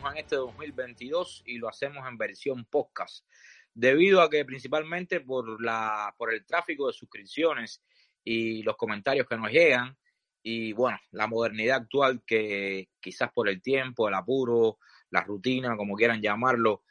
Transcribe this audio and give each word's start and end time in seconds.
915, 0.00 0.04
regresamos 0.04 0.12
en 0.12 0.18
este 0.18 0.36
2022 0.36 1.42
y 1.46 1.58
lo 1.58 1.68
hacemos 1.68 2.08
en 2.08 2.18
versión 2.18 2.64
podcast, 2.64 3.24
debido 3.72 4.20
a 4.22 4.30
que 4.30 4.44
principalmente 4.44 5.20
por, 5.20 5.62
la, 5.62 6.14
por 6.16 6.32
el 6.32 6.44
tráfico 6.44 6.86
de 6.86 6.92
suscripciones 6.92 7.82
y 8.22 8.62
los 8.62 8.76
comentarios 8.76 9.26
que 9.28 9.36
nos 9.36 9.50
llegan 9.50 9.96
y 10.42 10.72
bueno, 10.72 10.98
la 11.12 11.26
modernidad 11.26 11.82
actual 11.82 12.22
que 12.26 12.90
quizás 13.00 13.32
por 13.32 13.48
el 13.48 13.62
tiempo, 13.62 14.08
el 14.08 14.14
apuro, 14.14 14.78
la 15.10 15.22
rutina, 15.22 15.76
como 15.76 15.96
quieran 15.96 16.20
llamarlo, 16.20 16.82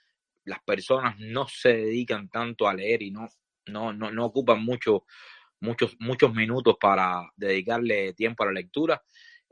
las 0.46 0.62
personas 0.64 1.16
no 1.20 1.48
se 1.48 1.74
dedican 1.74 2.30
tanto 2.30 2.68
a 2.68 2.74
leer 2.74 3.02
y 3.04 3.12
no, 3.12 3.30
no, 3.68 3.94
no, 3.94 4.12
no 4.12 4.26
ocupan 4.26 4.64
mucho, 4.64 5.06
muchos, 5.60 5.96
muchos 6.00 6.34
minutos 6.34 6.78
para 6.80 7.32
dedicarle 7.36 8.14
tiempo 8.14 8.44
a 8.44 8.48
la 8.48 8.54
lectura. 8.54 9.02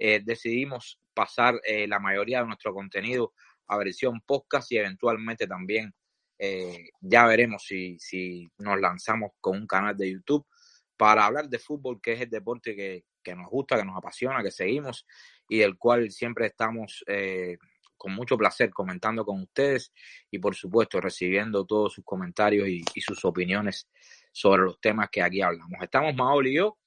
Eh, 0.04 0.20
decidimos 0.26 1.00
pasar 1.14 1.62
eh, 1.64 1.88
la 1.88 2.00
mayoría 2.00 2.40
de 2.40 2.48
nuestro 2.48 2.74
contenido 2.74 3.34
a 3.68 3.78
versión 3.78 4.20
podcast 4.26 4.72
y 4.72 4.78
eventualmente 4.78 5.46
también 5.46 5.94
eh, 6.40 6.90
ya 7.02 7.28
veremos 7.28 7.64
si, 7.68 8.00
si 8.00 8.50
nos 8.58 8.82
lanzamos 8.82 9.30
con 9.40 9.60
un 9.60 9.68
canal 9.68 9.96
de 9.96 10.12
YouTube 10.12 10.44
para 10.98 11.28
hablar 11.28 11.50
de 11.50 11.60
fútbol, 11.60 12.02
que 12.02 12.14
es 12.14 12.22
el 12.22 12.32
deporte 12.32 12.76
que, 12.76 13.04
que 13.22 13.36
nos 13.36 13.48
gusta, 13.48 13.78
que 13.78 13.86
nos 13.86 13.96
apasiona, 13.96 14.42
que 14.42 14.50
seguimos 14.50 15.06
y 15.48 15.60
del 15.60 15.78
cual 15.78 16.10
siempre 16.10 16.48
estamos 16.48 17.04
eh, 17.06 17.60
con 17.96 18.16
mucho 18.16 18.40
placer 18.40 18.72
comentando 18.72 19.24
con 19.24 19.44
ustedes 19.44 19.94
y 20.32 20.40
por 20.40 20.56
supuesto 20.56 21.00
recibiendo 21.00 21.64
todos 21.64 21.94
sus 21.94 22.04
comentarios 22.04 22.68
y, 22.68 22.84
y 22.96 23.02
sus 23.02 23.24
opiniones 23.24 23.88
sobre 24.32 24.64
los 24.64 24.82
temas 24.82 25.10
que 25.12 25.22
aquí 25.22 25.42
hablamos. 25.42 25.80
Estamos 25.80 26.16
Maol 26.16 26.48
y 26.48 26.56
yo 26.56 26.80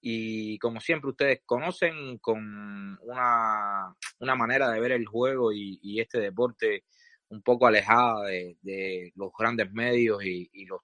y 0.00 0.58
como 0.58 0.80
siempre 0.80 1.10
ustedes 1.10 1.42
conocen 1.44 2.18
con 2.18 2.98
una, 3.02 3.94
una 4.18 4.34
manera 4.34 4.70
de 4.70 4.80
ver 4.80 4.92
el 4.92 5.06
juego 5.06 5.52
y, 5.52 6.00
este 6.00 6.18
deporte 6.18 6.84
un 7.28 7.42
poco 7.42 7.66
alejada 7.66 8.26
de, 8.26 8.56
de 8.62 9.12
los 9.14 9.30
grandes 9.38 9.70
medios 9.72 10.24
y, 10.24 10.48
y, 10.52 10.64
los, 10.64 10.80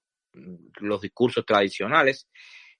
los 0.80 1.00
discursos 1.00 1.44
tradicionales. 1.44 2.28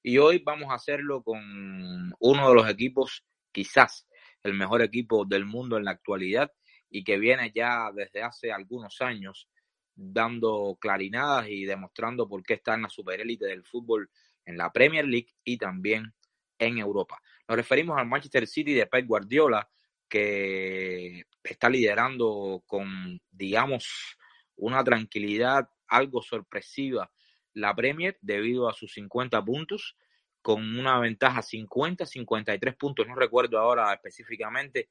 Y 0.02 0.18
hoy 0.18 0.42
vamos 0.44 0.70
a 0.70 0.74
hacerlo 0.74 1.22
con 1.22 2.14
uno 2.20 2.48
de 2.48 2.54
los 2.54 2.68
equipos, 2.70 3.24
quizás 3.50 4.06
el 4.42 4.54
mejor 4.54 4.82
equipo 4.82 5.24
del 5.24 5.46
mundo 5.46 5.76
en 5.76 5.84
la 5.84 5.92
actualidad 5.92 6.52
y 6.88 7.02
que 7.02 7.18
viene 7.18 7.50
ya 7.54 7.90
desde 7.92 8.22
hace 8.22 8.52
algunos 8.52 9.00
años 9.00 9.48
dando 9.94 10.76
clarinadas 10.80 11.48
y 11.48 11.64
demostrando 11.64 12.28
por 12.28 12.42
qué 12.42 12.54
está 12.54 12.74
en 12.74 12.82
la 12.82 12.88
superélite 12.90 13.46
del 13.46 13.64
fútbol 13.64 14.10
en 14.44 14.56
la 14.56 14.70
Premier 14.70 15.06
League 15.06 15.34
y 15.42 15.58
también 15.58 16.14
en 16.58 16.78
Europa. 16.78 17.20
Nos 17.48 17.56
referimos 17.56 17.98
al 17.98 18.06
Manchester 18.06 18.46
City 18.46 18.74
de 18.74 18.86
Pep 18.86 19.06
Guardiola, 19.06 19.68
que 20.08 21.24
está 21.42 21.68
liderando 21.68 22.62
con, 22.66 23.20
digamos, 23.30 24.16
una 24.56 24.82
tranquilidad 24.82 25.68
algo 25.88 26.22
sorpresiva 26.22 27.10
la 27.54 27.74
Premier 27.74 28.18
debido 28.20 28.68
a 28.68 28.74
sus 28.74 28.92
50 28.92 29.42
puntos, 29.44 29.96
con 30.42 30.78
una 30.78 31.00
ventaja 31.00 31.42
50, 31.42 32.06
53 32.06 32.76
puntos, 32.76 33.06
no 33.06 33.14
recuerdo 33.14 33.58
ahora 33.58 33.92
específicamente, 33.92 34.88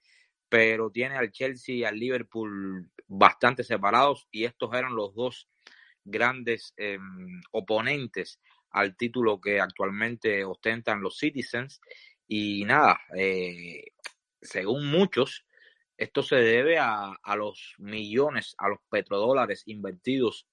pero 0.49 0.89
tiene 0.89 1.15
al 1.15 1.31
Chelsea 1.31 1.75
y 1.75 1.83
al 1.83 1.97
Liverpool 1.97 2.89
bastante 3.07 3.63
separados 3.63 4.27
y 4.31 4.45
estos 4.45 4.73
eran 4.73 4.95
los 4.95 5.13
dos 5.13 5.47
grandes 6.03 6.73
eh, 6.77 6.99
oponentes 7.51 8.39
al 8.75 8.97
título 8.97 9.39
que 9.39 9.61
actualmente 9.61 10.43
ostentan 10.43 11.01
los 11.01 11.17
Citizens. 11.17 11.79
Y 12.27 12.65
nada, 12.65 12.99
eh, 13.15 13.85
según 14.41 14.87
muchos, 14.87 15.45
esto 15.95 16.21
se 16.21 16.35
debe 16.35 16.77
a, 16.77 17.13
a, 17.23 17.35
los 17.37 17.75
millones, 17.77 18.53
a 18.57 18.67
los 18.67 18.79
petrodólares 18.89 19.63
invertidos 19.67 20.45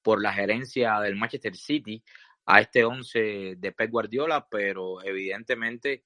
por 0.00 0.22
la 0.22 0.32
gerencia 0.32 0.98
del 1.00 1.16
Manchester 1.16 1.54
City 1.54 2.02
a 2.46 2.62
este 2.62 2.84
11 2.84 3.56
de 3.58 3.72
Pep 3.72 3.90
Guardiola, 3.90 4.48
pero 4.48 5.02
evidentemente 5.02 6.04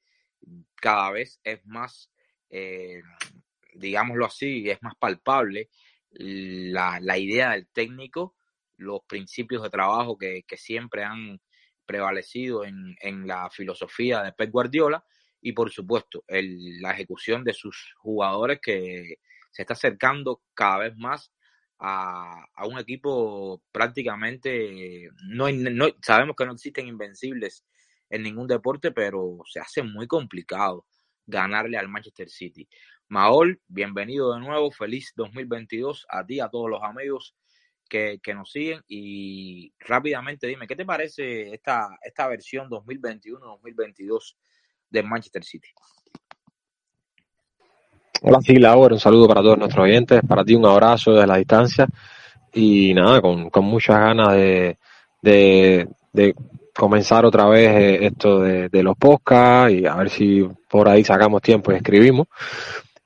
cada 0.74 1.12
vez 1.12 1.40
es 1.44 1.64
más, 1.64 2.10
eh, 2.50 3.02
digámoslo 3.72 4.26
así, 4.26 4.68
es 4.68 4.82
más 4.82 4.96
palpable 4.96 5.70
la, 6.10 6.98
la 7.00 7.18
idea 7.18 7.52
del 7.52 7.68
técnico 7.68 8.34
los 8.78 9.00
principios 9.06 9.62
de 9.62 9.70
trabajo 9.70 10.16
que, 10.16 10.44
que 10.46 10.56
siempre 10.56 11.04
han 11.04 11.40
prevalecido 11.84 12.64
en, 12.64 12.96
en, 13.00 13.26
la 13.26 13.50
filosofía 13.50 14.22
de 14.22 14.32
Pep 14.32 14.50
Guardiola 14.50 15.04
y 15.40 15.52
por 15.52 15.70
supuesto 15.70 16.24
el, 16.26 16.80
la 16.80 16.92
ejecución 16.92 17.44
de 17.44 17.54
sus 17.54 17.94
jugadores 17.98 18.60
que 18.62 19.16
se 19.50 19.62
está 19.62 19.74
acercando 19.74 20.42
cada 20.54 20.78
vez 20.78 20.96
más 20.96 21.32
a, 21.78 22.44
a 22.54 22.66
un 22.66 22.78
equipo 22.78 23.62
prácticamente 23.72 25.08
no, 25.28 25.50
no, 25.50 25.86
sabemos 26.02 26.36
que 26.36 26.44
no 26.46 26.52
existen 26.52 26.88
invencibles 26.88 27.64
en 28.10 28.22
ningún 28.22 28.46
deporte 28.46 28.90
pero 28.92 29.38
se 29.46 29.60
hace 29.60 29.82
muy 29.82 30.06
complicado 30.06 30.84
ganarle 31.26 31.76
al 31.76 31.88
Manchester 31.88 32.30
City. 32.30 32.66
Maol, 33.08 33.60
bienvenido 33.68 34.34
de 34.34 34.40
nuevo, 34.40 34.70
feliz 34.70 35.12
2022 35.14 36.06
a 36.08 36.24
ti, 36.24 36.40
a 36.40 36.48
todos 36.48 36.70
los 36.70 36.82
amigos 36.82 37.34
que, 37.88 38.20
que, 38.22 38.34
nos 38.34 38.50
siguen 38.50 38.82
y 38.88 39.72
rápidamente 39.80 40.46
dime, 40.46 40.66
¿qué 40.66 40.76
te 40.76 40.84
parece 40.84 41.52
esta, 41.54 41.88
esta 42.02 42.28
versión 42.28 42.68
2021-2022 42.68 44.36
de 44.90 45.02
Manchester 45.02 45.44
City? 45.44 45.68
Hola, 48.22 48.40
sí, 48.40 48.56
Laura, 48.56 48.94
un 48.94 49.00
saludo 49.00 49.28
para 49.28 49.42
todos 49.42 49.58
nuestros 49.58 49.84
oyentes, 49.84 50.20
para 50.26 50.44
ti 50.44 50.54
un 50.54 50.66
abrazo 50.66 51.12
desde 51.12 51.26
la 51.26 51.36
distancia 51.36 51.86
y 52.52 52.92
nada, 52.94 53.20
con, 53.20 53.48
con 53.50 53.64
muchas 53.64 53.98
ganas 53.98 54.32
de, 54.32 54.76
de, 55.22 56.34
comenzar 56.74 57.24
otra 57.24 57.48
vez 57.48 57.68
eh, 57.70 58.06
esto 58.06 58.40
de, 58.40 58.68
de 58.68 58.82
los 58.82 58.96
podcasts 58.96 59.72
y 59.72 59.86
a 59.86 59.96
ver 59.96 60.10
si 60.10 60.48
por 60.68 60.88
ahí 60.88 61.04
sacamos 61.04 61.42
tiempo 61.42 61.72
y 61.72 61.76
escribimos. 61.76 62.28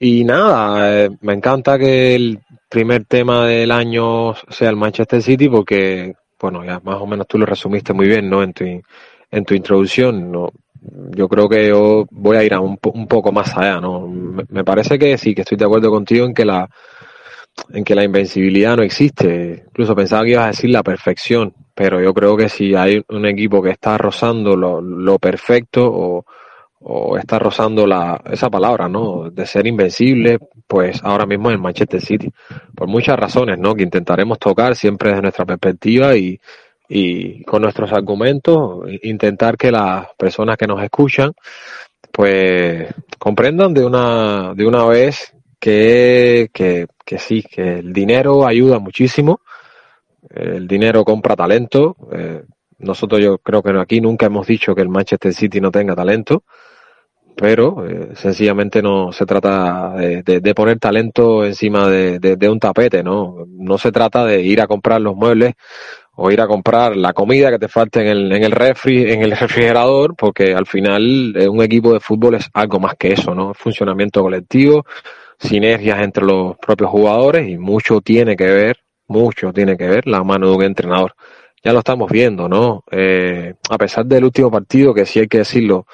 Y 0.05 0.25
nada, 0.25 1.05
eh, 1.05 1.11
me 1.21 1.33
encanta 1.33 1.79
que 1.79 2.17
el 2.17 2.41
primer 2.69 3.05
tema 3.05 3.47
del 3.47 3.71
año 3.71 4.35
sea 4.49 4.69
el 4.69 4.75
Manchester 4.75 5.23
City 5.23 5.49
porque, 5.49 6.13
bueno, 6.41 6.65
ya 6.65 6.81
más 6.81 7.01
o 7.01 7.07
menos 7.07 7.29
tú 7.29 7.39
lo 7.39 7.47
resumiste 7.47 7.93
muy 7.93 8.09
bien, 8.09 8.29
¿no? 8.29 8.43
En 8.43 8.53
tu, 8.53 8.65
en 8.65 9.45
tu 9.45 9.55
introducción, 9.55 10.33
¿no? 10.33 10.51
Yo 11.15 11.29
creo 11.29 11.49
que 11.49 11.69
yo 11.69 12.05
voy 12.11 12.37
a 12.37 12.43
ir 12.43 12.53
a 12.53 12.59
un, 12.59 12.77
un 12.83 13.07
poco 13.07 13.31
más 13.31 13.57
allá, 13.57 13.81
¿no? 13.81 14.09
Me, 14.09 14.43
me, 14.49 14.65
parece 14.65 14.99
que 14.99 15.17
sí, 15.17 15.37
que 15.37 15.43
estoy 15.43 15.57
de 15.57 15.67
acuerdo 15.67 15.89
contigo 15.89 16.27
en 16.27 16.35
que 16.35 16.45
la 16.47 16.69
en 17.73 17.85
que 17.85 17.95
la 17.95 18.03
invencibilidad 18.03 18.77
no 18.77 18.83
existe. 18.83 19.67
Incluso 19.69 19.95
pensaba 19.95 20.25
que 20.25 20.31
ibas 20.31 20.47
a 20.47 20.49
decir 20.49 20.71
la 20.71 20.83
perfección, 20.83 21.55
pero 21.77 22.03
yo 22.03 22.13
creo 22.13 22.37
que 22.37 22.49
si 22.49 22.75
hay 22.75 23.05
un 23.09 23.25
equipo 23.25 23.63
que 23.63 23.71
está 23.71 23.99
rozando 23.99 24.57
lo, 24.57 24.81
lo 24.81 25.21
perfecto 25.21 25.89
o, 25.89 26.25
o 26.85 27.17
está 27.17 27.39
rozando 27.39 27.87
la, 27.87 28.21
esa 28.31 28.51
palabra, 28.51 28.89
¿no? 28.89 29.31
De 29.31 29.47
ser 29.47 29.67
invencible, 29.67 30.39
pues 30.67 31.01
ahora 31.03 31.27
mismo 31.27 31.51
en 31.51 31.61
Manchester 31.61 32.01
City. 32.01 32.31
Por 32.75 32.89
muchas 32.89 33.19
razones, 33.19 33.59
¿no? 33.59 33.75
Que 33.75 33.85
intentaremos 33.85 34.39
tocar 34.39 34.75
siempre 34.75 35.11
desde 35.11 35.23
nuestra 35.23 35.45
perspectiva 35.45 36.17
y, 36.17 36.41
y 36.89 37.43
con 37.45 37.63
nuestros 37.63 37.93
argumentos, 37.93 38.87
intentar 39.03 39.57
que 39.57 39.71
las 39.71 40.09
personas 40.17 40.59
que 40.59 40.67
nos 40.67 40.83
escuchan, 40.83 41.33
pues 42.13 42.87
comprendan 43.19 43.73
de 43.73 43.85
una, 43.85 44.53
de 44.55 44.67
una 44.67 44.85
vez 44.85 45.35
que, 45.59 46.51
que, 46.53 46.87
sí, 47.19 47.43
que 47.43 47.79
el 47.79 47.93
dinero 47.93 48.47
ayuda 48.47 48.79
muchísimo, 48.79 49.41
el 50.29 50.67
dinero 50.69 51.05
compra 51.05 51.35
talento, 51.35 51.97
eh, 52.13 52.43
nosotros 52.79 53.23
yo 53.23 53.39
creo 53.39 53.63
que 53.63 53.71
aquí 53.81 54.01
nunca 54.01 54.27
hemos 54.27 54.47
dicho 54.47 54.75
que 54.75 54.83
el 54.83 54.89
Manchester 54.89 55.33
City 55.33 55.61
no 55.61 55.71
tenga 55.71 55.95
talento, 55.95 56.43
pero 57.37 57.87
eh, 57.87 58.11
sencillamente 58.15 58.83
no 58.83 59.13
se 59.13 59.27
trata 59.27 59.95
de, 59.95 60.23
de, 60.23 60.55
poner 60.55 60.79
talento 60.79 61.45
encima 61.45 61.89
de, 61.89 62.19
de, 62.19 62.49
un 62.49 62.59
tapete, 62.59 63.03
¿no? 63.03 63.47
No 63.49 63.79
se 63.79 63.91
trata 63.93 64.25
de 64.25 64.43
ir 64.43 64.61
a 64.61 64.67
comprar 64.67 65.01
los 65.01 65.17
muebles 65.17 65.55
o 66.15 66.31
ir 66.31 66.41
a 66.41 66.47
comprar 66.47 66.97
la 66.97 67.13
comida 67.13 67.51
que 67.51 67.59
te 67.59 67.69
falta 67.69 68.01
en 68.01 68.09
el, 68.09 68.33
en 68.33 68.45
el 68.45 68.53
refri, 68.53 69.11
en 69.11 69.23
el 69.23 69.31
refrigerador, 69.37 70.15
porque 70.17 70.55
al 70.55 70.67
final 70.67 71.35
eh, 71.37 71.49
un 71.49 71.63
equipo 71.63 71.93
de 71.93 72.01
fútbol 72.01 72.35
es 72.35 72.49
algo 72.53 72.79
más 72.79 72.95
que 72.99 73.13
eso, 73.13 73.35
¿no? 73.35 73.55
Funcionamiento 73.55 74.23
colectivo, 74.23 74.85
sinergias 75.39 76.01
entre 76.03 76.25
los 76.25 76.57
propios 76.59 76.91
jugadores 76.91 77.49
y 77.49 77.59
mucho 77.59 78.01
tiene 78.01 78.37
que 78.37 78.47
ver, 78.47 78.79
mucho 79.09 79.53
tiene 79.53 79.77
que 79.77 79.89
ver 79.89 80.07
la 80.07 80.23
mano 80.23 80.51
de 80.51 80.57
un 80.57 80.63
entrenador. 80.65 81.15
Ya 81.65 81.73
lo 81.73 81.79
estamos 81.79 82.11
viendo, 82.11 82.49
¿no? 82.49 82.83
Eh, 82.91 83.55
a 83.71 83.79
pesar 83.79 84.05
del 84.05 84.25
último 84.25 84.51
partido, 84.51 84.93
que 84.93 85.07
sí 85.07 85.21
hay 85.21 85.29
que 85.29 85.39
decirlo, 85.39 85.87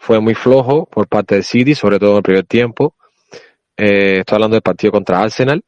fue 0.00 0.18
muy 0.18 0.34
flojo 0.34 0.86
por 0.86 1.06
parte 1.08 1.34
del 1.34 1.44
City, 1.44 1.74
sobre 1.74 1.98
todo 1.98 2.12
en 2.12 2.16
el 2.16 2.22
primer 2.22 2.46
tiempo. 2.46 2.94
Eh, 3.76 4.20
estoy 4.20 4.36
hablando 4.36 4.54
del 4.54 4.62
partido 4.62 4.92
contra 4.92 5.20
Arsenal. 5.20 5.62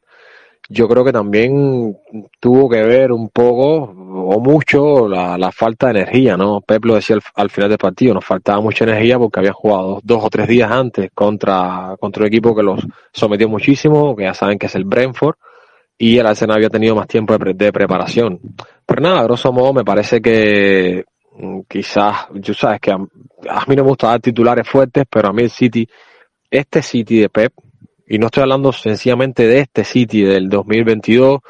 Yo 0.70 0.88
creo 0.88 1.04
que 1.04 1.12
también 1.12 1.98
tuvo 2.40 2.66
que 2.70 2.82
ver 2.82 3.12
un 3.12 3.28
poco 3.28 3.82
o 3.82 4.40
mucho 4.40 5.06
la, 5.06 5.52
falta 5.52 5.88
de 5.88 6.00
energía, 6.00 6.38
¿no? 6.38 6.62
Pep 6.62 6.82
lo 6.86 6.94
decía 6.94 7.18
al, 7.34 7.50
final 7.50 7.68
del 7.68 7.78
partido, 7.78 8.14
nos 8.14 8.24
faltaba 8.24 8.62
mucha 8.62 8.84
energía 8.84 9.18
porque 9.18 9.40
había 9.40 9.52
jugado 9.52 10.00
dos 10.02 10.24
o 10.24 10.30
tres 10.30 10.48
días 10.48 10.70
antes 10.70 11.10
contra, 11.12 11.96
contra 12.00 12.22
un 12.22 12.28
equipo 12.28 12.54
que 12.54 12.62
los 12.62 12.80
sometió 13.12 13.50
muchísimo, 13.50 14.16
que 14.16 14.22
ya 14.22 14.32
saben 14.32 14.58
que 14.58 14.66
es 14.66 14.74
el 14.76 14.84
Brentford, 14.84 15.36
y 15.98 16.16
el 16.16 16.26
Arsenal 16.26 16.56
había 16.56 16.70
tenido 16.70 16.94
más 16.94 17.06
tiempo 17.06 17.36
de, 17.36 17.52
de 17.52 17.70
preparación. 17.70 18.40
Pero 18.86 19.02
nada, 19.02 19.24
grosso 19.24 19.52
modo 19.52 19.74
me 19.74 19.84
parece 19.84 20.22
que 20.22 21.04
quizás, 21.68 22.26
yo 22.34 22.54
sabes 22.54 22.80
que 22.80 22.90
a, 22.90 22.98
mí 22.98 23.76
no 23.76 23.82
me 23.84 23.88
gusta 23.88 24.08
dar 24.08 24.20
titulares 24.20 24.68
fuertes, 24.68 25.04
pero 25.08 25.28
a 25.28 25.32
mí 25.32 25.42
el 25.42 25.50
City, 25.50 25.88
este 26.50 26.82
City 26.82 27.20
de 27.20 27.28
Pep, 27.28 27.52
y 28.06 28.18
no 28.18 28.26
estoy 28.26 28.42
hablando 28.42 28.72
sencillamente 28.72 29.46
de 29.46 29.60
este 29.60 29.84
City 29.84 30.22
del 30.22 30.48
2022 30.48 31.40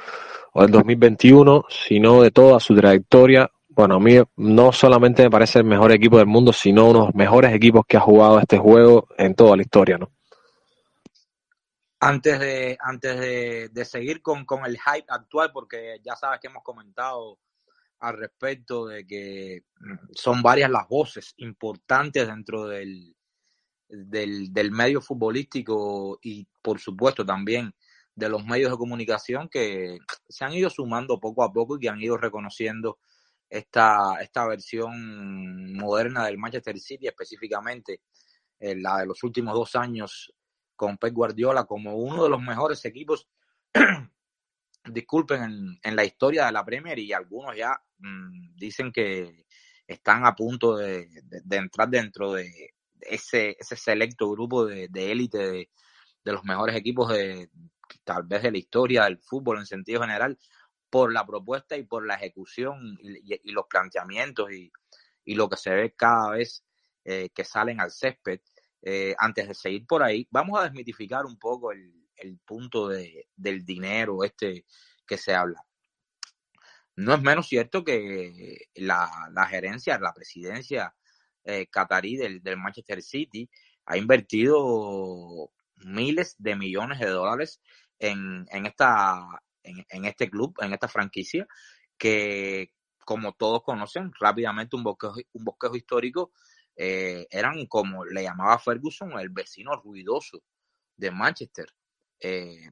o 0.52 0.62
del 0.62 0.70
2021, 0.70 1.64
sino 1.68 2.22
de 2.22 2.30
toda 2.30 2.60
su 2.60 2.74
trayectoria. 2.76 3.50
Bueno, 3.68 3.96
a 3.96 4.00
mí 4.00 4.18
no 4.36 4.70
solamente 4.70 5.24
me 5.24 5.30
parece 5.30 5.58
el 5.58 5.64
mejor 5.64 5.92
equipo 5.92 6.18
del 6.18 6.26
mundo, 6.26 6.52
sino 6.52 6.88
uno 6.88 7.00
de 7.00 7.06
los 7.06 7.14
mejores 7.14 7.52
equipos 7.54 7.84
que 7.88 7.96
ha 7.96 8.00
jugado 8.00 8.38
este 8.38 8.58
juego 8.58 9.08
en 9.16 9.34
toda 9.34 9.56
la 9.56 9.62
historia, 9.62 9.98
¿no? 9.98 10.10
Antes 11.98 12.38
de, 12.38 12.76
antes 12.80 13.18
de, 13.18 13.68
de 13.70 13.84
seguir 13.84 14.22
con, 14.22 14.44
con 14.44 14.66
el 14.66 14.76
hype 14.76 15.06
actual, 15.08 15.50
porque 15.52 16.00
ya 16.04 16.16
sabes 16.16 16.40
que 16.40 16.48
hemos 16.48 16.62
comentado 16.62 17.38
al 18.02 18.18
respecto 18.18 18.86
de 18.86 19.06
que 19.06 19.62
mm, 19.78 20.10
son 20.12 20.42
varias 20.42 20.70
las 20.70 20.88
voces 20.88 21.34
importantes 21.36 22.26
dentro 22.26 22.66
del, 22.66 23.14
del, 23.88 24.70
medio 24.72 25.00
futbolístico 25.00 26.18
y 26.20 26.46
por 26.60 26.80
supuesto 26.80 27.24
también 27.24 27.72
de 28.14 28.28
los 28.28 28.44
medios 28.44 28.72
de 28.72 28.76
comunicación 28.76 29.48
que 29.48 29.98
se 30.28 30.44
han 30.44 30.52
ido 30.52 30.68
sumando 30.68 31.20
poco 31.20 31.44
a 31.44 31.52
poco 31.52 31.76
y 31.76 31.80
que 31.80 31.88
han 31.88 32.02
ido 32.02 32.16
reconociendo 32.16 32.98
esta, 33.48 34.16
esta 34.20 34.46
versión 34.48 35.72
moderna 35.74 36.26
del 36.26 36.38
Manchester 36.38 36.78
City, 36.80 37.06
específicamente 37.06 38.00
eh, 38.58 38.74
la 38.76 38.98
de 38.98 39.06
los 39.06 39.22
últimos 39.22 39.54
dos 39.54 39.76
años 39.76 40.34
con 40.74 40.98
Pep 40.98 41.14
Guardiola 41.14 41.64
como 41.66 41.96
uno 41.96 42.24
de 42.24 42.30
los 42.30 42.42
mejores 42.42 42.84
equipos 42.84 43.28
disculpen, 44.84 45.78
en, 45.82 45.96
la 45.96 46.04
historia 46.04 46.46
de 46.46 46.52
la 46.52 46.64
Premier 46.64 46.98
y 46.98 47.12
algunos 47.12 47.56
ya 47.56 47.80
mm, 47.98 48.56
dicen 48.56 48.92
que 48.92 49.46
están 49.86 50.24
a 50.24 50.34
punto 50.34 50.76
de, 50.76 51.08
entrar 51.50 51.88
dentro 51.88 52.32
de 52.32 52.74
ese, 53.00 53.56
ese 53.58 53.76
selecto 53.76 54.30
grupo 54.30 54.66
de 54.66 54.88
élite 54.94 55.38
de, 55.38 55.68
los 56.24 56.44
mejores 56.44 56.76
equipos 56.76 57.12
de 57.12 57.50
tal 58.04 58.22
vez 58.24 58.42
de 58.42 58.52
la 58.52 58.58
historia 58.58 59.04
del 59.04 59.18
fútbol 59.18 59.58
en 59.58 59.66
sentido 59.66 60.00
general 60.00 60.38
por 60.88 61.12
la 61.12 61.26
propuesta 61.26 61.76
y 61.76 61.84
por 61.84 62.06
la 62.06 62.14
ejecución 62.14 62.96
y, 63.00 63.52
los 63.52 63.66
planteamientos 63.68 64.50
y, 64.52 64.70
lo 65.34 65.48
que 65.48 65.56
se 65.56 65.70
ve 65.70 65.94
cada 65.96 66.30
vez 66.30 66.64
eh, 67.04 67.30
que 67.34 67.44
salen 67.44 67.80
al 67.80 67.90
césped. 67.90 68.40
Eh, 68.84 69.14
antes 69.18 69.48
de 69.48 69.54
seguir 69.54 69.86
por 69.86 70.02
ahí, 70.02 70.26
vamos 70.30 70.58
a 70.58 70.64
desmitificar 70.64 71.24
un 71.24 71.38
poco 71.38 71.72
el, 71.72 72.02
el 72.16 72.38
punto 72.38 72.88
de, 72.88 73.28
del 73.42 73.64
dinero 73.64 74.24
este 74.24 74.64
que 75.06 75.18
se 75.18 75.34
habla. 75.34 75.62
No 76.96 77.14
es 77.14 77.22
menos 77.22 77.48
cierto 77.48 77.84
que 77.84 78.68
la, 78.74 79.10
la 79.32 79.46
gerencia, 79.46 79.98
la 79.98 80.12
presidencia 80.12 80.94
eh, 81.44 81.66
catarí 81.66 82.16
del, 82.16 82.42
del, 82.42 82.56
Manchester 82.56 83.02
City 83.02 83.50
ha 83.86 83.96
invertido 83.96 85.50
miles 85.76 86.36
de 86.38 86.54
millones 86.54 87.00
de 87.00 87.08
dólares 87.08 87.60
en, 87.98 88.46
en, 88.50 88.66
esta, 88.66 89.42
en, 89.62 90.04
este 90.04 90.30
club, 90.30 90.54
en 90.60 90.72
esta 90.72 90.88
franquicia, 90.88 91.46
que 91.98 92.72
como 93.04 93.32
todos 93.32 93.62
conocen, 93.62 94.12
rápidamente 94.20 94.76
un 94.76 94.84
bosquejo, 94.84 95.16
un 95.32 95.44
bosquejo 95.44 95.76
histórico, 95.76 96.32
eh, 96.76 97.26
eran 97.30 97.66
como 97.66 98.04
le 98.04 98.22
llamaba 98.22 98.58
Ferguson, 98.58 99.18
el 99.18 99.30
vecino 99.30 99.74
ruidoso 99.76 100.42
de 100.96 101.10
Manchester. 101.10 101.66
Eh, 102.20 102.70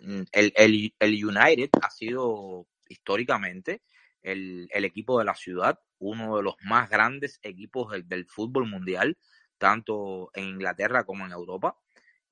el, 0.00 0.52
el, 0.56 0.94
el, 0.98 1.24
United 1.24 1.70
ha 1.82 1.90
sido 1.90 2.66
históricamente 2.88 3.82
el, 4.22 4.68
el, 4.70 4.84
equipo 4.84 5.18
de 5.18 5.24
la 5.24 5.34
ciudad, 5.34 5.78
uno 5.98 6.36
de 6.36 6.42
los 6.42 6.56
más 6.62 6.90
grandes 6.90 7.38
equipos 7.42 7.92
del, 7.92 8.08
del 8.08 8.26
fútbol 8.26 8.68
mundial, 8.68 9.16
tanto 9.58 10.30
en 10.34 10.44
Inglaterra 10.44 11.04
como 11.04 11.24
en 11.24 11.32
Europa, 11.32 11.76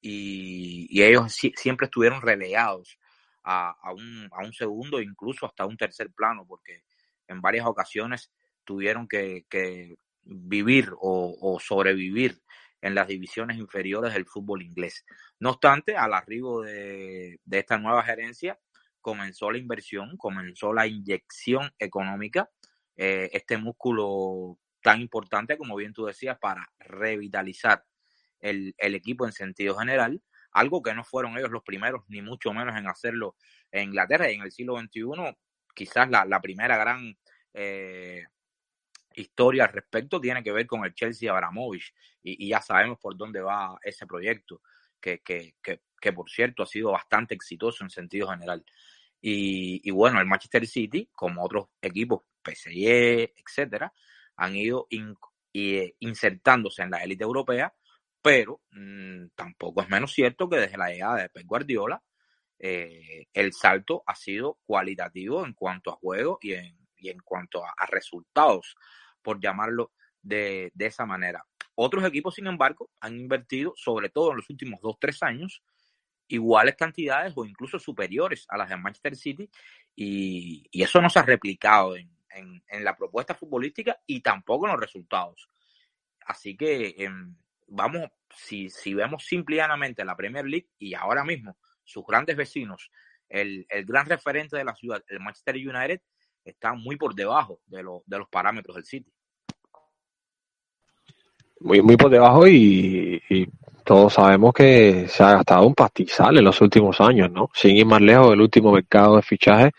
y, 0.01 0.87
y 0.91 1.03
ellos 1.03 1.33
si, 1.33 1.53
siempre 1.57 1.87
estuvieron 1.87 2.21
relegados 2.21 2.99
a, 3.43 3.71
a, 3.71 3.93
un, 3.93 4.29
a 4.33 4.45
un 4.45 4.53
segundo, 4.53 5.01
incluso 5.01 5.47
hasta 5.47 5.67
un 5.67 5.77
tercer 5.77 6.11
plano, 6.11 6.45
porque 6.47 6.83
en 7.29 7.41
varias 7.41 7.67
ocasiones 7.67 8.31
tuvieron 8.65 9.09
que, 9.09 9.47
vivir 10.27 10.89
o 11.01 11.59
sobrevivir 11.61 12.41
en 12.85 12.95
las 12.95 13.09
divisiones 13.09 13.57
inferiores 13.57 14.13
del 14.13 14.27
fútbol 14.27 14.63
inglés. 14.63 15.07
No 15.41 15.53
obstante, 15.53 15.97
al 15.97 16.13
arribo 16.13 16.61
de, 16.61 17.41
esta 17.51 17.79
nueva 17.79 18.03
gerencia, 18.03 18.61
comenzó 19.01 19.51
la 19.51 19.57
inversión, 19.57 20.19
comenzó 20.19 20.71
la 20.75 20.87
inyección 20.87 21.73
económica, 21.79 22.51
eh, 22.95 23.31
este 23.33 23.57
músculo 23.57 24.59
tan 24.83 25.01
importante, 25.01 25.57
como 25.57 25.77
bien 25.77 25.95
tú 25.95 26.05
decías, 26.05 26.37
para 26.39 26.69
revitalizar 26.79 27.83
el, 28.41 28.75
equipo 28.77 29.25
en 29.25 29.33
sentido 29.33 29.79
general, 29.79 30.23
algo 30.53 30.83
que 30.83 30.93
no 30.93 31.05
fueron 31.05 31.39
ellos 31.39 31.51
los 31.51 31.63
primeros, 31.63 32.03
ni 32.09 32.21
mucho 32.21 32.53
menos 32.53 32.77
en 32.77 32.87
hacerlo 32.87 33.35
en 33.73 33.85
Inglaterra 33.85 34.31
y 34.31 34.35
en 34.35 34.43
el 34.43 34.53
siglo 34.53 34.79
XXI, 34.79 35.35
quizás 35.75 36.11
la, 36.11 36.41
primera 36.43 36.77
gran 36.77 37.17
eh, 37.55 38.25
historia 39.15 39.65
al 39.65 39.73
respecto 39.73 40.21
tiene 40.21 40.43
que 40.43 40.53
ver 40.53 40.67
con 40.67 40.85
el 40.85 40.95
Chelsea 40.95 41.31
Abramovich 41.31 41.95
y, 42.23 42.49
ya 42.49 42.61
sabemos 42.61 42.99
por 42.99 43.17
dónde 43.17 43.41
va 43.41 43.79
ese 43.83 44.07
proyecto, 44.07 44.63
que, 45.01 45.21
que, 45.21 45.57
que, 45.63 45.83
que, 46.01 46.13
por 46.13 46.31
cierto 46.31 46.63
ha 46.63 46.67
sido 46.67 46.93
bastante 46.93 47.35
exitoso 47.35 47.85
en 47.85 47.91
sentido 47.91 48.29
general. 48.29 48.65
Y, 49.27 49.91
bueno, 49.91 50.21
el 50.21 50.27
Manchester 50.27 50.67
City, 50.67 51.09
como 51.15 51.43
otros 51.43 51.69
equipos, 51.81 52.25
PSG, 52.45 53.33
etcétera, 53.35 53.91
han 54.37 54.55
ido 54.55 54.87
eh, 55.55 55.95
insertándose 56.01 56.83
en 56.83 56.91
la 56.91 57.03
élite 57.03 57.25
europea, 57.25 57.73
pero 58.21 58.61
mmm, 58.73 59.29
tampoco 59.35 59.81
es 59.81 59.89
menos 59.89 60.13
cierto 60.13 60.47
que 60.47 60.59
desde 60.59 60.77
la 60.77 60.91
llegada 60.91 61.23
de 61.23 61.29
Pep 61.31 61.47
Guardiola, 61.47 62.03
eh, 62.59 63.27
el 63.33 63.55
salto 63.55 64.03
ha 64.07 64.15
sido 64.15 64.59
cualitativo 64.67 65.45
en 65.47 65.55
cuanto 65.55 65.91
a 65.91 65.97
juego 65.97 66.39
y 66.43 66.53
en, 66.53 66.77
y 66.97 67.09
en 67.09 67.19
cuanto 67.21 67.63
a 67.65 67.87
resultados 67.87 68.77
por 69.25 69.41
llamarlo 69.41 69.91
de, 70.23 70.71
de 70.75 70.87
esa 70.87 71.05
manera. 71.05 71.45
Otros 71.75 72.05
equipos, 72.05 72.37
sin 72.37 72.47
embargo, 72.47 72.91
han 73.01 73.19
invertido, 73.19 73.73
sobre 73.77 74.11
todo 74.11 74.31
en 74.31 74.37
los 74.37 74.49
últimos 74.49 74.81
dos, 74.81 74.97
tres 75.01 75.21
años, 75.25 75.63
iguales 76.29 76.77
cantidades 76.77 77.33
o 77.37 77.45
incluso 77.45 77.79
superiores 77.79 78.47
a 78.49 78.57
las 78.57 78.69
de 78.69 78.77
Manchester 78.77 79.17
City 79.17 79.51
y, 79.95 80.67
y 80.71 80.83
eso 80.83 81.01
no 81.01 81.11
se 81.11 81.19
ha 81.19 81.23
replicado 81.23 81.97
en, 81.97 82.11
en, 82.31 82.85
la 82.85 82.97
propuesta 82.97 83.35
futbolística 83.35 83.99
y 84.07 84.21
tampoco 84.21 84.67
en 84.67 84.73
los 84.73 84.81
resultados. 84.81 85.49
Así 86.27 86.57
que 86.57 86.95
eh, 86.99 87.11
vamos, 87.69 88.11
si, 88.35 88.71
si 88.71 88.95
vemos 88.95 89.25
simplemente 89.25 90.05
la 90.05 90.17
Premier 90.17 90.47
League 90.47 90.69
y 90.79 90.95
ahora 90.95 91.25
mismo 91.25 91.59
sus 91.85 92.05
grandes 92.07 92.37
vecinos, 92.37 92.91
el, 93.29 93.67
el 93.69 93.85
gran 93.85 94.07
referente 94.07 94.57
de 94.57 94.65
la 94.65 94.75
ciudad, 94.75 95.05
el 95.09 95.21
Manchester 95.21 95.57
United, 95.57 96.01
está 96.45 96.75
muy 96.75 96.97
por 96.97 97.15
debajo 97.15 97.61
de, 97.67 97.83
lo, 97.83 98.03
de 98.07 98.19
los 98.19 98.29
parámetros 98.29 98.77
del 98.77 98.85
City. 98.85 99.11
Muy, 101.61 101.81
muy 101.81 101.97
por 101.97 102.11
debajo 102.11 102.47
y, 102.47 103.23
y, 103.29 103.49
todos 103.85 104.15
sabemos 104.15 104.55
que 104.55 105.07
se 105.09 105.23
ha 105.23 105.33
gastado 105.33 105.67
un 105.67 105.75
pastizal 105.75 106.39
en 106.39 106.45
los 106.45 106.59
últimos 106.63 107.01
años, 107.03 107.31
¿no? 107.31 107.51
Sin 107.53 107.77
ir 107.77 107.85
más 107.85 108.01
lejos 108.01 108.31
del 108.31 108.41
último 108.41 108.73
mercado 108.73 109.17
de 109.17 109.23
fichaje, 109.23 109.73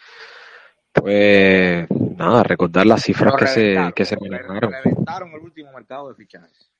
pues 0.94 1.88
nada, 1.90 2.44
recordar 2.44 2.86
las 2.86 3.02
cifras 3.02 3.34
que 3.36 3.48
se, 3.48 3.94
que 3.96 4.06
se 4.06 4.16
manejaron. 4.18 4.72
Reventaron 4.72 5.32
el 5.32 5.42
último 5.42 5.72
mercado 5.74 6.10
de 6.10 6.16
fichajes. 6.16 6.72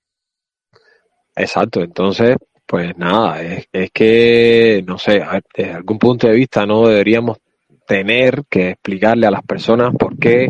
Exacto, 1.36 1.82
entonces, 1.82 2.38
pues 2.66 2.96
nada, 2.96 3.42
es, 3.42 3.68
es 3.74 3.92
que, 3.92 4.84
no 4.86 4.98
sé, 4.98 5.22
desde 5.56 5.74
algún 5.74 5.98
punto 5.98 6.28
de 6.28 6.34
vista 6.34 6.66
no 6.66 6.88
deberíamos 6.88 7.40
tener 7.86 8.44
que 8.50 8.72
explicarle 8.72 9.28
a 9.28 9.32
las 9.32 9.44
personas 9.44 9.94
por 9.96 10.18
qué 10.18 10.50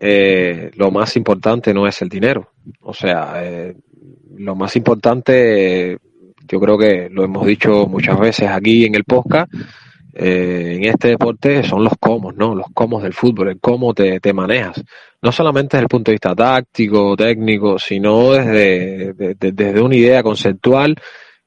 eh, 0.00 0.70
lo 0.76 0.90
más 0.90 1.16
importante 1.16 1.72
no 1.72 1.86
es 1.86 2.02
el 2.02 2.08
dinero. 2.08 2.50
O 2.80 2.92
sea, 2.92 3.34
eh, 3.42 3.74
lo 4.36 4.54
más 4.54 4.76
importante, 4.76 5.98
yo 6.46 6.60
creo 6.60 6.76
que 6.76 7.08
lo 7.10 7.24
hemos 7.24 7.46
dicho 7.46 7.86
muchas 7.86 8.18
veces 8.18 8.50
aquí 8.50 8.84
en 8.84 8.94
el 8.94 9.04
podcast, 9.04 9.52
eh, 10.12 10.74
en 10.76 10.84
este 10.84 11.08
deporte 11.08 11.62
son 11.64 11.82
los 11.84 11.94
cómo, 11.98 12.32
¿no? 12.32 12.54
Los 12.54 12.66
cómo 12.72 13.00
del 13.00 13.14
fútbol, 13.14 13.48
el 13.48 13.60
cómo 13.60 13.94
te, 13.94 14.20
te, 14.20 14.32
manejas. 14.32 14.84
No 15.22 15.32
solamente 15.32 15.76
desde 15.76 15.84
el 15.84 15.88
punto 15.88 16.10
de 16.10 16.14
vista 16.14 16.34
táctico, 16.34 17.16
técnico, 17.16 17.78
sino 17.78 18.32
desde, 18.32 19.14
desde 19.34 19.80
una 19.80 19.96
idea 19.96 20.22
conceptual 20.22 20.94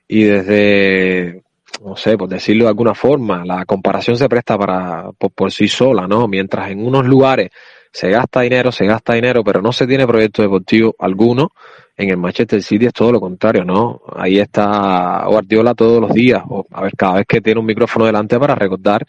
y 0.08 0.24
desde, 0.24 1.44
no 1.84 1.96
sé, 1.96 2.18
por 2.18 2.30
decirlo 2.30 2.66
de 2.66 2.70
alguna 2.70 2.96
forma, 2.96 3.46
la 3.46 3.66
comparación 3.66 4.18
se 4.18 4.28
presta 4.28 4.58
para, 4.58 5.12
por, 5.12 5.52
sí 5.52 5.68
sola, 5.68 6.08
¿no? 6.08 6.28
Mientras 6.28 6.72
en 6.72 6.86
unos 6.86 7.06
lugares 7.06 7.50
se 7.92 8.10
gasta 8.10 8.42
dinero, 8.42 8.72
se 8.72 8.86
gasta 8.86 9.14
dinero, 9.14 9.44
pero 9.44 9.62
no 9.62 9.72
se 9.72 9.88
tiene 9.88 10.08
proyecto 10.08 10.42
deportivo 10.42 10.96
alguno. 11.00 11.52
En 11.96 12.10
el 12.10 12.18
Manchester 12.18 12.62
City 12.62 12.86
es 12.86 12.94
todo 12.94 13.12
lo 13.12 13.20
contrario, 13.20 13.64
¿no? 13.64 14.02
Ahí 14.16 14.40
está 14.40 15.24
Guardiola 15.26 15.74
todos 15.74 16.00
los 16.00 16.14
días, 16.14 16.44
o 16.48 16.66
a 16.72 16.82
ver, 16.82 16.94
cada 16.96 17.16
vez 17.16 17.26
que 17.28 17.42
tiene 17.42 17.60
un 17.60 17.66
micrófono 17.66 18.06
delante 18.06 18.40
para 18.40 18.54
recordar 18.54 19.06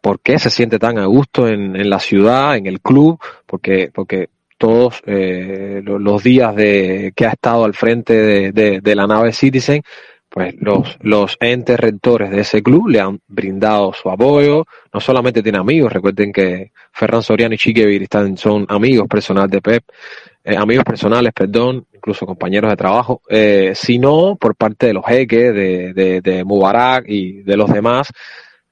por 0.00 0.20
qué 0.20 0.38
se 0.38 0.48
siente 0.48 0.78
tan 0.78 0.98
a 0.98 1.04
gusto 1.04 1.46
en, 1.48 1.76
en 1.76 1.90
la 1.90 2.00
ciudad, 2.00 2.56
en 2.56 2.66
el 2.66 2.80
club, 2.80 3.20
porque, 3.46 3.90
porque 3.92 4.30
todos 4.56 5.02
eh, 5.06 5.82
los 5.84 6.22
días 6.22 6.54
de 6.54 7.12
que 7.14 7.26
ha 7.26 7.30
estado 7.30 7.64
al 7.64 7.74
frente 7.74 8.14
de, 8.14 8.52
de, 8.52 8.80
de 8.80 8.94
la 8.94 9.06
nave 9.06 9.32
Citizen, 9.32 9.82
pues 10.30 10.54
los, 10.60 10.96
los 11.00 11.36
entes 11.40 11.78
rectores 11.78 12.30
de 12.30 12.40
ese 12.42 12.62
club 12.62 12.88
le 12.88 13.00
han 13.00 13.20
brindado 13.26 13.92
su 13.92 14.08
apoyo, 14.08 14.64
no 14.94 15.00
solamente 15.00 15.42
tiene 15.42 15.58
amigos, 15.58 15.92
recuerden 15.92 16.32
que 16.32 16.70
Ferran 16.92 17.22
Soriano 17.22 17.54
y 17.54 17.58
Chiquevir 17.58 18.04
están, 18.04 18.36
son 18.36 18.64
amigos 18.68 19.08
personales 19.08 19.50
de 19.50 19.60
Pep, 19.60 19.84
eh, 20.44 20.56
amigos 20.56 20.84
personales, 20.84 21.32
perdón, 21.34 21.84
incluso 21.92 22.26
compañeros 22.26 22.70
de 22.70 22.76
trabajo, 22.76 23.20
eh, 23.28 23.72
sino 23.74 24.36
por 24.36 24.54
parte 24.54 24.86
de 24.86 24.94
los 24.94 25.04
jeques, 25.04 25.52
de, 25.52 25.92
de, 25.92 26.20
de 26.20 26.44
Mubarak 26.44 27.06
y 27.08 27.42
de 27.42 27.56
los 27.56 27.70
demás, 27.72 28.12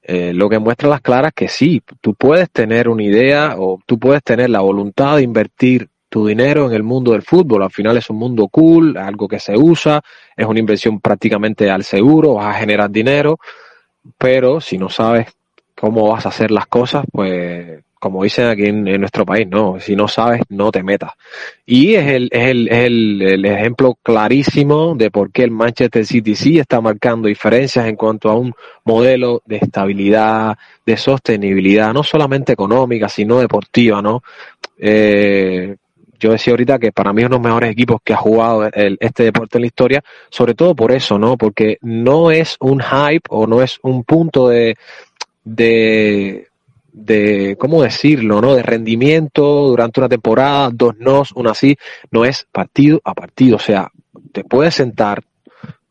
eh, 0.01 0.33
lo 0.33 0.49
que 0.49 0.59
muestra 0.59 0.87
las 0.87 1.01
claras 1.01 1.33
que 1.35 1.49
sí, 1.49 1.83
tú 1.99 2.15
puedes 2.15 2.49
tener 2.49 2.87
una 2.87 3.03
idea 3.03 3.55
o 3.57 3.79
tú 3.85 3.99
puedes 3.99 4.23
tener 4.23 4.49
la 4.49 4.61
voluntad 4.61 5.17
de 5.17 5.23
invertir 5.23 5.89
tu 6.09 6.27
dinero 6.27 6.67
en 6.67 6.73
el 6.73 6.83
mundo 6.83 7.11
del 7.11 7.21
fútbol. 7.21 7.63
Al 7.63 7.71
final 7.71 7.97
es 7.97 8.09
un 8.09 8.17
mundo 8.17 8.47
cool, 8.47 8.97
algo 8.97 9.27
que 9.27 9.39
se 9.39 9.55
usa, 9.55 10.01
es 10.35 10.45
una 10.45 10.59
inversión 10.59 10.99
prácticamente 10.99 11.69
al 11.69 11.83
seguro, 11.83 12.35
vas 12.35 12.55
a 12.55 12.59
generar 12.59 12.89
dinero, 12.89 13.39
pero 14.17 14.59
si 14.59 14.77
no 14.77 14.89
sabes 14.89 15.27
cómo 15.75 16.09
vas 16.09 16.25
a 16.25 16.29
hacer 16.29 16.51
las 16.51 16.67
cosas, 16.67 17.05
pues 17.11 17.83
como 17.99 18.23
dicen 18.23 18.47
aquí 18.47 18.65
en, 18.65 18.83
nuestro 18.99 19.25
país, 19.25 19.45
no, 19.47 19.77
si 19.79 19.93
no 19.93 20.07
sabes, 20.07 20.41
no 20.47 20.71
te 20.71 20.83
metas. 20.83 21.11
Y 21.65 21.95
es 21.95 22.07
el, 22.07 22.29
es 22.31 22.49
el, 22.49 22.67
es 22.69 22.85
el, 22.85 23.21
el 23.21 23.45
ejemplo 23.45 23.97
clarísimo 24.01 24.95
de 24.95 25.11
por 25.11 25.31
qué 25.31 25.43
el 25.43 25.51
Manchester 25.51 26.05
City 26.05 26.33
sí 26.33 26.59
está 26.59 26.79
marcando 26.79 27.27
diferencias 27.27 27.85
en 27.87 27.97
cuanto 27.97 28.29
a 28.29 28.35
un 28.35 28.53
modelo 28.85 29.41
de 29.45 29.57
estabilidad, 29.57 30.57
de 30.85 30.95
sostenibilidad, 30.95 31.93
no 31.93 32.03
solamente 32.03 32.53
económica, 32.53 33.09
sino 33.09 33.39
deportiva, 33.39 34.01
¿no? 34.01 34.23
Eh, 34.77 35.75
yo 36.19 36.31
decía 36.31 36.51
ahorita 36.51 36.79
que 36.79 36.91
para 36.91 37.13
mí 37.13 37.21
es 37.21 37.27
uno 37.27 37.37
de 37.37 37.41
los 37.41 37.45
mejores 37.45 37.71
equipos 37.71 38.01
que 38.03 38.13
ha 38.13 38.17
jugado 38.17 38.65
el, 38.65 38.97
este 38.99 39.23
deporte 39.23 39.57
en 39.57 39.61
la 39.61 39.67
historia, 39.67 40.03
sobre 40.29 40.53
todo 40.53 40.75
por 40.75 40.91
eso, 40.91 41.17
¿no? 41.17 41.37
Porque 41.37 41.77
no 41.81 42.31
es 42.31 42.57
un 42.59 42.81
hype 42.81 43.27
o 43.29 43.47
no 43.47 43.61
es 43.61 43.79
un 43.81 44.03
punto 44.03 44.49
de, 44.49 44.77
de, 45.43 46.47
¿cómo 47.57 47.81
decirlo, 47.81 48.41
no? 48.41 48.53
De 48.53 48.63
rendimiento 48.63 49.69
durante 49.69 49.99
una 49.99 50.09
temporada, 50.09 50.69
dos 50.71 50.97
nos, 50.97 51.31
una 51.31 51.51
así, 51.51 51.77
no 52.11 52.25
es 52.25 52.45
partido 52.51 53.01
a 53.03 53.13
partido, 53.13 53.55
o 53.55 53.59
sea, 53.59 53.89
te 54.31 54.43
puedes 54.43 54.75
sentar 54.75 55.23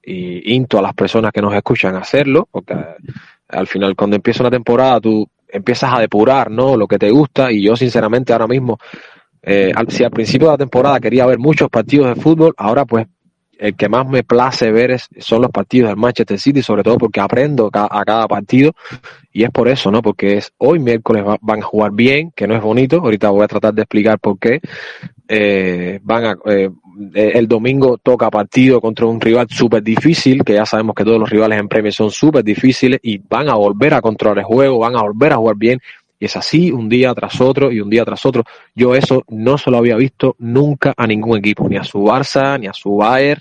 y 0.02 0.54
into 0.54 0.78
a 0.78 0.82
las 0.82 0.94
personas 0.94 1.32
que 1.32 1.42
nos 1.42 1.54
escuchan 1.54 1.94
a 1.94 2.00
hacerlo, 2.00 2.49
porque 2.50 2.75
al 3.49 3.66
final 3.66 3.97
cuando 3.97 4.16
empieza 4.16 4.42
una 4.42 4.50
temporada 4.50 5.00
tú 5.00 5.28
empiezas 5.49 5.92
a 5.92 6.00
depurar, 6.00 6.50
¿no? 6.50 6.76
Lo 6.76 6.87
que 6.87 6.99
te 6.99 7.11
gusta 7.11 7.50
y 7.50 7.62
yo 7.62 7.76
sinceramente 7.76 8.32
ahora 8.32 8.47
mismo 8.47 8.78
eh, 9.42 9.73
si 9.88 10.04
al 10.04 10.11
principio 10.11 10.49
de 10.49 10.54
la 10.54 10.59
temporada 10.59 11.00
quería 11.00 11.26
ver 11.26 11.38
muchos 11.38 11.68
partidos 11.68 12.14
de 12.14 12.21
fútbol, 12.21 12.54
ahora 12.57 12.85
pues 12.85 13.07
el 13.59 13.75
que 13.75 13.88
más 13.88 14.09
me 14.09 14.23
place 14.23 14.71
ver 14.71 14.92
es, 14.92 15.09
son 15.18 15.42
los 15.42 15.50
partidos 15.50 15.88
del 15.90 15.97
Manchester 15.97 16.38
City, 16.38 16.62
sobre 16.62 16.83
todo 16.83 16.97
porque 16.97 17.21
aprendo 17.21 17.71
a 17.73 18.04
cada 18.04 18.28
partido 18.28 18.73
y 19.33 19.42
es 19.42 19.50
por 19.50 19.68
eso, 19.68 19.90
¿no? 19.90 20.00
Porque 20.00 20.38
es 20.38 20.52
hoy 20.59 20.78
miércoles 20.78 21.25
va, 21.26 21.37
van 21.40 21.61
a 21.61 21.64
jugar 21.64 21.92
bien, 21.92 22.33
que 22.35 22.47
no 22.47 22.54
es 22.54 22.62
bonito, 22.62 23.00
ahorita 23.00 23.30
voy 23.30 23.45
a 23.45 23.49
tratar 23.49 23.75
de 23.75 23.83
explicar 23.83 24.18
por 24.18 24.38
qué. 24.38 24.61
Eh, 25.26 25.99
van 26.02 26.25
a, 26.25 26.37
eh, 26.47 26.71
el 27.14 27.47
domingo 27.47 27.99
toca 27.99 28.30
partido 28.30 28.80
contra 28.80 29.07
un 29.07 29.21
rival 29.21 29.47
súper 29.50 29.83
difícil, 29.83 30.42
que 30.45 30.54
ya 30.54 30.64
sabemos 30.64 30.95
que 30.95 31.04
todos 31.04 31.18
los 31.18 31.28
rivales 31.28 31.59
en 31.59 31.68
premio 31.68 31.92
son 31.92 32.11
súper 32.11 32.42
difíciles 32.45 33.00
y 33.02 33.18
van 33.18 33.49
a 33.49 33.54
volver 33.54 33.95
a 33.95 34.00
controlar 34.00 34.38
el 34.38 34.45
juego, 34.45 34.78
van 34.78 34.97
a 34.97 35.02
volver 35.02 35.33
a 35.33 35.37
jugar 35.37 35.57
bien 35.57 35.80
y 36.18 36.26
es 36.26 36.37
así 36.37 36.70
un 36.72 36.88
día 36.88 37.14
tras 37.14 37.40
otro 37.40 37.70
y 37.70 37.80
un 37.80 37.90
día 37.90 38.04
tras 38.04 38.25
otro. 38.26 38.44
Yo 38.75 38.94
eso 38.94 39.22
no 39.28 39.56
se 39.58 39.70
lo 39.70 39.78
había 39.78 39.96
visto 39.96 40.34
nunca 40.38 40.92
a 40.96 41.06
ningún 41.06 41.38
equipo, 41.38 41.68
ni 41.68 41.76
a 41.76 41.84
su 41.84 41.98
Barça, 42.00 42.58
ni 42.58 42.66
a 42.66 42.72
su 42.72 42.96
Bayern. 42.96 43.40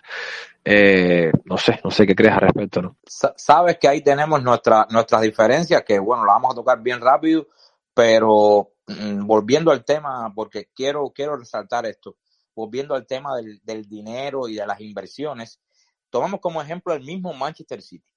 Eh, 0.64 1.32
no 1.46 1.58
sé, 1.58 1.80
no 1.84 1.90
sé 1.90 2.06
qué 2.06 2.14
crees 2.14 2.34
al 2.34 2.42
respecto, 2.42 2.82
¿no? 2.82 2.98
Sabes 3.06 3.78
que 3.80 3.88
ahí 3.88 4.02
tenemos 4.02 4.44
nuestra, 4.44 4.86
nuestras 4.90 5.22
diferencias, 5.22 5.84
que 5.84 5.98
bueno, 5.98 6.26
la 6.26 6.34
vamos 6.34 6.52
a 6.52 6.56
tocar 6.56 6.82
bien 6.82 7.00
rápido, 7.00 7.48
pero 7.94 8.74
mmm, 8.86 9.26
volviendo 9.26 9.72
al 9.72 9.86
tema, 9.86 10.32
porque 10.36 10.70
quiero, 10.76 11.10
quiero 11.16 11.38
resaltar 11.38 11.86
esto, 11.86 12.18
volviendo 12.54 12.96
al 12.96 13.08
tema 13.08 13.38
del, 13.38 13.62
del 13.64 13.88
dinero 13.88 14.50
y 14.50 14.56
de 14.56 14.68
las 14.68 14.82
inversiones, 14.82 15.62
tomamos 16.10 16.42
como 16.42 16.62
ejemplo 16.62 16.94
el 16.94 17.04
mismo 17.04 17.34
Manchester 17.34 17.82
City 17.82 18.12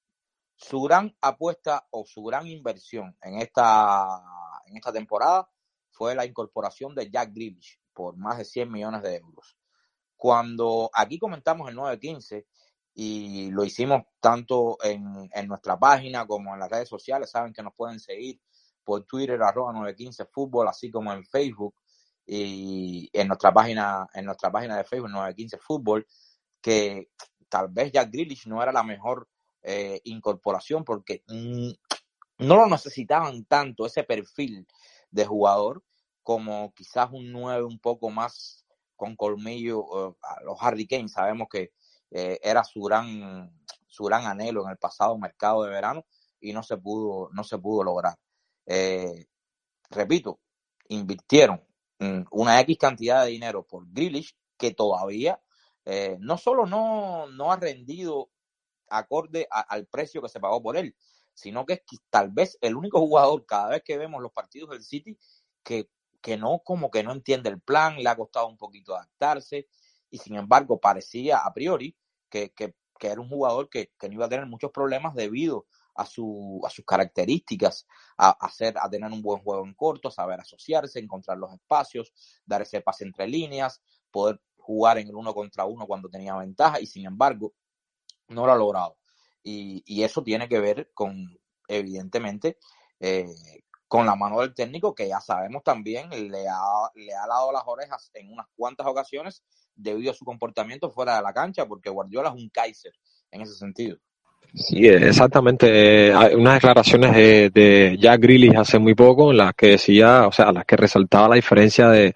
su 0.60 0.82
gran 0.82 1.14
apuesta 1.22 1.86
o 1.90 2.04
su 2.04 2.22
gran 2.22 2.46
inversión 2.46 3.16
en 3.22 3.38
esta, 3.38 4.22
en 4.70 4.76
esta 4.76 4.92
temporada 4.92 5.48
fue 5.90 6.14
la 6.14 6.24
incorporación 6.24 6.94
de 6.94 7.10
Jack 7.10 7.32
Grealish 7.34 7.78
por 7.92 8.16
más 8.16 8.38
de 8.38 8.44
100 8.44 8.70
millones 8.70 9.02
de 9.02 9.16
euros. 9.16 9.58
Cuando 10.16 10.90
aquí 10.94 11.18
comentamos 11.18 11.68
el 11.68 11.76
9-15 11.76 12.46
y 12.94 13.50
lo 13.50 13.64
hicimos 13.64 14.02
tanto 14.20 14.78
en, 14.82 15.28
en, 15.32 15.48
nuestra 15.48 15.78
página 15.78 16.26
como 16.26 16.52
en 16.54 16.60
las 16.60 16.70
redes 16.70 16.88
sociales, 16.88 17.30
saben 17.30 17.52
que 17.52 17.62
nos 17.62 17.74
pueden 17.74 17.98
seguir 18.00 18.40
por 18.84 19.04
Twitter 19.04 19.40
arroba 19.42 19.72
915 19.72 20.26
fútbol, 20.26 20.68
así 20.68 20.90
como 20.90 21.12
en 21.12 21.24
Facebook 21.24 21.74
y 22.26 23.08
en 23.12 23.28
nuestra 23.28 23.52
página, 23.52 24.06
en 24.14 24.24
nuestra 24.24 24.50
página 24.50 24.76
de 24.76 24.84
Facebook 24.84 25.10
915 25.10 25.58
fútbol, 25.58 26.06
que 26.60 27.10
tal 27.48 27.68
vez 27.68 27.92
Jack 27.92 28.10
Grealish 28.10 28.46
no 28.46 28.62
era 28.62 28.72
la 28.72 28.82
mejor 28.82 29.28
eh, 29.62 30.00
incorporación 30.04 30.84
porque 30.84 31.22
no 32.40 32.56
lo 32.56 32.66
necesitaban 32.68 33.44
tanto 33.44 33.87
ese 33.87 34.02
perfil 34.04 34.66
de 35.11 35.26
jugador 35.26 35.82
como 36.23 36.73
quizás 36.75 37.11
un 37.12 37.32
9 37.32 37.64
un 37.64 37.78
poco 37.78 38.11
más 38.11 38.64
con 38.97 39.16
colmillo. 39.16 39.80
Uh, 39.80 40.16
los 40.44 40.56
Harry 40.61 40.87
Kane 40.87 41.09
sabemos 41.09 41.49
que 41.50 41.73
eh, 42.11 42.38
era 42.42 42.64
su 42.64 42.80
gran, 42.82 43.52
su 43.87 44.04
gran 44.04 44.26
anhelo 44.26 44.64
en 44.64 44.70
el 44.70 44.78
pasado 44.78 45.16
mercado 45.18 45.64
de 45.64 45.70
verano 45.70 46.04
y 46.40 46.52
no 46.52 46.62
se 46.62 46.76
pudo, 46.76 47.28
no 47.32 47.44
se 47.44 47.59
pudo 47.59 47.85
lograr. 47.85 48.16
Eh, 48.66 49.26
repito, 49.90 50.40
invirtieron 50.88 51.62
mm, 51.99 52.23
una 52.32 52.61
X 52.61 52.78
cantidad 52.78 53.25
de 53.25 53.30
dinero 53.30 53.66
por 53.66 53.90
Grealish 53.90 54.37
que 54.56 54.73
todavía 54.73 55.40
eh, 55.85 56.16
no 56.20 56.37
solo 56.37 56.66
no, 56.66 57.26
no 57.28 57.52
ha 57.52 57.56
rendido 57.56 58.30
acorde 58.88 59.47
a, 59.50 59.61
al 59.61 59.87
precio 59.87 60.20
que 60.20 60.28
se 60.28 60.40
pagó 60.40 60.62
por 60.62 60.76
él, 60.76 60.94
sino 61.40 61.66
que 61.66 61.75
es 61.75 61.82
tal 62.11 62.30
vez 62.30 62.59
el 62.61 62.76
único 62.76 63.00
jugador 63.00 63.47
cada 63.47 63.70
vez 63.70 63.82
que 63.85 63.99
vemos 63.99 64.23
los 64.23 64.32
partidos 64.32 64.70
del 64.70 64.82
City 64.82 65.18
que, 65.62 65.88
que 66.20 66.37
no, 66.37 66.61
como 66.64 66.90
que 66.90 67.02
no 67.02 67.12
entiende 67.12 67.49
el 67.50 67.61
plan, 67.61 67.97
le 67.97 68.09
ha 68.09 68.16
costado 68.16 68.49
un 68.49 68.56
poquito 68.56 68.94
adaptarse 68.94 69.68
y 70.11 70.18
sin 70.18 70.37
embargo 70.37 70.78
parecía 70.78 71.38
a 71.38 71.52
priori 71.52 71.97
que, 72.28 72.50
que, 72.50 72.75
que 72.99 73.09
era 73.09 73.20
un 73.20 73.28
jugador 73.28 73.68
que, 73.68 73.92
que, 73.99 74.09
no 74.09 74.14
iba 74.14 74.26
a 74.26 74.28
tener 74.28 74.47
muchos 74.47 74.70
problemas 74.70 75.14
debido 75.14 75.66
a, 75.94 76.06
su, 76.06 76.61
a 76.64 76.70
sus 76.70 76.85
características, 76.85 77.87
a, 78.16 78.30
a, 78.30 78.50
a 78.82 78.90
tener 78.90 79.11
un 79.11 79.23
buen 79.23 79.42
juego 79.42 79.64
en 79.64 79.75
corto, 79.75 80.11
saber 80.11 80.40
asociarse, 80.40 80.99
encontrar 80.99 81.38
los 81.38 81.52
espacios, 81.52 82.12
dar 82.44 82.62
ese 82.62 82.80
pase 82.80 83.04
entre 83.04 83.26
líneas, 83.26 83.80
poder 84.11 84.40
jugar 84.56 84.99
en 84.99 85.09
el 85.09 85.14
uno 85.14 85.35
contra 85.35 85.64
uno 85.64 85.87
cuando 85.87 86.09
tenía 86.09 86.37
ventaja 86.37 86.80
y 86.80 86.87
sin 86.87 87.06
embargo 87.06 87.52
no 88.28 88.47
lo 88.47 88.52
ha 88.52 88.56
logrado. 88.56 89.00
Y, 89.42 89.82
y 89.87 90.02
eso 90.02 90.23
tiene 90.23 90.49
que 90.49 90.61
ver 90.61 90.90
con, 90.94 91.38
evidentemente, 91.68 92.59
eh, 92.99 93.26
con 93.88 94.06
la 94.06 94.14
mano 94.14 94.40
del 94.40 94.54
técnico, 94.54 94.94
que 94.94 95.09
ya 95.09 95.20
sabemos 95.20 95.64
también, 95.64 96.11
le 96.11 96.47
ha, 96.49 96.90
le 96.94 97.12
ha 97.12 97.26
dado 97.26 97.50
las 97.50 97.64
orejas 97.66 98.11
en 98.14 98.32
unas 98.32 98.47
cuantas 98.54 98.87
ocasiones 98.87 99.42
debido 99.75 100.12
a 100.12 100.14
su 100.14 100.25
comportamiento 100.25 100.90
fuera 100.90 101.16
de 101.16 101.23
la 101.23 101.32
cancha, 101.32 101.66
porque 101.66 101.90
Guardiola 101.90 102.28
es 102.28 102.35
un 102.37 102.50
Kaiser 102.50 102.92
en 103.32 103.40
ese 103.40 103.54
sentido. 103.54 103.97
Sí, 104.54 104.87
exactamente. 104.87 106.12
Hay 106.12 106.35
unas 106.35 106.54
declaraciones 106.54 107.12
de, 107.12 107.97
Jack 108.00 108.20
Grealish 108.20 108.56
hace 108.56 108.78
muy 108.78 108.94
poco 108.94 109.30
en 109.30 109.38
las 109.38 109.54
que 109.54 109.70
decía, 109.70 110.26
o 110.26 110.32
sea, 110.32 110.52
las 110.52 110.64
que 110.64 110.76
resaltaba 110.76 111.28
la 111.28 111.37
diferencia 111.37 111.88
de 111.88 112.14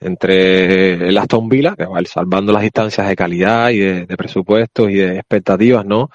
entre 0.00 1.08
el 1.08 1.16
Aston 1.16 1.48
Villa, 1.48 1.74
que 1.76 1.86
va 1.86 2.00
salvando 2.04 2.52
las 2.52 2.62
distancias 2.62 3.08
de 3.08 3.16
calidad 3.16 3.70
y 3.70 3.78
de 3.78 4.16
presupuestos 4.16 4.90
y 4.90 4.94
de 4.94 5.16
expectativas, 5.18 5.84
¿no? 5.84 6.10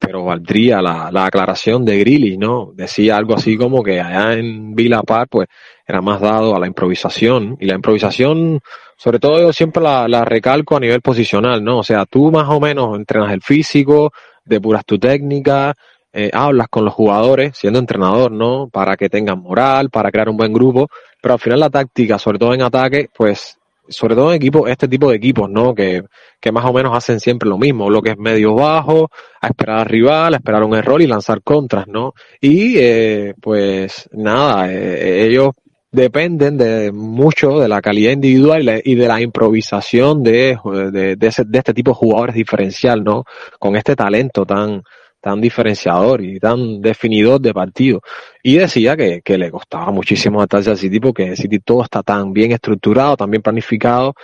Pero 0.00 0.24
valdría 0.24 0.82
la, 0.82 1.10
la 1.12 1.26
aclaración 1.26 1.84
de 1.84 1.98
Grealish, 1.98 2.38
¿no? 2.38 2.72
Decía 2.74 3.16
algo 3.16 3.34
así 3.34 3.56
como 3.56 3.82
que 3.82 4.00
allá 4.00 4.32
en 4.32 4.74
Villa 4.74 5.02
Park, 5.02 5.28
pues, 5.30 5.48
era 5.86 6.00
más 6.00 6.20
dado 6.20 6.56
a 6.56 6.58
la 6.58 6.66
improvisación. 6.66 7.56
Y 7.60 7.66
la 7.66 7.74
improvisación, 7.74 8.60
sobre 8.96 9.18
todo 9.18 9.40
yo 9.40 9.52
siempre 9.52 9.82
la, 9.82 10.08
la 10.08 10.24
recalco 10.24 10.76
a 10.76 10.80
nivel 10.80 11.02
posicional, 11.02 11.62
¿no? 11.62 11.78
O 11.78 11.84
sea, 11.84 12.06
tú 12.06 12.32
más 12.32 12.48
o 12.48 12.58
menos 12.58 12.96
entrenas 12.96 13.32
el 13.32 13.42
físico, 13.42 14.12
depuras 14.44 14.84
tu 14.84 14.98
técnica, 14.98 15.74
eh, 16.12 16.30
hablas 16.32 16.68
con 16.68 16.84
los 16.84 16.94
jugadores, 16.94 17.56
siendo 17.56 17.78
entrenador, 17.78 18.32
¿no? 18.32 18.68
Para 18.68 18.96
que 18.96 19.08
tengan 19.08 19.40
moral, 19.40 19.90
para 19.90 20.10
crear 20.10 20.28
un 20.28 20.36
buen 20.36 20.52
grupo, 20.52 20.88
pero 21.22 21.34
al 21.34 21.40
final 21.40 21.60
la 21.60 21.70
táctica, 21.70 22.18
sobre 22.18 22.38
todo 22.38 22.52
en 22.52 22.62
ataque, 22.62 23.08
pues, 23.16 23.59
sobre 23.90 24.14
todo 24.14 24.30
en 24.30 24.36
equipos, 24.36 24.70
este 24.70 24.88
tipo 24.88 25.10
de 25.10 25.16
equipos, 25.16 25.50
¿no? 25.50 25.74
Que, 25.74 26.02
que 26.40 26.52
más 26.52 26.64
o 26.64 26.72
menos 26.72 26.96
hacen 26.96 27.20
siempre 27.20 27.48
lo 27.48 27.58
mismo, 27.58 27.90
lo 27.90 28.00
que 28.00 28.10
es 28.10 28.18
medio 28.18 28.54
bajo, 28.54 29.10
a 29.40 29.48
esperar 29.48 29.80
al 29.80 29.86
rival, 29.86 30.34
a 30.34 30.36
esperar 30.38 30.62
un 30.64 30.74
error 30.74 31.02
y 31.02 31.06
lanzar 31.06 31.42
contras, 31.42 31.86
¿no? 31.88 32.14
Y, 32.40 32.76
eh, 32.78 33.34
pues, 33.40 34.08
nada, 34.12 34.72
eh, 34.72 35.26
ellos 35.26 35.50
dependen 35.92 36.56
de 36.56 36.92
mucho 36.92 37.58
de 37.58 37.68
la 37.68 37.82
calidad 37.82 38.12
individual 38.12 38.80
y 38.84 38.94
de 38.94 39.08
la 39.08 39.20
improvisación 39.20 40.22
de, 40.22 40.56
de, 40.92 41.26
ese, 41.26 41.44
de 41.44 41.58
este 41.58 41.74
tipo 41.74 41.90
de 41.90 41.96
jugadores 41.96 42.34
diferencial, 42.36 43.02
¿no? 43.02 43.24
Con 43.58 43.74
este 43.74 43.96
talento 43.96 44.46
tan, 44.46 44.82
tan 45.20 45.40
diferenciador 45.40 46.22
y 46.22 46.38
tan 46.38 46.80
definidor 46.80 47.40
de 47.40 47.52
partido. 47.52 48.00
Y 48.42 48.56
decía 48.56 48.96
que, 48.96 49.20
que 49.22 49.38
le 49.38 49.50
costaba 49.50 49.90
muchísimo 49.90 50.38
adaptarse 50.38 50.70
al 50.70 50.78
City 50.78 51.00
porque 51.00 51.24
en 51.24 51.36
City 51.36 51.58
todo 51.60 51.82
está 51.82 52.02
tan 52.02 52.32
bien 52.32 52.52
estructurado, 52.52 53.16
tan 53.16 53.30
bien 53.30 53.42
planificado 53.42 54.14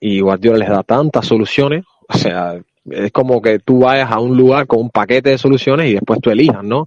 y 0.00 0.20
Guardiola 0.20 0.58
les 0.58 0.68
da 0.68 0.82
tantas 0.82 1.26
soluciones. 1.26 1.84
O 2.08 2.18
sea, 2.18 2.60
es 2.90 3.12
como 3.12 3.40
que 3.40 3.58
tú 3.58 3.80
vayas 3.80 4.10
a 4.10 4.18
un 4.18 4.36
lugar 4.36 4.66
con 4.66 4.80
un 4.80 4.90
paquete 4.90 5.30
de 5.30 5.38
soluciones 5.38 5.88
y 5.88 5.94
después 5.94 6.20
tú 6.20 6.30
elijas, 6.30 6.64
¿no? 6.64 6.86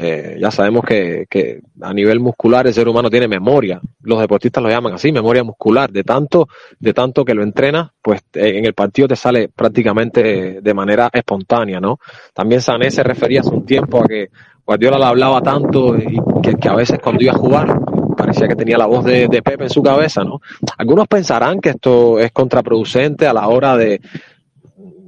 Eh, 0.00 0.36
ya 0.40 0.52
sabemos 0.52 0.84
que, 0.84 1.26
que, 1.28 1.60
a 1.80 1.92
nivel 1.92 2.20
muscular 2.20 2.64
el 2.68 2.72
ser 2.72 2.88
humano 2.88 3.10
tiene 3.10 3.26
memoria. 3.26 3.80
Los 4.02 4.20
deportistas 4.20 4.62
lo 4.62 4.68
llaman 4.68 4.94
así, 4.94 5.10
memoria 5.10 5.42
muscular. 5.42 5.90
De 5.90 6.04
tanto, 6.04 6.46
de 6.78 6.94
tanto 6.94 7.24
que 7.24 7.34
lo 7.34 7.42
entrenas, 7.42 7.90
pues 8.00 8.22
en 8.32 8.64
el 8.64 8.74
partido 8.74 9.08
te 9.08 9.16
sale 9.16 9.48
prácticamente 9.48 10.60
de 10.62 10.74
manera 10.74 11.10
espontánea, 11.12 11.80
¿no? 11.80 11.98
También 12.32 12.60
Sané 12.60 12.92
se 12.92 13.02
refería 13.02 13.40
hace 13.40 13.50
un 13.50 13.66
tiempo 13.66 14.00
a 14.00 14.06
que 14.06 14.28
Guardiola 14.64 14.98
le 14.98 15.04
hablaba 15.04 15.40
tanto 15.42 15.98
y 15.98 16.16
que, 16.42 16.54
que 16.54 16.68
a 16.68 16.76
veces 16.76 17.00
cuando 17.02 17.24
iba 17.24 17.32
a 17.32 17.36
jugar 17.36 17.80
parecía 18.16 18.46
que 18.46 18.54
tenía 18.54 18.78
la 18.78 18.86
voz 18.86 19.04
de, 19.04 19.26
de 19.26 19.42
Pepe 19.42 19.64
en 19.64 19.70
su 19.70 19.82
cabeza, 19.82 20.22
¿no? 20.22 20.40
Algunos 20.76 21.08
pensarán 21.08 21.60
que 21.60 21.70
esto 21.70 22.20
es 22.20 22.30
contraproducente 22.30 23.26
a 23.26 23.32
la 23.32 23.48
hora 23.48 23.76
de, 23.76 24.00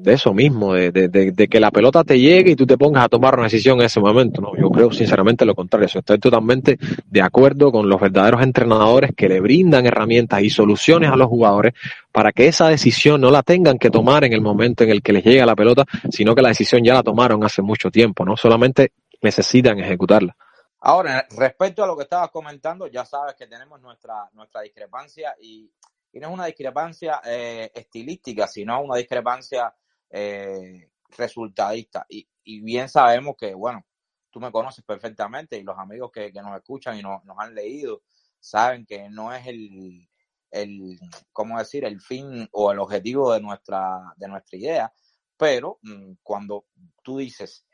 de 0.02 0.14
eso 0.14 0.32
mismo, 0.32 0.74
de, 0.74 0.90
de, 0.90 1.08
de, 1.08 1.48
que 1.48 1.60
la 1.60 1.70
pelota 1.70 2.02
te 2.04 2.18
llegue 2.18 2.52
y 2.52 2.56
tú 2.56 2.66
te 2.66 2.78
pongas 2.78 3.04
a 3.04 3.08
tomar 3.08 3.34
una 3.34 3.44
decisión 3.44 3.78
en 3.80 3.86
ese 3.86 4.00
momento. 4.00 4.40
No, 4.40 4.56
yo 4.56 4.70
creo 4.70 4.90
sinceramente 4.92 5.44
lo 5.44 5.54
contrario. 5.54 5.86
Estoy 5.92 6.18
totalmente 6.18 6.78
de 7.06 7.22
acuerdo 7.22 7.70
con 7.70 7.88
los 7.88 8.00
verdaderos 8.00 8.42
entrenadores 8.42 9.12
que 9.16 9.28
le 9.28 9.40
brindan 9.40 9.86
herramientas 9.86 10.42
y 10.42 10.50
soluciones 10.50 11.10
a 11.10 11.16
los 11.16 11.28
jugadores 11.28 11.74
para 12.12 12.32
que 12.32 12.48
esa 12.48 12.68
decisión 12.68 13.20
no 13.20 13.30
la 13.30 13.42
tengan 13.42 13.78
que 13.78 13.90
tomar 13.90 14.24
en 14.24 14.32
el 14.32 14.40
momento 14.40 14.84
en 14.84 14.90
el 14.90 15.02
que 15.02 15.12
les 15.12 15.24
llega 15.24 15.44
la 15.44 15.56
pelota, 15.56 15.84
sino 16.10 16.34
que 16.34 16.42
la 16.42 16.48
decisión 16.48 16.82
ya 16.82 16.94
la 16.94 17.02
tomaron 17.02 17.44
hace 17.44 17.60
mucho 17.62 17.90
tiempo, 17.90 18.24
¿no? 18.24 18.36
Solamente 18.36 18.92
necesitan 19.20 19.78
ejecutarla. 19.78 20.34
Ahora, 20.80 21.26
respecto 21.36 21.84
a 21.84 21.86
lo 21.86 21.94
que 21.94 22.04
estabas 22.04 22.30
comentando, 22.30 22.86
ya 22.86 23.04
sabes 23.04 23.34
que 23.34 23.46
tenemos 23.46 23.80
nuestra, 23.82 24.30
nuestra 24.32 24.62
discrepancia 24.62 25.34
y, 25.38 25.70
y 26.12 26.18
no 26.18 26.28
es 26.28 26.34
una 26.34 26.46
discrepancia 26.46 27.20
eh, 27.24 27.70
estilística, 27.74 28.46
sino 28.46 28.80
una 28.80 28.96
discrepancia 28.96 29.74
eh, 30.10 30.90
resultadista. 31.16 32.06
Y, 32.08 32.28
y, 32.44 32.60
bien 32.60 32.88
sabemos 32.88 33.36
que, 33.38 33.54
bueno, 33.54 33.84
tú 34.30 34.40
me 34.40 34.52
conoces 34.52 34.84
perfectamente 34.84 35.58
y 35.58 35.62
los 35.62 35.78
amigos 35.78 36.10
que, 36.12 36.32
que 36.32 36.42
nos 36.42 36.56
escuchan 36.56 36.98
y 36.98 37.02
nos, 37.02 37.22
han 37.38 37.54
leído 37.54 38.02
saben 38.38 38.86
que 38.86 39.08
no 39.10 39.34
es 39.34 39.46
el, 39.46 40.08
el, 40.50 40.98
¿cómo 41.32 41.58
decir?, 41.58 41.84
el 41.84 42.00
fin 42.00 42.48
o 42.52 42.72
el 42.72 42.78
objetivo 42.78 43.32
de 43.32 43.40
nuestra, 43.40 44.14
de 44.16 44.28
nuestra 44.28 44.58
idea, 44.58 44.92
pero 45.36 45.78
mmm, 45.82 46.14
cuando 46.22 46.66
tú 47.02 47.18
dices, 47.18 47.66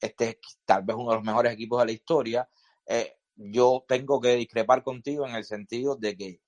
este 0.00 0.28
es 0.28 0.36
tal 0.64 0.84
vez 0.84 0.96
uno 0.96 1.10
de 1.10 1.16
los 1.16 1.24
mejores 1.24 1.52
equipos 1.52 1.80
de 1.80 1.86
la 1.86 1.92
historia, 1.92 2.48
eh, 2.86 3.16
yo 3.34 3.84
tengo 3.88 4.20
que 4.20 4.36
discrepar 4.36 4.82
contigo 4.82 5.26
en 5.26 5.34
el 5.34 5.44
sentido 5.44 5.96
de 5.96 6.16
que 6.16 6.40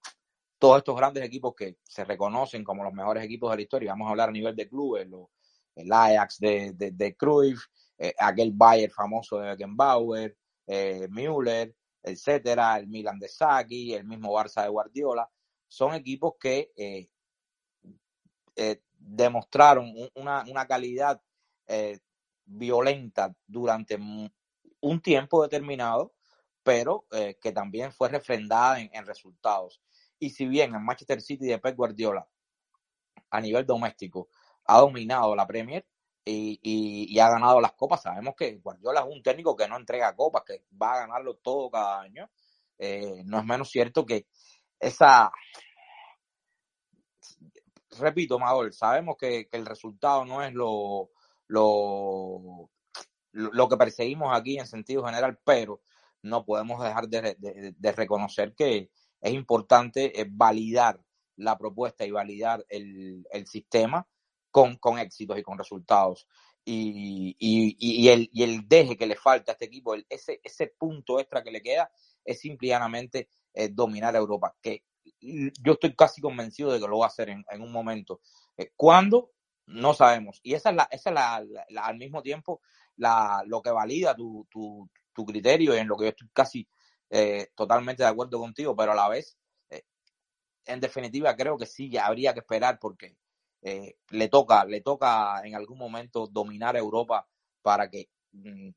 todos 0.58 0.78
estos 0.78 0.96
grandes 0.96 1.24
equipos 1.24 1.54
que 1.54 1.76
se 1.82 2.04
reconocen 2.04 2.64
como 2.64 2.84
los 2.84 2.92
mejores 2.92 3.24
equipos 3.24 3.50
de 3.50 3.56
la 3.56 3.62
historia, 3.62 3.92
vamos 3.92 4.08
a 4.08 4.10
hablar 4.10 4.28
a 4.28 4.32
nivel 4.32 4.56
de 4.56 4.68
clubes, 4.68 5.08
lo, 5.08 5.30
el 5.74 5.92
Ajax 5.92 6.38
de, 6.38 6.72
de, 6.72 6.92
de 6.92 7.16
Cruyff, 7.16 7.64
eh, 7.98 8.14
aquel 8.18 8.52
Bayern 8.52 8.92
famoso 8.92 9.38
de 9.38 9.50
Beckenbauer, 9.50 10.36
eh, 10.66 11.08
Müller, 11.10 11.74
etcétera, 12.02 12.78
el 12.78 12.86
Milan 12.86 13.18
de 13.18 13.28
Saki, 13.28 13.94
el 13.94 14.04
mismo 14.04 14.32
Barça 14.32 14.62
de 14.62 14.68
Guardiola, 14.68 15.28
son 15.68 15.94
equipos 15.94 16.34
que 16.38 16.72
eh, 16.76 17.08
eh 18.56 18.80
demostraron 19.06 19.92
una, 20.14 20.44
una 20.48 20.66
calidad 20.66 21.20
eh, 21.66 21.98
violenta 22.46 23.34
durante 23.46 23.96
un 24.80 25.00
tiempo 25.02 25.42
determinado, 25.42 26.14
pero 26.62 27.04
que 27.10 27.52
también 27.52 27.92
fue 27.92 28.08
refrendada 28.08 28.80
en, 28.80 28.88
en 28.94 29.04
resultados. 29.04 29.82
Y 30.18 30.30
si 30.30 30.46
bien 30.46 30.74
el 30.74 30.80
Manchester 30.80 31.20
City 31.20 31.46
de 31.46 31.58
Pep 31.58 31.76
Guardiola 31.76 32.26
a 33.30 33.40
nivel 33.40 33.66
doméstico 33.66 34.28
ha 34.66 34.78
dominado 34.78 35.34
la 35.34 35.46
Premier 35.46 35.86
y, 36.24 36.58
y, 37.12 37.18
ha 37.18 37.28
ganado 37.28 37.60
las 37.60 37.72
copas. 37.72 38.02
Sabemos 38.02 38.34
que 38.36 38.56
Guardiola 38.56 39.00
es 39.00 39.06
un 39.14 39.22
técnico 39.22 39.54
que 39.56 39.68
no 39.68 39.76
entrega 39.76 40.16
copas, 40.16 40.42
que 40.46 40.64
va 40.80 40.94
a 40.94 40.98
ganarlo 41.00 41.36
todo 41.36 41.70
cada 41.70 42.00
año. 42.00 42.30
Eh, 42.78 43.22
no 43.26 43.38
es 43.38 43.44
menos 43.44 43.70
cierto 43.70 44.06
que 44.06 44.26
esa... 44.80 45.30
Repito, 47.98 48.38
Madol, 48.38 48.72
sabemos 48.72 49.16
que, 49.16 49.48
el 49.52 49.66
resultado 49.66 50.24
no 50.24 50.42
es 50.42 50.52
lo, 50.52 51.10
lo, 51.46 52.70
lo 53.32 53.68
que 53.68 53.76
perseguimos 53.76 54.36
aquí 54.36 54.58
en 54.58 54.66
sentido 54.66 55.04
general, 55.04 55.38
pero 55.44 55.82
no 56.22 56.44
podemos 56.44 56.82
dejar 56.82 57.06
de, 57.06 57.36
de, 57.38 57.74
de 57.76 57.92
reconocer 57.92 58.54
que 58.54 58.90
es 59.24 59.32
importante 59.32 60.20
eh, 60.20 60.26
validar 60.28 61.00
la 61.36 61.56
propuesta 61.56 62.04
y 62.04 62.10
validar 62.10 62.64
el, 62.68 63.26
el 63.30 63.46
sistema 63.46 64.06
con, 64.50 64.76
con, 64.76 64.98
éxitos 64.98 65.38
y 65.38 65.42
con 65.42 65.56
resultados. 65.56 66.28
Y, 66.62 67.34
y, 67.38 67.76
y, 67.78 68.08
el, 68.08 68.28
y 68.32 68.42
el 68.42 68.68
deje 68.68 68.96
que 68.98 69.06
le 69.06 69.16
falta 69.16 69.52
a 69.52 69.54
este 69.54 69.64
equipo, 69.64 69.94
ese, 70.08 70.40
ese 70.44 70.74
punto 70.78 71.18
extra 71.18 71.42
que 71.42 71.50
le 71.50 71.62
queda, 71.62 71.90
es 72.22 72.38
simplemente 72.38 73.28
eh, 73.54 73.70
dominar 73.70 74.14
a 74.14 74.18
Europa, 74.18 74.54
que 74.60 74.84
yo 75.20 75.72
estoy 75.72 75.94
casi 75.96 76.20
convencido 76.20 76.70
de 76.72 76.78
que 76.78 76.86
lo 76.86 76.98
va 76.98 77.06
a 77.06 77.08
hacer 77.08 77.30
en, 77.30 77.44
en 77.50 77.62
un 77.62 77.72
momento. 77.72 78.20
Eh, 78.58 78.72
¿Cuándo? 78.76 79.32
No 79.66 79.94
sabemos. 79.94 80.38
Y 80.42 80.52
esa 80.52 80.68
es, 80.68 80.76
la, 80.76 80.88
esa 80.90 81.10
es 81.10 81.14
la, 81.14 81.44
la, 81.48 81.64
la, 81.70 81.86
al 81.86 81.96
mismo 81.96 82.22
tiempo 82.22 82.60
la, 82.96 83.42
lo 83.46 83.62
que 83.62 83.70
valida 83.70 84.14
tu, 84.14 84.46
tu, 84.50 84.88
tu 85.14 85.24
criterio 85.24 85.74
y 85.74 85.78
en 85.78 85.88
lo 85.88 85.96
que 85.96 86.04
yo 86.04 86.10
estoy 86.10 86.28
casi 86.32 86.68
eh, 87.10 87.48
totalmente 87.54 88.02
de 88.02 88.08
acuerdo 88.08 88.38
contigo, 88.38 88.74
pero 88.76 88.92
a 88.92 88.94
la 88.94 89.08
vez, 89.08 89.36
eh, 89.70 89.84
en 90.66 90.80
definitiva, 90.80 91.36
creo 91.36 91.56
que 91.58 91.66
sí, 91.66 91.96
habría 91.96 92.32
que 92.32 92.40
esperar 92.40 92.78
porque 92.80 93.16
eh, 93.62 93.96
le 94.10 94.28
toca, 94.28 94.64
le 94.64 94.82
toca 94.82 95.40
en 95.44 95.54
algún 95.54 95.78
momento 95.78 96.26
dominar 96.26 96.76
Europa 96.76 97.26
para 97.62 97.88
que 97.88 98.08
mm, 98.32 98.70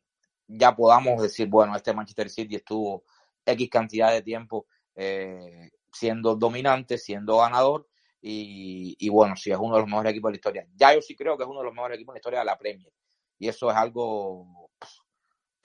ya 0.48 0.76
podamos 0.76 1.22
decir, 1.22 1.48
bueno, 1.48 1.76
este 1.76 1.94
Manchester 1.94 2.30
City 2.30 2.56
estuvo 2.56 3.04
X 3.46 3.70
cantidad 3.70 4.12
de 4.12 4.22
tiempo 4.22 4.68
eh, 4.96 5.72
siendo 5.92 6.36
dominante, 6.36 6.98
siendo 6.98 7.38
ganador, 7.38 7.88
y, 8.22 8.96
y, 9.00 9.10
bueno, 9.10 9.36
sí 9.36 9.52
es 9.52 9.58
uno 9.58 9.76
de 9.76 9.82
los 9.82 9.90
mejores 9.90 10.12
equipos 10.12 10.30
de 10.30 10.34
la 10.34 10.38
historia. 10.38 10.68
Ya 10.76 10.94
yo 10.94 11.02
sí 11.02 11.16
creo 11.16 11.38
que 11.38 11.44
es 11.44 11.50
uno 11.50 11.60
de 11.60 11.66
los 11.66 11.74
mejores 11.74 11.96
equipos 11.96 12.14
de 12.14 12.18
la 12.18 12.20
historia 12.20 12.40
de 12.40 12.46
la 12.46 12.58
Premier, 12.58 12.94
y 13.40 13.48
eso 13.48 13.70
es 13.70 13.76
algo 13.78 14.67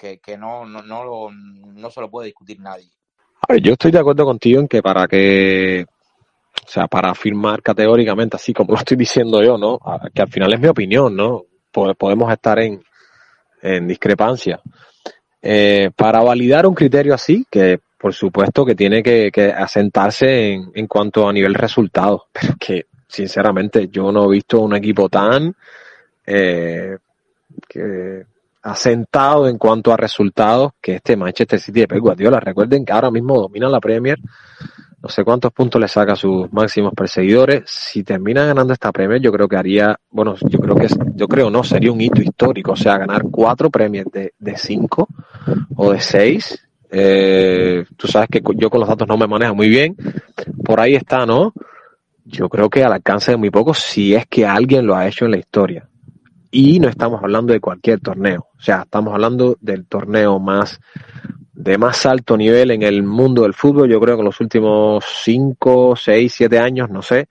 que, 0.02 0.36
no, 0.36 0.66
no, 0.66 0.82
no, 0.82 1.04
lo, 1.04 1.30
no 1.30 1.90
se 1.90 2.00
lo 2.00 2.10
puede 2.10 2.26
discutir 2.26 2.60
nadie. 2.60 2.88
Yo 3.60 3.72
estoy 3.72 3.90
de 3.90 3.98
acuerdo 3.98 4.24
contigo 4.24 4.60
en 4.60 4.68
que 4.68 4.82
para 4.82 5.06
que 5.06 5.84
o 6.64 6.68
sea, 6.68 6.86
para 6.86 7.10
afirmar 7.10 7.62
categóricamente, 7.62 8.36
así 8.36 8.52
como 8.52 8.72
lo 8.72 8.78
estoy 8.78 8.96
diciendo 8.96 9.42
yo, 9.42 9.58
¿no? 9.58 9.78
Que 10.14 10.22
al 10.22 10.28
final 10.28 10.52
es 10.52 10.60
mi 10.60 10.68
opinión, 10.68 11.16
¿no? 11.16 11.44
Podemos 11.70 12.30
estar 12.30 12.58
en, 12.60 12.82
en 13.62 13.88
discrepancia. 13.88 14.60
Eh, 15.40 15.90
para 15.96 16.22
validar 16.22 16.66
un 16.66 16.74
criterio 16.74 17.14
así, 17.14 17.44
que 17.50 17.80
por 17.98 18.14
supuesto 18.14 18.64
que 18.64 18.74
tiene 18.74 19.02
que, 19.02 19.30
asentarse 19.56 20.52
en, 20.52 20.70
en, 20.74 20.86
cuanto 20.86 21.28
a 21.28 21.32
nivel 21.32 21.54
resultado, 21.54 22.26
pero 22.32 22.54
que, 22.58 22.86
sinceramente, 23.08 23.88
yo 23.88 24.12
no 24.12 24.26
he 24.26 24.34
visto 24.34 24.60
un 24.60 24.76
equipo 24.76 25.08
tan 25.08 25.54
eh, 26.26 26.96
que 27.68 28.24
asentado 28.62 29.48
en 29.48 29.58
cuanto 29.58 29.92
a 29.92 29.96
resultados 29.96 30.72
que 30.80 30.96
este 30.96 31.16
Manchester 31.16 31.58
City 31.58 31.80
de 31.80 31.88
Pep 31.88 32.00
Guardiola. 32.00 32.40
Recuerden 32.40 32.84
que 32.84 32.92
ahora 32.92 33.10
mismo 33.10 33.40
domina 33.40 33.68
la 33.68 33.80
Premier, 33.80 34.18
no 35.02 35.08
sé 35.08 35.24
cuántos 35.24 35.52
puntos 35.52 35.80
le 35.80 35.88
saca 35.88 36.12
a 36.12 36.16
sus 36.16 36.52
máximos 36.52 36.92
perseguidores. 36.94 37.64
Si 37.66 38.04
termina 38.04 38.46
ganando 38.46 38.72
esta 38.72 38.92
Premier, 38.92 39.20
yo 39.20 39.32
creo 39.32 39.48
que 39.48 39.56
haría, 39.56 39.98
bueno, 40.10 40.36
yo 40.48 40.60
creo 40.60 40.76
que, 40.76 40.86
yo 41.16 41.26
creo 41.26 41.50
no, 41.50 41.64
sería 41.64 41.90
un 41.90 42.00
hito 42.00 42.22
histórico, 42.22 42.72
o 42.72 42.76
sea, 42.76 42.98
ganar 42.98 43.24
cuatro 43.30 43.68
Premier 43.68 44.06
de, 44.06 44.32
de 44.38 44.56
cinco 44.56 45.08
o 45.74 45.92
de 45.92 46.00
seis. 46.00 46.64
Eh, 46.88 47.84
tú 47.96 48.06
sabes 48.06 48.28
que 48.30 48.42
yo 48.56 48.70
con 48.70 48.78
los 48.78 48.88
datos 48.88 49.08
no 49.08 49.16
me 49.16 49.26
manejo 49.26 49.56
muy 49.56 49.68
bien. 49.68 49.96
Por 50.64 50.78
ahí 50.78 50.94
está, 50.94 51.26
¿no? 51.26 51.52
Yo 52.24 52.48
creo 52.48 52.70
que 52.70 52.84
al 52.84 52.92
alcance 52.92 53.32
de 53.32 53.36
muy 53.36 53.50
poco, 53.50 53.74
si 53.74 54.14
es 54.14 54.26
que 54.26 54.46
alguien 54.46 54.86
lo 54.86 54.94
ha 54.94 55.08
hecho 55.08 55.24
en 55.24 55.32
la 55.32 55.38
historia. 55.38 55.88
Y 56.54 56.78
no 56.80 56.88
estamos 56.88 57.22
hablando 57.22 57.54
de 57.54 57.60
cualquier 57.60 58.00
torneo. 58.00 58.48
O 58.58 58.60
sea, 58.60 58.82
estamos 58.82 59.14
hablando 59.14 59.56
del 59.60 59.86
torneo 59.86 60.38
más 60.38 60.78
de 61.54 61.78
más 61.78 62.04
alto 62.04 62.36
nivel 62.36 62.72
en 62.72 62.82
el 62.82 63.02
mundo 63.02 63.42
del 63.42 63.54
fútbol. 63.54 63.88
Yo 63.88 63.98
creo 63.98 64.16
que 64.16 64.20
en 64.20 64.26
los 64.26 64.40
últimos 64.40 65.02
5, 65.24 65.96
6, 65.96 66.34
7 66.36 66.58
años, 66.58 66.90
no 66.90 67.00
sé, 67.00 67.26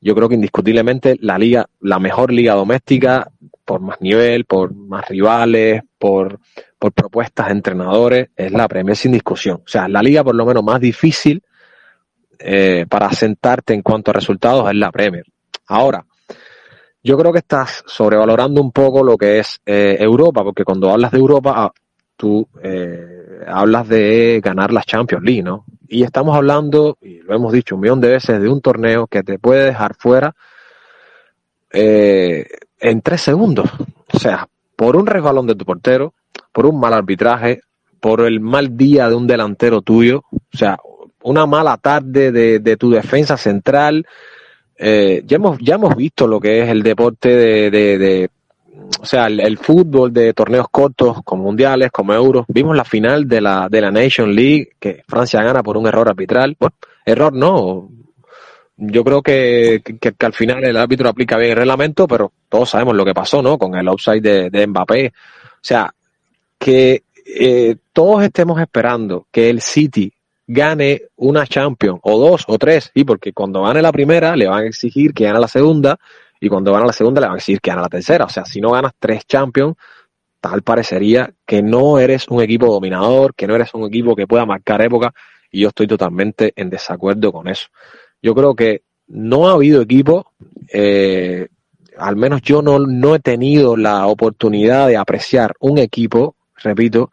yo 0.00 0.14
creo 0.14 0.30
que 0.30 0.36
indiscutiblemente 0.36 1.18
la 1.20 1.38
liga, 1.38 1.66
la 1.80 1.98
mejor 1.98 2.32
liga 2.32 2.54
doméstica, 2.54 3.30
por 3.66 3.82
más 3.82 4.00
nivel, 4.00 4.46
por 4.46 4.74
más 4.74 5.06
rivales, 5.08 5.82
por, 5.98 6.40
por 6.78 6.92
propuestas 6.92 7.48
de 7.48 7.52
entrenadores, 7.52 8.28
es 8.34 8.50
la 8.50 8.66
Premier 8.66 8.96
sin 8.96 9.12
discusión. 9.12 9.56
O 9.56 9.68
sea, 9.68 9.88
la 9.88 10.02
liga 10.02 10.24
por 10.24 10.34
lo 10.34 10.46
menos 10.46 10.64
más 10.64 10.80
difícil 10.80 11.42
eh, 12.38 12.86
para 12.88 13.10
sentarte 13.12 13.74
en 13.74 13.82
cuanto 13.82 14.10
a 14.10 14.14
resultados 14.14 14.70
es 14.70 14.76
la 14.76 14.90
Premier. 14.90 15.24
Ahora, 15.66 16.04
yo 17.04 17.18
creo 17.18 17.32
que 17.32 17.40
estás 17.40 17.84
sobrevalorando 17.86 18.62
un 18.62 18.72
poco 18.72 19.04
lo 19.04 19.18
que 19.18 19.38
es 19.38 19.60
eh, 19.66 19.98
Europa, 20.00 20.42
porque 20.42 20.64
cuando 20.64 20.90
hablas 20.90 21.12
de 21.12 21.18
Europa, 21.18 21.52
ah, 21.54 21.72
tú 22.16 22.48
eh, 22.62 23.44
hablas 23.46 23.86
de 23.88 24.40
ganar 24.42 24.72
las 24.72 24.86
Champions 24.86 25.22
League, 25.22 25.42
¿no? 25.42 25.66
Y 25.86 26.02
estamos 26.02 26.34
hablando, 26.34 26.96
y 27.02 27.18
lo 27.18 27.36
hemos 27.36 27.52
dicho 27.52 27.74
un 27.74 27.82
millón 27.82 28.00
de 28.00 28.08
veces, 28.08 28.40
de 28.40 28.48
un 28.48 28.62
torneo 28.62 29.06
que 29.06 29.22
te 29.22 29.38
puede 29.38 29.66
dejar 29.66 29.94
fuera 29.96 30.34
eh, 31.70 32.46
en 32.80 33.02
tres 33.02 33.20
segundos. 33.20 33.68
O 34.10 34.18
sea, 34.18 34.48
por 34.74 34.96
un 34.96 35.06
resbalón 35.06 35.46
de 35.46 35.56
tu 35.56 35.66
portero, 35.66 36.14
por 36.52 36.64
un 36.64 36.80
mal 36.80 36.94
arbitraje, 36.94 37.60
por 38.00 38.22
el 38.22 38.40
mal 38.40 38.78
día 38.78 39.10
de 39.10 39.14
un 39.14 39.26
delantero 39.26 39.82
tuyo, 39.82 40.22
o 40.32 40.56
sea, 40.56 40.78
una 41.22 41.44
mala 41.44 41.76
tarde 41.76 42.32
de, 42.32 42.60
de 42.60 42.76
tu 42.78 42.90
defensa 42.90 43.36
central, 43.36 44.06
eh, 44.76 45.22
ya, 45.26 45.36
hemos, 45.36 45.58
ya 45.60 45.76
hemos 45.76 45.94
visto 45.96 46.26
lo 46.26 46.40
que 46.40 46.62
es 46.62 46.68
el 46.68 46.82
deporte 46.82 47.28
de, 47.28 47.70
de, 47.70 48.30
o 49.00 49.06
sea, 49.06 49.26
el, 49.26 49.58
fútbol 49.58 50.12
de 50.12 50.32
torneos 50.34 50.66
cortos, 50.70 51.18
como 51.24 51.44
mundiales, 51.44 51.90
como 51.90 52.14
euros. 52.14 52.44
Vimos 52.48 52.76
la 52.76 52.84
final 52.84 53.28
de 53.28 53.40
la, 53.40 53.68
de 53.70 53.80
la 53.80 53.90
Nation 53.90 54.34
League, 54.34 54.70
que 54.78 55.02
Francia 55.06 55.42
gana 55.42 55.62
por 55.62 55.76
un 55.76 55.86
error 55.86 56.08
arbitral. 56.08 56.56
Bueno, 56.58 56.74
error 57.04 57.32
no. 57.32 57.88
Yo 58.76 59.04
creo 59.04 59.22
que, 59.22 59.82
que, 59.84 60.12
que 60.12 60.26
al 60.26 60.32
final 60.32 60.64
el 60.64 60.76
árbitro 60.76 61.08
aplica 61.08 61.36
bien 61.36 61.52
el 61.52 61.58
reglamento, 61.58 62.08
pero 62.08 62.32
todos 62.48 62.70
sabemos 62.70 62.96
lo 62.96 63.04
que 63.04 63.14
pasó, 63.14 63.40
¿no? 63.40 63.56
Con 63.56 63.76
el 63.76 63.86
offside 63.88 64.20
de, 64.20 64.50
de 64.50 64.66
Mbappé. 64.66 65.06
O 65.08 65.58
sea, 65.60 65.94
que 66.58 67.04
eh, 67.24 67.76
todos 67.92 68.22
estemos 68.22 68.60
esperando 68.60 69.26
que 69.30 69.48
el 69.48 69.60
City 69.60 70.12
gane 70.46 71.02
una 71.16 71.46
Champions, 71.46 72.00
o 72.02 72.18
dos, 72.18 72.44
o 72.46 72.58
tres, 72.58 72.90
y 72.94 73.04
porque 73.04 73.32
cuando 73.32 73.62
gane 73.62 73.80
la 73.82 73.92
primera 73.92 74.36
le 74.36 74.46
van 74.46 74.64
a 74.64 74.66
exigir 74.66 75.14
que 75.14 75.24
gane 75.24 75.40
la 75.40 75.48
segunda, 75.48 75.98
y 76.40 76.48
cuando 76.48 76.72
gane 76.72 76.86
la 76.86 76.92
segunda 76.92 77.20
le 77.20 77.26
van 77.26 77.36
a 77.36 77.38
exigir 77.38 77.60
que 77.60 77.70
gane 77.70 77.82
la 77.82 77.88
tercera. 77.88 78.26
O 78.26 78.28
sea, 78.28 78.44
si 78.44 78.60
no 78.60 78.72
ganas 78.72 78.92
tres 78.98 79.26
Champions, 79.26 79.76
tal 80.40 80.62
parecería 80.62 81.32
que 81.46 81.62
no 81.62 81.98
eres 81.98 82.28
un 82.28 82.42
equipo 82.42 82.66
dominador, 82.66 83.34
que 83.34 83.46
no 83.46 83.54
eres 83.54 83.72
un 83.72 83.84
equipo 83.84 84.14
que 84.14 84.26
pueda 84.26 84.44
marcar 84.44 84.82
época, 84.82 85.14
y 85.50 85.60
yo 85.60 85.68
estoy 85.68 85.86
totalmente 85.86 86.52
en 86.56 86.68
desacuerdo 86.68 87.32
con 87.32 87.48
eso. 87.48 87.68
Yo 88.20 88.34
creo 88.34 88.54
que 88.54 88.82
no 89.06 89.48
ha 89.48 89.52
habido 89.52 89.80
equipo, 89.80 90.32
eh, 90.72 91.48
al 91.96 92.16
menos 92.16 92.42
yo 92.42 92.60
no, 92.60 92.78
no 92.78 93.14
he 93.14 93.20
tenido 93.20 93.76
la 93.76 94.06
oportunidad 94.06 94.88
de 94.88 94.96
apreciar 94.96 95.54
un 95.60 95.78
equipo, 95.78 96.34
repito, 96.56 97.12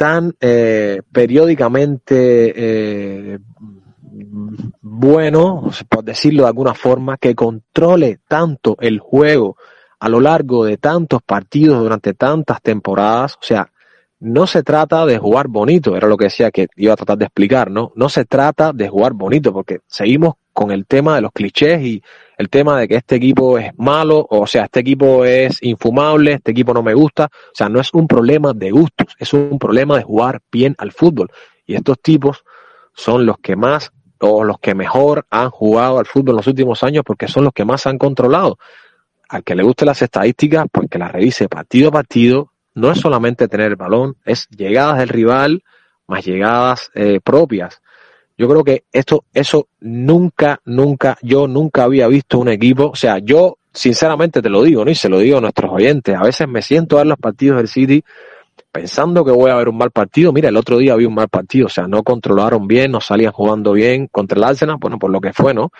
tan 0.00 0.34
eh, 0.40 1.02
periódicamente 1.12 2.54
eh, 2.56 3.38
bueno, 4.80 5.70
por 5.90 6.04
decirlo 6.04 6.44
de 6.44 6.48
alguna 6.48 6.72
forma, 6.72 7.18
que 7.18 7.34
controle 7.34 8.20
tanto 8.26 8.78
el 8.80 8.98
juego 8.98 9.58
a 9.98 10.08
lo 10.08 10.20
largo 10.20 10.64
de 10.64 10.78
tantos 10.78 11.20
partidos 11.20 11.82
durante 11.82 12.14
tantas 12.14 12.62
temporadas. 12.62 13.34
O 13.34 13.42
sea, 13.42 13.70
no 14.20 14.46
se 14.46 14.62
trata 14.62 15.04
de 15.04 15.18
jugar 15.18 15.48
bonito, 15.48 15.94
era 15.94 16.08
lo 16.08 16.16
que 16.16 16.24
decía 16.24 16.50
que 16.50 16.68
iba 16.76 16.94
a 16.94 16.96
tratar 16.96 17.18
de 17.18 17.26
explicar, 17.26 17.70
¿no? 17.70 17.92
No 17.94 18.08
se 18.08 18.24
trata 18.24 18.72
de 18.72 18.88
jugar 18.88 19.12
bonito, 19.12 19.52
porque 19.52 19.80
seguimos 19.86 20.36
con 20.54 20.70
el 20.70 20.86
tema 20.86 21.16
de 21.16 21.20
los 21.20 21.32
clichés 21.32 21.82
y 21.82 22.02
el 22.40 22.48
tema 22.48 22.80
de 22.80 22.88
que 22.88 22.96
este 22.96 23.16
equipo 23.16 23.58
es 23.58 23.70
malo, 23.76 24.26
o 24.30 24.46
sea, 24.46 24.64
este 24.64 24.80
equipo 24.80 25.26
es 25.26 25.62
infumable, 25.62 26.32
este 26.32 26.52
equipo 26.52 26.72
no 26.72 26.82
me 26.82 26.94
gusta. 26.94 27.26
O 27.26 27.54
sea, 27.54 27.68
no 27.68 27.80
es 27.80 27.92
un 27.92 28.08
problema 28.08 28.54
de 28.54 28.70
gustos, 28.70 29.14
es 29.18 29.34
un 29.34 29.58
problema 29.58 29.98
de 29.98 30.04
jugar 30.04 30.40
bien 30.50 30.74
al 30.78 30.90
fútbol. 30.90 31.30
Y 31.66 31.74
estos 31.74 32.00
tipos 32.00 32.42
son 32.94 33.26
los 33.26 33.36
que 33.40 33.56
más 33.56 33.92
o 34.20 34.42
los 34.42 34.58
que 34.58 34.74
mejor 34.74 35.26
han 35.28 35.50
jugado 35.50 35.98
al 35.98 36.06
fútbol 36.06 36.30
en 36.30 36.36
los 36.36 36.46
últimos 36.46 36.82
años 36.82 37.04
porque 37.04 37.28
son 37.28 37.44
los 37.44 37.52
que 37.52 37.66
más 37.66 37.86
han 37.86 37.98
controlado. 37.98 38.58
Al 39.28 39.44
que 39.44 39.54
le 39.54 39.62
guste 39.62 39.84
las 39.84 40.00
estadísticas, 40.00 40.64
pues 40.72 40.88
que 40.88 40.98
las 40.98 41.12
revise 41.12 41.46
partido 41.46 41.90
a 41.90 41.92
partido. 41.92 42.52
No 42.74 42.90
es 42.90 43.00
solamente 43.00 43.48
tener 43.48 43.72
el 43.72 43.76
balón, 43.76 44.16
es 44.24 44.48
llegadas 44.48 44.96
del 44.96 45.10
rival 45.10 45.62
más 46.06 46.24
llegadas 46.24 46.90
eh, 46.94 47.20
propias. 47.22 47.82
Yo 48.40 48.48
creo 48.48 48.64
que 48.64 48.84
esto, 48.90 49.26
eso 49.34 49.68
nunca, 49.80 50.62
nunca, 50.64 51.18
yo 51.20 51.46
nunca 51.46 51.82
había 51.82 52.08
visto 52.08 52.38
un 52.38 52.48
equipo, 52.48 52.86
o 52.86 52.96
sea, 52.96 53.18
yo 53.18 53.58
sinceramente 53.70 54.40
te 54.40 54.48
lo 54.48 54.62
digo, 54.62 54.82
¿no? 54.82 54.90
Y 54.90 54.94
se 54.94 55.10
lo 55.10 55.18
digo 55.18 55.36
a 55.36 55.40
nuestros 55.42 55.70
oyentes, 55.70 56.16
a 56.16 56.22
veces 56.22 56.48
me 56.48 56.62
siento 56.62 56.96
a 56.96 57.00
ver 57.00 57.08
los 57.08 57.18
partidos 57.18 57.58
del 57.58 57.68
City 57.68 58.02
pensando 58.72 59.26
que 59.26 59.30
voy 59.30 59.50
a 59.50 59.56
ver 59.56 59.68
un 59.68 59.76
mal 59.76 59.90
partido. 59.90 60.32
Mira, 60.32 60.48
el 60.48 60.56
otro 60.56 60.78
día 60.78 60.94
había 60.94 61.06
un 61.06 61.16
mal 61.16 61.28
partido, 61.28 61.66
o 61.66 61.68
sea, 61.68 61.86
no 61.86 62.02
controlaron 62.02 62.66
bien, 62.66 62.92
no 62.92 63.02
salían 63.02 63.32
jugando 63.32 63.74
bien 63.74 64.06
contra 64.06 64.38
el 64.38 64.44
Arsenal, 64.44 64.78
bueno, 64.80 64.98
por 64.98 65.10
lo 65.10 65.20
que 65.20 65.34
fue, 65.34 65.52
¿no? 65.52 65.70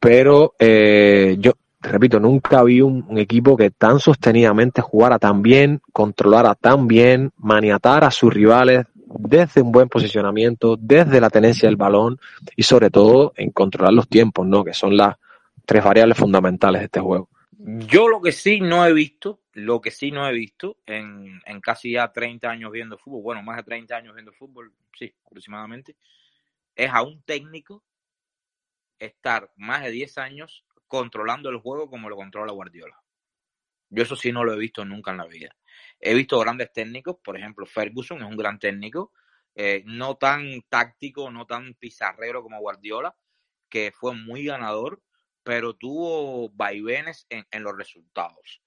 Pero 0.00 0.54
eh, 0.58 1.36
yo, 1.38 1.52
repito, 1.80 2.18
nunca 2.18 2.60
vi 2.64 2.80
un, 2.80 3.06
equipo 3.18 3.56
que 3.56 3.70
tan 3.70 4.00
sostenidamente 4.00 4.82
jugara 4.82 5.20
tan 5.20 5.42
bien, 5.42 5.80
controlara 5.92 6.56
tan 6.56 6.88
bien, 6.88 7.30
maniatara 7.36 8.08
a 8.08 8.10
sus 8.10 8.34
rivales 8.34 8.84
desde 9.10 9.62
un 9.62 9.72
buen 9.72 9.88
posicionamiento, 9.88 10.76
desde 10.78 11.20
la 11.20 11.30
tenencia 11.30 11.68
del 11.68 11.76
balón 11.76 12.18
y 12.56 12.62
sobre 12.62 12.90
todo 12.90 13.32
en 13.36 13.50
controlar 13.50 13.92
los 13.92 14.08
tiempos, 14.08 14.46
¿no? 14.46 14.64
Que 14.64 14.74
son 14.74 14.96
las 14.96 15.16
tres 15.64 15.84
variables 15.84 16.18
fundamentales 16.18 16.80
de 16.80 16.86
este 16.86 17.00
juego. 17.00 17.28
Yo 17.60 18.08
lo 18.08 18.20
que 18.20 18.32
sí 18.32 18.60
no 18.60 18.86
he 18.86 18.92
visto, 18.92 19.40
lo 19.54 19.80
que 19.80 19.90
sí 19.90 20.10
no 20.10 20.28
he 20.28 20.32
visto 20.32 20.76
en, 20.86 21.40
en, 21.44 21.60
casi 21.60 21.92
ya 21.92 22.12
30 22.12 22.48
años 22.48 22.70
viendo 22.70 22.96
fútbol, 22.98 23.22
bueno, 23.22 23.42
más 23.42 23.56
de 23.56 23.64
30 23.64 23.96
años 23.96 24.14
viendo 24.14 24.32
fútbol, 24.32 24.72
sí, 24.96 25.12
aproximadamente, 25.26 25.96
es 26.76 26.90
a 26.90 27.02
un 27.02 27.20
técnico 27.22 27.82
estar 28.98 29.50
más 29.56 29.82
de 29.82 29.90
10 29.90 30.18
años 30.18 30.64
controlando 30.86 31.50
el 31.50 31.58
juego 31.58 31.90
como 31.90 32.08
lo 32.08 32.16
controla 32.16 32.52
Guardiola. 32.52 32.96
Yo 33.90 34.02
eso 34.02 34.16
sí 34.16 34.32
no 34.32 34.44
lo 34.44 34.54
he 34.54 34.58
visto 34.58 34.84
nunca 34.84 35.10
en 35.10 35.16
la 35.16 35.26
vida. 35.26 35.54
He 36.00 36.14
visto 36.14 36.38
grandes 36.38 36.72
técnicos, 36.72 37.16
por 37.22 37.36
ejemplo, 37.36 37.66
Ferguson 37.66 38.18
es 38.18 38.28
un 38.28 38.36
gran 38.36 38.58
técnico, 38.58 39.12
eh, 39.54 39.82
no 39.86 40.16
tan 40.16 40.62
táctico, 40.68 41.30
no 41.30 41.46
tan 41.46 41.74
pizarrero 41.74 42.42
como 42.42 42.60
Guardiola, 42.60 43.16
que 43.68 43.92
fue 43.92 44.14
muy 44.14 44.44
ganador, 44.44 45.02
pero 45.42 45.74
tuvo 45.74 46.50
vaivenes 46.50 47.26
en, 47.28 47.62
los 47.62 47.76
resultados. 47.76 48.62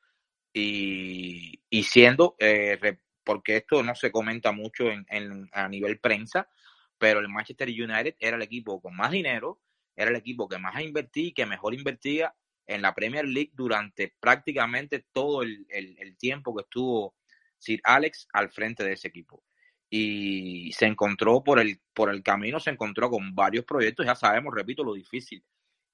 Y, 0.54 1.62
y 1.70 1.84
siendo, 1.84 2.36
eh, 2.40 2.98
porque 3.24 3.58
esto 3.58 3.84
no 3.84 3.96
se 3.96 4.12
comenta 4.12 4.52
mucho 4.52 4.90
en, 4.90 5.50
a 5.54 5.70
nivel 5.70 6.00
prensa, 6.00 6.50
pero 6.98 7.20
el 7.20 7.30
Manchester 7.30 7.70
United 7.70 8.16
era 8.20 8.36
el 8.36 8.44
equipo 8.44 8.82
con 8.82 8.96
más 8.96 9.12
dinero, 9.12 9.62
era 9.96 10.12
el 10.12 10.18
equipo 10.18 10.50
que 10.50 10.58
más 10.58 10.82
invertía, 10.82 11.32
que 11.34 11.46
mejor 11.46 11.74
invertía 11.74 12.36
en 12.68 12.82
la 12.82 12.94
Premier 12.94 13.26
League 13.26 13.52
durante 13.54 14.14
prácticamente 14.20 15.06
todo 15.14 15.44
el 15.44 16.18
tiempo 16.18 16.56
que 16.56 16.64
estuvo 16.64 17.16
Sir 17.62 17.80
Alex 17.84 18.28
al 18.34 18.50
frente 18.50 18.84
de 18.84 18.94
ese 18.94 19.08
equipo. 19.08 19.44
Y 19.90 20.72
se 20.74 20.86
encontró 20.86 21.44
por 21.44 21.60
el, 21.60 21.82
por 21.94 22.10
el 22.10 22.24
camino, 22.24 22.60
se 22.60 22.72
encontró 22.72 23.10
con 23.10 23.36
varios 23.36 23.66
proyectos, 23.66 24.06
ya 24.06 24.16
sabemos, 24.16 24.54
repito, 24.56 24.84
lo 24.84 24.94
difícil 24.94 25.44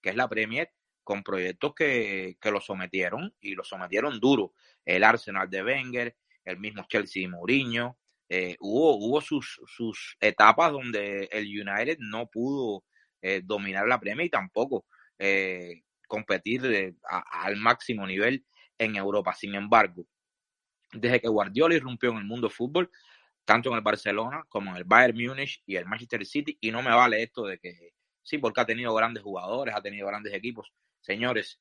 que 0.01 0.10
es 0.10 0.15
la 0.15 0.30
Premier, 0.30 0.71
con 1.03 1.23
proyectos 1.23 1.73
que, 1.75 2.38
que 2.39 2.51
lo 2.51 2.62
sometieron 2.62 3.34
y 3.39 3.56
lo 3.56 3.63
sometieron 3.63 4.19
duro. 4.19 4.53
El 4.86 5.03
Arsenal 5.03 5.49
de 5.49 5.63
Wenger, 5.63 6.15
el 6.43 6.60
mismo 6.60 6.86
Chelsea 6.88 7.23
y 7.23 7.27
Mourinho. 7.27 7.97
Eh, 8.30 8.58
hubo 8.60 8.97
hubo 8.97 9.21
sus, 9.21 9.62
sus 9.65 10.17
etapas 10.19 10.71
donde 10.71 11.30
el 11.32 11.45
United 11.45 11.97
no 11.99 12.27
pudo 12.27 12.84
eh, 13.21 13.41
dominar 13.43 13.88
la 13.88 13.99
Premier 13.99 14.27
y 14.27 14.30
tampoco 14.30 14.86
eh, 15.17 15.84
competir 16.08 16.95
al 17.08 17.56
máximo 17.56 18.06
nivel 18.06 18.45
en 18.77 18.97
Europa. 18.97 19.34
Sin 19.34 19.56
embargo, 19.56 20.06
desde 20.93 21.19
que 21.21 21.28
Guardiola 21.28 21.76
irrumpió 21.76 22.12
en 22.12 22.17
el 22.17 22.26
mundo 22.26 22.50
fútbol, 22.50 22.89
tanto 23.45 23.69
en 23.69 23.76
el 23.76 23.82
Barcelona 23.82 24.43
como 24.50 24.71
en 24.71 24.78
el 24.78 24.84
Bayern 24.84 25.17
Múnich 25.17 25.62
y 25.65 25.76
el 25.76 25.86
Manchester 25.86 26.26
City, 26.26 26.58
y 26.60 26.71
no 26.71 26.82
me 26.82 26.91
vale 26.91 27.23
esto 27.23 27.45
de 27.45 27.60
que 27.60 27.93
sí, 28.21 28.38
porque 28.38 28.62
ha 28.62 28.65
tenido 28.65 28.93
grandes 28.93 29.23
jugadores, 29.23 29.73
ha 29.76 29.82
tenido 29.82 30.08
grandes 30.08 30.34
equipos. 30.34 30.73
Señores, 31.00 31.60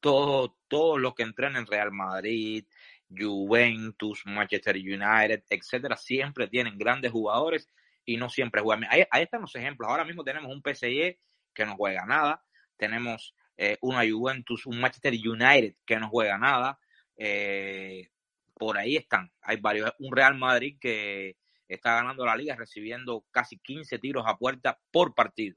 todos 0.00 0.52
todo 0.68 0.98
los 0.98 1.14
que 1.14 1.22
entrenan 1.22 1.56
en 1.56 1.66
Real 1.66 1.92
Madrid, 1.92 2.64
Juventus, 3.10 4.22
Manchester 4.24 4.76
United, 4.76 5.44
etcétera, 5.48 5.96
siempre 5.96 6.48
tienen 6.48 6.78
grandes 6.78 7.12
jugadores 7.12 7.68
y 8.04 8.16
no 8.16 8.28
siempre 8.28 8.62
juegan. 8.62 8.88
Ahí, 8.90 9.22
están 9.22 9.42
los 9.42 9.54
ejemplos. 9.54 9.88
Ahora 9.88 10.04
mismo 10.04 10.24
tenemos 10.24 10.50
un 10.52 10.62
PSG 10.62 11.18
que 11.52 11.66
no 11.66 11.76
juega 11.76 12.06
nada, 12.06 12.42
tenemos 12.76 13.34
eh, 13.56 13.78
una 13.80 14.08
Juventus, 14.08 14.66
un 14.66 14.80
Manchester 14.80 15.12
United 15.12 15.74
que 15.84 15.98
no 15.98 16.08
juega 16.08 16.38
nada. 16.38 16.78
Eh, 17.16 18.10
por 18.58 18.78
ahí 18.78 18.96
están. 18.96 19.32
Hay 19.42 19.58
varios. 19.58 19.92
Un 19.98 20.14
Real 20.14 20.36
Madrid 20.36 20.78
que 20.80 21.36
está 21.68 21.94
ganando 21.94 22.24
la 22.24 22.36
liga 22.36 22.56
recibiendo 22.56 23.24
casi 23.30 23.58
15 23.58 23.98
tiros 23.98 24.24
a 24.26 24.36
puerta 24.36 24.78
por 24.90 25.14
partido. 25.14 25.56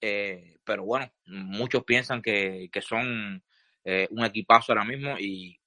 Eh, 0.00 0.56
pero 0.64 0.84
bueno, 0.84 1.12
muchos 1.26 1.84
piensan 1.84 2.22
que, 2.22 2.68
que 2.72 2.82
son 2.82 3.42
un 4.10 4.24
equipazo 4.24 4.70
ahora 4.70 4.84
mismo 4.84 5.16
y 5.18 5.58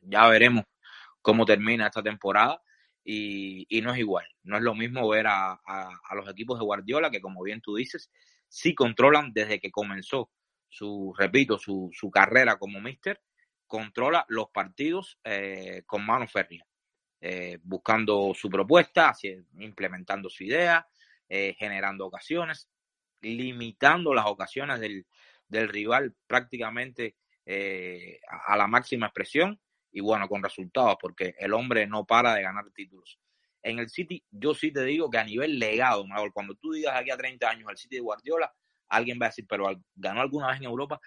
ya 0.00 0.26
veremos 0.28 0.64
cómo 1.20 1.44
termina 1.44 1.86
esta 1.86 2.02
temporada 2.02 2.62
y, 3.02 3.80
no 3.82 3.92
es 3.92 3.98
igual, 3.98 4.26
no 4.42 4.56
es 4.56 4.62
lo 4.62 4.74
mismo 4.74 5.08
ver 5.08 5.26
a, 5.28 5.60
los 6.14 6.28
equipos 6.28 6.58
de 6.58 6.64
Guardiola 6.64 7.10
que 7.10 7.20
como 7.20 7.42
bien 7.42 7.60
tú 7.60 7.76
dices, 7.76 8.10
sí 8.48 8.74
controlan 8.74 9.32
desde 9.32 9.60
que 9.60 9.70
comenzó 9.70 10.30
su, 10.68 11.14
repito, 11.16 11.58
su, 11.58 11.90
su 11.92 12.10
carrera 12.10 12.58
como 12.58 12.80
mister, 12.80 13.20
controla 13.66 14.24
los 14.28 14.50
partidos 14.50 15.18
eh, 15.24 15.82
con 15.86 16.04
mano 16.04 16.26
férrea, 16.26 16.66
eh, 17.20 17.58
buscando 17.62 18.32
su 18.34 18.48
propuesta, 18.48 19.14
implementando 19.58 20.28
su 20.30 20.44
idea, 20.44 20.86
eh, 21.28 21.54
generando 21.58 22.06
ocasiones, 22.06 22.68
limitando 23.20 24.14
las 24.14 24.26
ocasiones 24.26 24.80
del, 24.80 25.06
del 25.48 25.68
rival 25.68 26.14
prácticamente 26.26 27.16
a 28.48 28.56
la 28.56 28.66
máxima 28.66 29.06
expresión 29.06 29.60
y 29.92 30.00
bueno, 30.00 30.28
con 30.28 30.42
resultados, 30.42 30.96
porque 31.00 31.36
el 31.38 31.54
hombre 31.54 31.86
no 31.86 32.04
para 32.04 32.34
de 32.34 32.42
ganar 32.42 32.68
títulos. 32.74 33.20
En 33.62 33.78
el 33.78 33.88
City, 33.88 34.22
yo 34.30 34.54
sí 34.54 34.72
te 34.72 34.84
digo 34.84 35.08
que 35.08 35.18
a 35.18 35.24
nivel 35.24 35.58
legado, 35.58 36.04
cuando 36.34 36.54
tú 36.56 36.72
digas 36.72 36.94
aquí 36.96 37.10
a 37.10 37.16
30 37.16 37.48
años 37.48 37.70
el 37.70 37.78
City 37.78 37.96
de 37.96 38.02
Guardiola, 38.02 38.52
alguien 38.88 39.18
va 39.20 39.26
a 39.26 39.28
decir, 39.30 39.46
pero 39.48 39.68
ganó 39.94 40.20
alguna 40.20 40.48
vez 40.48 40.58
en 40.58 40.64
Europa. 40.64 41.00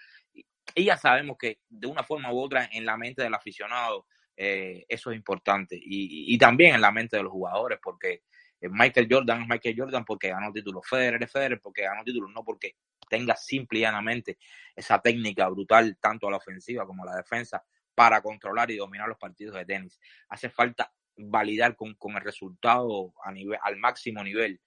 Y 0.74 0.84
ya 0.84 0.96
sabemos 0.96 1.36
que 1.38 1.60
de 1.68 1.86
una 1.86 2.02
forma 2.02 2.32
u 2.32 2.38
otra 2.38 2.68
en 2.72 2.84
la 2.84 2.96
mente 2.96 3.22
del 3.22 3.34
aficionado 3.34 4.06
eh, 4.42 4.86
eso 4.88 5.10
es 5.10 5.16
importante. 5.16 5.78
Y, 5.78 6.38
también 6.38 6.74
en 6.74 6.80
la 6.80 6.90
mente 6.90 7.18
de 7.18 7.22
los 7.22 7.30
jugadores, 7.30 7.78
porque 7.82 8.22
eh, 8.58 8.70
Michael 8.70 9.06
Jordan 9.10 9.42
es 9.42 9.48
Michael 9.48 9.76
Jordan 9.76 10.04
porque 10.06 10.30
ganó 10.30 10.50
títulos. 10.50 10.88
Federer 10.88 11.22
es 11.22 11.30
Federer 11.30 11.60
porque 11.60 11.82
ganó 11.82 12.02
títulos, 12.02 12.30
no 12.34 12.42
porque 12.42 12.76
tenga 13.10 13.36
simple 13.36 13.80
y 13.80 13.82
llanamente 13.82 14.38
esa 14.74 14.98
técnica 15.02 15.46
brutal, 15.50 15.98
tanto 16.00 16.26
a 16.26 16.30
la 16.30 16.38
ofensiva 16.38 16.86
como 16.86 17.02
a 17.02 17.06
la 17.08 17.16
defensa, 17.16 17.62
para 17.94 18.22
controlar 18.22 18.70
y 18.70 18.76
dominar 18.76 19.08
los 19.08 19.18
partidos 19.18 19.56
de 19.56 19.66
tenis. 19.66 20.00
Hace 20.30 20.48
falta 20.48 20.90
validar 21.18 21.76
con, 21.76 21.94
el 22.02 22.20
resultado 22.22 23.12
a 23.22 23.32
nivel, 23.32 23.58
al 23.62 23.76
máximo 23.76 24.24
nivel. 24.24 24.58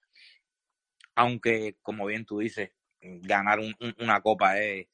Aunque, 1.16 1.78
como 1.82 2.06
bien 2.06 2.24
tú 2.24 2.38
dices, 2.38 2.70
ganar 3.00 3.58
una 3.98 4.20
copa 4.20 4.60
es, 4.60 4.86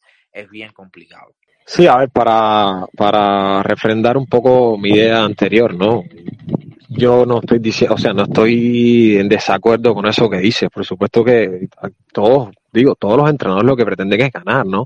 bien 0.51 0.73
complicado. 0.73 1.33
Sí, 1.66 1.87
a 1.87 1.99
ver, 1.99 2.11
para, 2.11 2.87
para 2.97 3.62
refrendar 3.62 4.16
un 4.16 4.27
poco 4.27 4.77
mi 4.77 4.90
idea 4.90 5.23
anterior, 5.23 5.75
¿no? 5.75 6.03
Yo 6.88 7.25
no 7.25 7.38
estoy 7.38 7.61
diciendo, 7.61 7.95
o 7.95 7.99
sea, 7.99 8.12
no 8.12 8.25
estoy 8.25 9.16
en 9.19 9.29
desacuerdo 9.29 9.95
con 9.95 10.07
eso 10.07 10.29
que 10.29 10.38
dices. 10.38 10.69
Por 10.69 10.85
supuesto 10.85 11.23
que 11.23 11.69
todos, 12.12 12.51
digo, 12.73 12.97
todos 12.97 13.16
los 13.16 13.31
entrenadores 13.31 13.69
lo 13.69 13.77
que 13.77 13.85
pretenden 13.85 14.21
es 14.21 14.33
ganar, 14.33 14.66
¿no? 14.66 14.83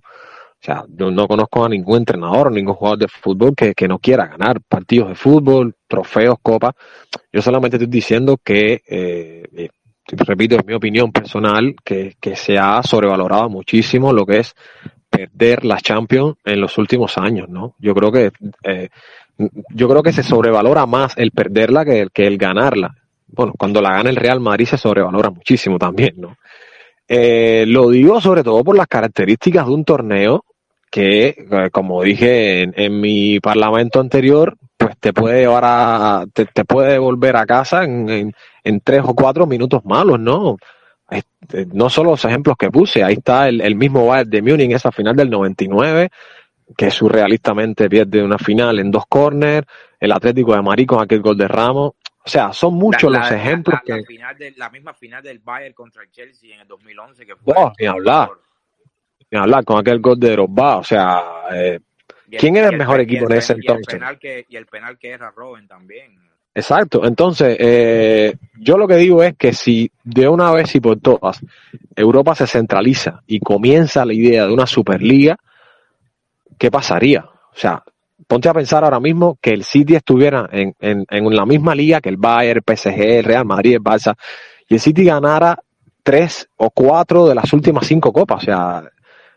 O 0.64 0.66
sea, 0.66 0.84
yo 0.88 1.10
no 1.10 1.28
conozco 1.28 1.64
a 1.64 1.68
ningún 1.68 1.98
entrenador 1.98 2.50
ningún 2.50 2.74
jugador 2.74 2.98
de 3.00 3.08
fútbol 3.08 3.54
que, 3.54 3.88
no 3.88 3.98
quiera 3.98 4.26
ganar 4.26 4.62
partidos 4.62 5.10
de 5.10 5.14
fútbol, 5.14 5.74
trofeos, 5.86 6.38
copas. 6.42 6.74
Yo 7.32 7.42
solamente 7.42 7.76
estoy 7.76 7.90
diciendo 7.90 8.38
que, 8.42 8.82
eh, 8.86 9.42
eh, 9.56 9.68
repito, 10.06 10.56
es 10.56 10.64
mi 10.64 10.72
opinión 10.72 11.12
personal, 11.12 11.76
que, 11.84 12.14
se 12.34 12.58
ha 12.58 12.82
sobrevalorado 12.82 13.50
muchísimo 13.50 14.12
lo 14.12 14.24
que 14.24 14.38
es 14.38 14.54
perder 15.16 15.64
la 15.64 15.78
Champions 15.78 16.36
en 16.44 16.60
los 16.60 16.78
últimos 16.78 17.18
años, 17.18 17.48
¿no? 17.48 17.74
Yo 17.78 17.94
creo 17.94 18.12
que 18.12 18.32
eh, 18.62 18.88
yo 19.70 19.88
creo 19.88 20.02
que 20.02 20.12
se 20.12 20.22
sobrevalora 20.22 20.86
más 20.86 21.16
el 21.16 21.30
perderla 21.30 21.84
que 21.84 22.00
el, 22.00 22.10
que 22.10 22.26
el 22.26 22.38
ganarla. 22.38 22.94
Bueno, 23.26 23.52
cuando 23.58 23.80
la 23.80 23.92
gana 23.92 24.10
el 24.10 24.16
Real 24.16 24.40
Madrid 24.40 24.66
se 24.66 24.78
sobrevalora 24.78 25.30
muchísimo 25.30 25.78
también, 25.78 26.14
¿no? 26.16 26.36
lo 27.06 27.90
digo 27.90 28.18
sobre 28.20 28.42
todo 28.42 28.64
por 28.64 28.76
las 28.76 28.86
características 28.86 29.66
de 29.66 29.72
un 29.72 29.84
torneo 29.84 30.44
que, 30.94 31.34
eh, 31.50 31.70
como 31.72 32.04
dije 32.04 32.62
en, 32.62 33.00
mi 33.00 33.40
parlamento 33.40 33.98
anterior, 33.98 34.56
pues 34.76 34.96
te 35.00 35.12
puede 35.12 35.40
llevar 35.40 35.64
a, 35.66 36.24
te, 36.32 36.46
puede 36.64 36.98
volver 36.98 37.36
a 37.36 37.46
casa 37.46 37.82
en, 37.82 38.32
en, 38.62 38.80
tres 38.80 39.02
o 39.04 39.12
cuatro 39.12 39.44
minutos 39.44 39.84
malos, 39.84 40.20
¿no? 40.20 40.56
Este, 41.14 41.66
no 41.66 41.88
solo 41.88 42.12
los 42.12 42.24
ejemplos 42.24 42.56
que 42.58 42.70
puse, 42.70 43.02
ahí 43.02 43.14
está 43.14 43.48
el, 43.48 43.74
mismo 43.74 44.06
Bayern 44.06 44.30
de 44.30 44.42
Múnich, 44.42 44.72
esa 44.72 44.90
final 44.92 45.14
del 45.14 45.30
99, 45.30 46.10
que 46.76 46.90
surrealistamente 46.90 47.88
pierde 47.88 48.22
una 48.22 48.38
final 48.38 48.78
en 48.78 48.90
dos 48.90 49.04
corners, 49.08 49.66
el 50.00 50.12
Atlético 50.12 50.54
de 50.54 50.62
Madrid 50.62 50.86
con 50.86 51.02
aquel 51.02 51.20
gol 51.20 51.36
de 51.36 51.48
Ramos. 51.48 51.92
O 52.26 52.28
sea, 52.28 52.52
son 52.54 52.74
muchos 52.74 53.12
los 53.12 53.30
ejemplos 53.30 53.80
que... 53.84 53.92
La, 53.92 54.02
final 54.02 54.38
de, 54.38 54.52
la 54.56 54.70
misma 54.70 54.94
final 54.94 55.22
del 55.22 55.40
Bayern 55.40 55.74
contra 55.74 56.02
el 56.02 56.10
Chelsea 56.10 56.54
en 56.54 56.62
el 56.62 56.66
2011 56.66 57.26
que 57.26 57.36
fue... 57.36 57.54
Oh, 57.54 57.70
ni 57.78 57.86
hablar 57.86 58.30
hablar 59.38 59.64
con 59.64 59.78
aquel 59.78 60.00
gol 60.00 60.18
de 60.18 60.32
Drogba, 60.32 60.78
o 60.78 60.84
sea, 60.84 61.22
eh, 61.52 61.80
¿quién 62.38 62.56
era 62.56 62.68
el, 62.68 62.76
mejor 62.76 63.00
equipo 63.00 63.26
en 63.26 63.38
ese 63.38 63.54
entonces? 63.54 63.86
Y 63.88 63.96
el 63.96 64.00
penal 64.00 64.18
que, 64.18 64.46
y 64.48 64.56
el 64.56 64.66
penal 64.66 64.98
que 64.98 65.10
era 65.10 65.30
Robin 65.30 65.66
también. 65.66 66.16
Exacto, 66.54 67.04
entonces 67.04 67.56
eh, 67.58 68.36
yo 68.60 68.78
lo 68.78 68.86
que 68.86 68.96
digo 68.96 69.24
es 69.24 69.36
que 69.36 69.52
si 69.52 69.90
de 70.04 70.28
una 70.28 70.52
vez 70.52 70.72
y 70.76 70.80
por 70.80 71.00
todas 71.00 71.40
Europa 71.96 72.36
se 72.36 72.46
centraliza 72.46 73.22
y 73.26 73.40
comienza 73.40 74.04
la 74.04 74.14
idea 74.14 74.46
de 74.46 74.52
una 74.52 74.66
Superliga, 74.66 75.36
¿qué 76.56 76.70
pasaría? 76.70 77.24
O 77.24 77.56
sea, 77.56 77.82
ponte 78.28 78.48
a 78.48 78.54
pensar 78.54 78.84
ahora 78.84 79.00
mismo 79.00 79.36
que 79.40 79.50
el 79.50 79.64
City 79.64 79.96
estuviera 79.96 80.48
en, 80.52 80.74
en, 80.80 81.04
en 81.10 81.36
la 81.36 81.44
misma 81.44 81.74
liga 81.74 82.00
que 82.00 82.08
el 82.08 82.18
Bayern, 82.18 82.62
el 82.64 82.76
PSG, 82.76 83.00
el 83.00 83.24
Real 83.24 83.44
Madrid, 83.44 83.74
el 83.74 83.82
Barça, 83.82 84.14
y 84.68 84.74
el 84.74 84.80
City 84.80 85.04
ganara 85.04 85.58
tres 86.04 86.48
o 86.56 86.70
cuatro 86.70 87.26
de 87.26 87.34
las 87.34 87.52
últimas 87.52 87.86
cinco 87.86 88.12
copas. 88.12 88.42
O 88.42 88.44
sea, 88.44 88.84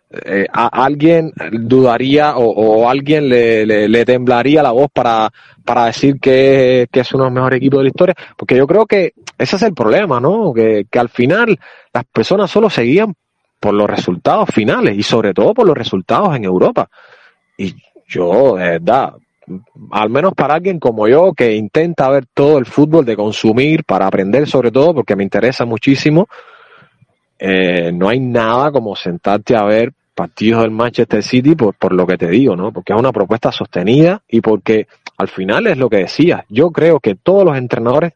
eh, 0.09 0.47
a 0.53 0.85
alguien 0.85 1.33
dudaría 1.51 2.37
o, 2.37 2.89
alguien 2.89 3.27
le, 3.27 3.65
le, 3.65 4.05
temblaría 4.05 4.63
la 4.63 4.71
voz 4.71 4.89
para, 4.93 5.29
para 5.65 5.85
decir 5.85 6.19
que, 6.19 6.87
que, 6.91 7.01
es 7.01 7.13
uno 7.13 7.25
de 7.25 7.29
los 7.29 7.33
mejores 7.33 7.57
equipos 7.57 7.79
de 7.79 7.83
la 7.83 7.89
historia, 7.89 8.15
porque 8.37 8.55
yo 8.55 8.65
creo 8.65 8.85
que 8.85 9.13
ese 9.37 9.57
es 9.57 9.61
el 9.63 9.73
problema, 9.73 10.19
¿no? 10.19 10.53
Que, 10.53 10.85
que 10.89 10.99
al 10.99 11.09
final 11.09 11.59
las 11.93 12.05
personas 12.05 12.49
solo 12.49 12.69
seguían 12.69 13.13
por 13.59 13.73
los 13.73 13.89
resultados 13.89 14.49
finales 14.53 14.97
y 14.97 15.03
sobre 15.03 15.33
todo 15.33 15.53
por 15.53 15.67
los 15.67 15.77
resultados 15.77 16.35
en 16.35 16.45
Europa. 16.45 16.89
Y 17.57 17.75
yo, 18.07 18.55
de 18.55 18.79
verdad, 18.79 19.13
al 19.91 20.09
menos 20.09 20.33
para 20.33 20.55
alguien 20.55 20.79
como 20.79 21.07
yo 21.07 21.33
que 21.33 21.55
intenta 21.55 22.09
ver 22.09 22.25
todo 22.33 22.57
el 22.57 22.65
fútbol 22.65 23.05
de 23.05 23.15
consumir 23.15 23.83
para 23.83 24.07
aprender 24.07 24.47
sobre 24.47 24.71
todo 24.71 24.93
porque 24.93 25.15
me 25.15 25.23
interesa 25.23 25.65
muchísimo, 25.65 26.27
eh, 27.39 27.91
no 27.93 28.09
hay 28.09 28.19
nada 28.19 28.71
como 28.71 28.95
sentarte 28.95 29.55
a 29.55 29.63
ver 29.63 29.93
partidos 30.15 30.63
del 30.63 30.71
Manchester 30.71 31.21
City 31.21 31.55
por, 31.55 31.75
por 31.75 31.93
lo 31.93 32.07
que 32.07 32.17
te 32.17 32.27
digo, 32.27 32.55
¿no? 32.55 32.71
Porque 32.71 32.93
es 32.93 32.99
una 32.99 33.11
propuesta 33.11 33.51
sostenida 33.51 34.21
y 34.27 34.41
porque 34.41 34.87
al 35.17 35.27
final 35.27 35.67
es 35.67 35.77
lo 35.77 35.89
que 35.89 35.97
decía. 35.97 36.45
Yo 36.49 36.71
creo 36.71 36.99
que 36.99 37.15
todos 37.15 37.45
los 37.45 37.57
entrenadores 37.57 38.13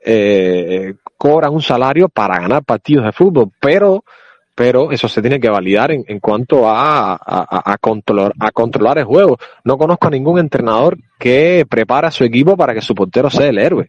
eh, 0.00 0.94
cobran 1.16 1.52
un 1.52 1.62
salario 1.62 2.08
para 2.08 2.40
ganar 2.40 2.64
partidos 2.64 3.04
de 3.04 3.12
fútbol, 3.12 3.50
pero 3.60 4.04
pero 4.54 4.92
eso 4.92 5.08
se 5.08 5.22
tiene 5.22 5.40
que 5.40 5.48
validar 5.48 5.90
en, 5.90 6.04
en 6.06 6.20
cuanto 6.20 6.68
a, 6.68 7.14
a, 7.14 7.78
controlar, 7.78 8.34
a 8.38 8.50
controlar 8.50 8.98
el 8.98 9.04
juego. 9.04 9.38
No 9.64 9.78
conozco 9.78 10.08
a 10.08 10.10
ningún 10.10 10.38
entrenador 10.38 10.98
que 11.18 11.64
prepara 11.66 12.08
a 12.08 12.10
su 12.10 12.24
equipo 12.24 12.58
para 12.58 12.74
que 12.74 12.82
su 12.82 12.94
portero 12.94 13.30
sea 13.30 13.46
el 13.46 13.56
héroe. 13.56 13.88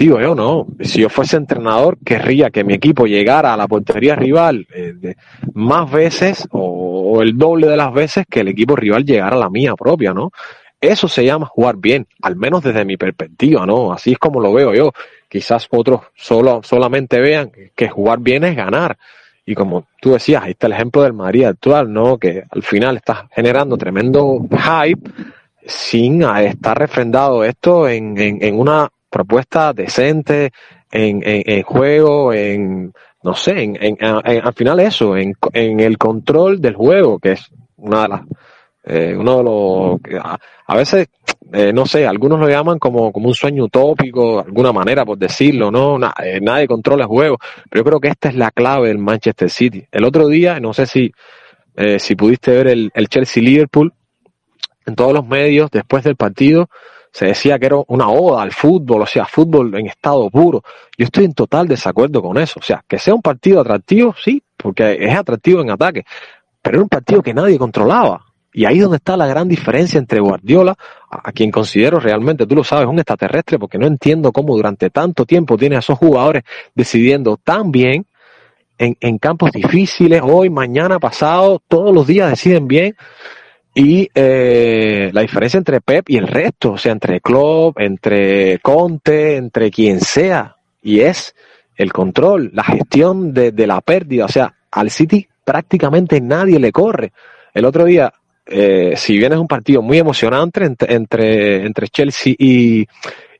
Digo 0.00 0.18
yo, 0.18 0.34
no. 0.34 0.66
Si 0.80 1.02
yo 1.02 1.10
fuese 1.10 1.36
entrenador, 1.36 1.98
querría 2.02 2.48
que 2.48 2.64
mi 2.64 2.72
equipo 2.72 3.04
llegara 3.04 3.52
a 3.52 3.56
la 3.58 3.68
portería 3.68 4.16
rival 4.16 4.66
eh, 4.74 5.14
más 5.52 5.90
veces 5.92 6.48
o, 6.52 7.20
el 7.20 7.36
doble 7.36 7.66
de 7.66 7.76
las 7.76 7.92
veces 7.92 8.24
que 8.26 8.40
el 8.40 8.48
equipo 8.48 8.74
rival 8.76 9.04
llegara 9.04 9.36
a 9.36 9.38
la 9.38 9.50
mía 9.50 9.74
propia, 9.74 10.14
¿no? 10.14 10.30
Eso 10.80 11.06
se 11.06 11.22
llama 11.22 11.44
jugar 11.44 11.76
bien, 11.76 12.06
al 12.22 12.34
menos 12.34 12.62
desde 12.62 12.86
mi 12.86 12.96
perspectiva, 12.96 13.66
¿no? 13.66 13.92
Así 13.92 14.12
es 14.12 14.18
como 14.18 14.40
lo 14.40 14.54
veo 14.54 14.72
yo. 14.72 14.92
Quizás 15.28 15.68
otros 15.70 16.00
solo, 16.14 16.62
solamente 16.64 17.20
vean 17.20 17.52
que 17.76 17.88
jugar 17.90 18.20
bien 18.20 18.44
es 18.44 18.56
ganar. 18.56 18.96
Y 19.44 19.54
como 19.54 19.84
tú 20.00 20.12
decías, 20.12 20.44
ahí 20.44 20.52
está 20.52 20.66
el 20.66 20.72
ejemplo 20.72 21.02
del 21.02 21.12
Madrid 21.12 21.44
actual, 21.44 21.92
¿no? 21.92 22.16
Que 22.16 22.44
al 22.48 22.62
final 22.62 22.96
está 22.96 23.28
generando 23.34 23.76
tremendo 23.76 24.46
hype 24.50 25.10
sin 25.66 26.22
estar 26.22 26.78
refrendado 26.78 27.44
esto 27.44 27.86
en, 27.86 28.16
en, 28.16 28.58
una 28.58 28.88
propuesta 29.10 29.72
decente, 29.72 30.52
en, 30.90 31.20
en, 31.24 31.62
juego, 31.62 32.32
en, 32.32 32.92
no 33.22 33.34
sé, 33.34 33.62
en, 33.62 33.98
al 34.02 34.54
final 34.54 34.80
eso, 34.80 35.16
en, 35.16 35.34
en 35.52 35.80
el 35.80 35.98
control 35.98 36.60
del 36.60 36.74
juego, 36.74 37.18
que 37.18 37.32
es 37.32 37.50
una 37.76 38.02
de 38.02 38.08
las, 38.08 38.20
eh, 38.84 39.14
uno 39.16 39.38
de 39.38 39.44
los, 39.44 40.22
a, 40.66 40.76
veces 40.76 41.08
eh, 41.52 41.72
no 41.72 41.86
sé, 41.86 42.06
algunos 42.06 42.40
lo 42.40 42.48
llaman 42.48 42.78
como, 42.78 43.12
como 43.12 43.28
un 43.28 43.34
sueño 43.34 43.64
utópico, 43.64 44.36
de 44.36 44.48
alguna 44.48 44.72
manera, 44.72 45.04
por 45.04 45.18
decirlo, 45.18 45.70
¿no? 45.70 45.98
Eh, 46.22 46.40
nadie 46.40 46.66
controla 46.66 47.04
el 47.04 47.08
juego, 47.08 47.38
pero 47.68 47.80
yo 47.80 47.84
creo 47.84 48.00
que 48.00 48.08
esta 48.08 48.28
es 48.30 48.36
la 48.36 48.50
clave 48.50 48.88
del 48.88 48.98
Manchester 48.98 49.50
City. 49.50 49.84
El 49.92 50.04
otro 50.04 50.28
día, 50.28 50.58
no 50.60 50.72
sé 50.72 50.86
si, 50.86 51.12
si 51.98 52.14
pudiste 52.14 52.50
ver 52.50 52.68
el, 52.68 52.90
el 52.94 53.08
Chelsea-Liverpool, 53.08 53.92
en 54.86 54.94
todos 54.94 55.12
los 55.12 55.26
medios, 55.26 55.70
después 55.70 56.02
del 56.04 56.16
partido, 56.16 56.68
se 57.12 57.26
decía 57.26 57.58
que 57.58 57.66
era 57.66 57.76
una 57.88 58.08
oda 58.08 58.42
al 58.42 58.52
fútbol, 58.52 59.02
o 59.02 59.06
sea, 59.06 59.24
fútbol 59.24 59.74
en 59.74 59.86
estado 59.86 60.30
puro. 60.30 60.62
Yo 60.96 61.06
estoy 61.06 61.24
en 61.24 61.34
total 61.34 61.66
desacuerdo 61.66 62.22
con 62.22 62.38
eso. 62.38 62.60
O 62.60 62.62
sea, 62.62 62.84
que 62.86 62.98
sea 62.98 63.14
un 63.14 63.22
partido 63.22 63.60
atractivo, 63.60 64.14
sí, 64.22 64.42
porque 64.56 64.96
es 65.00 65.14
atractivo 65.14 65.60
en 65.60 65.70
ataque, 65.70 66.04
pero 66.62 66.76
era 66.76 66.82
un 66.82 66.88
partido 66.88 67.22
que 67.22 67.34
nadie 67.34 67.58
controlaba. 67.58 68.24
Y 68.52 68.64
ahí 68.64 68.76
es 68.76 68.82
donde 68.82 68.96
está 68.96 69.16
la 69.16 69.26
gran 69.26 69.48
diferencia 69.48 69.98
entre 69.98 70.20
Guardiola, 70.20 70.76
a, 71.08 71.32
quien 71.32 71.50
considero 71.50 72.00
realmente, 72.00 72.46
tú 72.46 72.56
lo 72.56 72.64
sabes, 72.64 72.86
un 72.86 72.98
extraterrestre, 72.98 73.58
porque 73.58 73.78
no 73.78 73.86
entiendo 73.86 74.32
cómo 74.32 74.56
durante 74.56 74.90
tanto 74.90 75.24
tiempo 75.24 75.56
tiene 75.56 75.76
a 75.76 75.80
esos 75.80 75.98
jugadores 75.98 76.42
decidiendo 76.74 77.36
tan 77.36 77.70
bien 77.70 78.06
en, 78.76 78.96
en 79.00 79.18
campos 79.18 79.52
difíciles, 79.52 80.20
hoy, 80.24 80.50
mañana, 80.50 80.98
pasado, 80.98 81.62
todos 81.68 81.94
los 81.94 82.06
días 82.06 82.30
deciden 82.30 82.66
bien. 82.66 82.96
Y 83.74 84.08
eh, 84.14 85.10
la 85.12 85.20
diferencia 85.20 85.58
entre 85.58 85.80
Pep 85.80 86.10
y 86.10 86.16
el 86.16 86.26
resto, 86.26 86.72
o 86.72 86.78
sea, 86.78 86.92
entre 86.92 87.20
Klopp, 87.20 87.78
entre 87.78 88.58
Conte, 88.58 89.36
entre 89.36 89.70
quien 89.70 90.00
sea, 90.00 90.56
y 90.82 91.00
es 91.00 91.34
el 91.76 91.92
control, 91.92 92.50
la 92.52 92.64
gestión 92.64 93.32
de, 93.32 93.52
la 93.66 93.80
pérdida. 93.80 94.24
O 94.24 94.28
sea, 94.28 94.52
al 94.70 94.90
City 94.90 95.26
prácticamente 95.44 96.20
nadie 96.20 96.58
le 96.58 96.72
corre. 96.72 97.12
El 97.54 97.64
otro 97.64 97.84
día 97.84 98.12
eh, 98.46 98.94
si 98.96 99.16
bien 99.16 99.32
es 99.32 99.38
un 99.38 99.46
partido 99.46 99.80
muy 99.80 99.98
emocionante 99.98 100.64
entre, 100.64 101.64
entre, 101.64 101.88
Chelsea 101.88 102.34
y, 102.36 102.86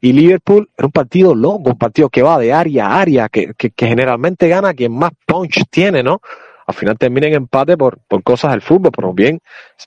Liverpool, 0.00 0.70
es 0.76 0.84
un 0.84 0.92
partido 0.92 1.34
loco, 1.34 1.70
un 1.70 1.78
partido 1.78 2.08
que 2.08 2.22
va 2.22 2.38
de 2.38 2.52
área 2.52 2.86
a 2.86 3.00
área, 3.00 3.28
que, 3.28 3.52
que, 3.56 3.72
generalmente 3.76 4.48
gana 4.48 4.72
quien 4.72 4.92
más 4.92 5.10
punch 5.26 5.64
tiene, 5.68 6.04
¿no? 6.04 6.20
Al 6.70 6.76
final 6.76 6.96
termina 6.96 7.26
en 7.26 7.34
empate 7.34 7.76
por, 7.76 7.98
por 8.06 8.22
cosas 8.22 8.52
del 8.52 8.62
fútbol, 8.62 8.92
pero 8.94 9.12
bien, 9.12 9.40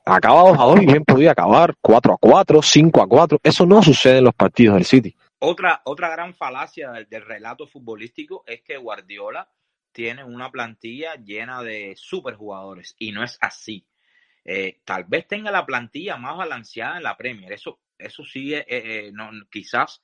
acaba 0.06 0.50
2 0.50 0.60
a 0.60 0.64
2 0.64 0.82
y 0.82 0.86
bien 0.86 1.06
podía 1.06 1.32
acabar 1.32 1.76
4 1.82 2.14
a 2.14 2.18
4, 2.18 2.62
5 2.62 3.02
a 3.02 3.08
4. 3.08 3.40
Eso 3.42 3.66
no 3.66 3.82
sucede 3.82 4.18
en 4.18 4.26
los 4.26 4.34
partidos 4.34 4.76
del 4.76 4.86
City. 4.86 5.16
Otra, 5.40 5.82
otra 5.86 6.10
gran 6.10 6.34
falacia 6.34 6.92
del, 6.92 7.22
relato 7.22 7.68
futbolístico 7.68 8.44
es 8.48 8.62
que 8.62 8.78
Guardiola 8.78 9.50
tiene 9.92 10.24
una 10.24 10.52
plantilla 10.52 11.16
llena 11.16 11.64
de 11.64 11.96
superjugadores 11.96 12.96
y 13.00 13.12
no 13.12 13.24
es 13.24 13.38
así. 13.40 13.88
Eh, 14.44 14.82
tal 14.84 15.06
vez 15.06 15.28
tenga 15.28 15.52
la 15.52 15.66
plantilla 15.66 16.18
más 16.18 16.36
balanceada 16.36 16.98
en 16.98 17.04
la 17.04 17.16
Premier. 17.16 17.52
Eso, 17.54 17.80
eso 17.98 18.24
sí, 18.26 18.54
eh, 18.54 18.66
eh, 18.68 19.12
no, 19.14 19.32
quizás 19.50 20.02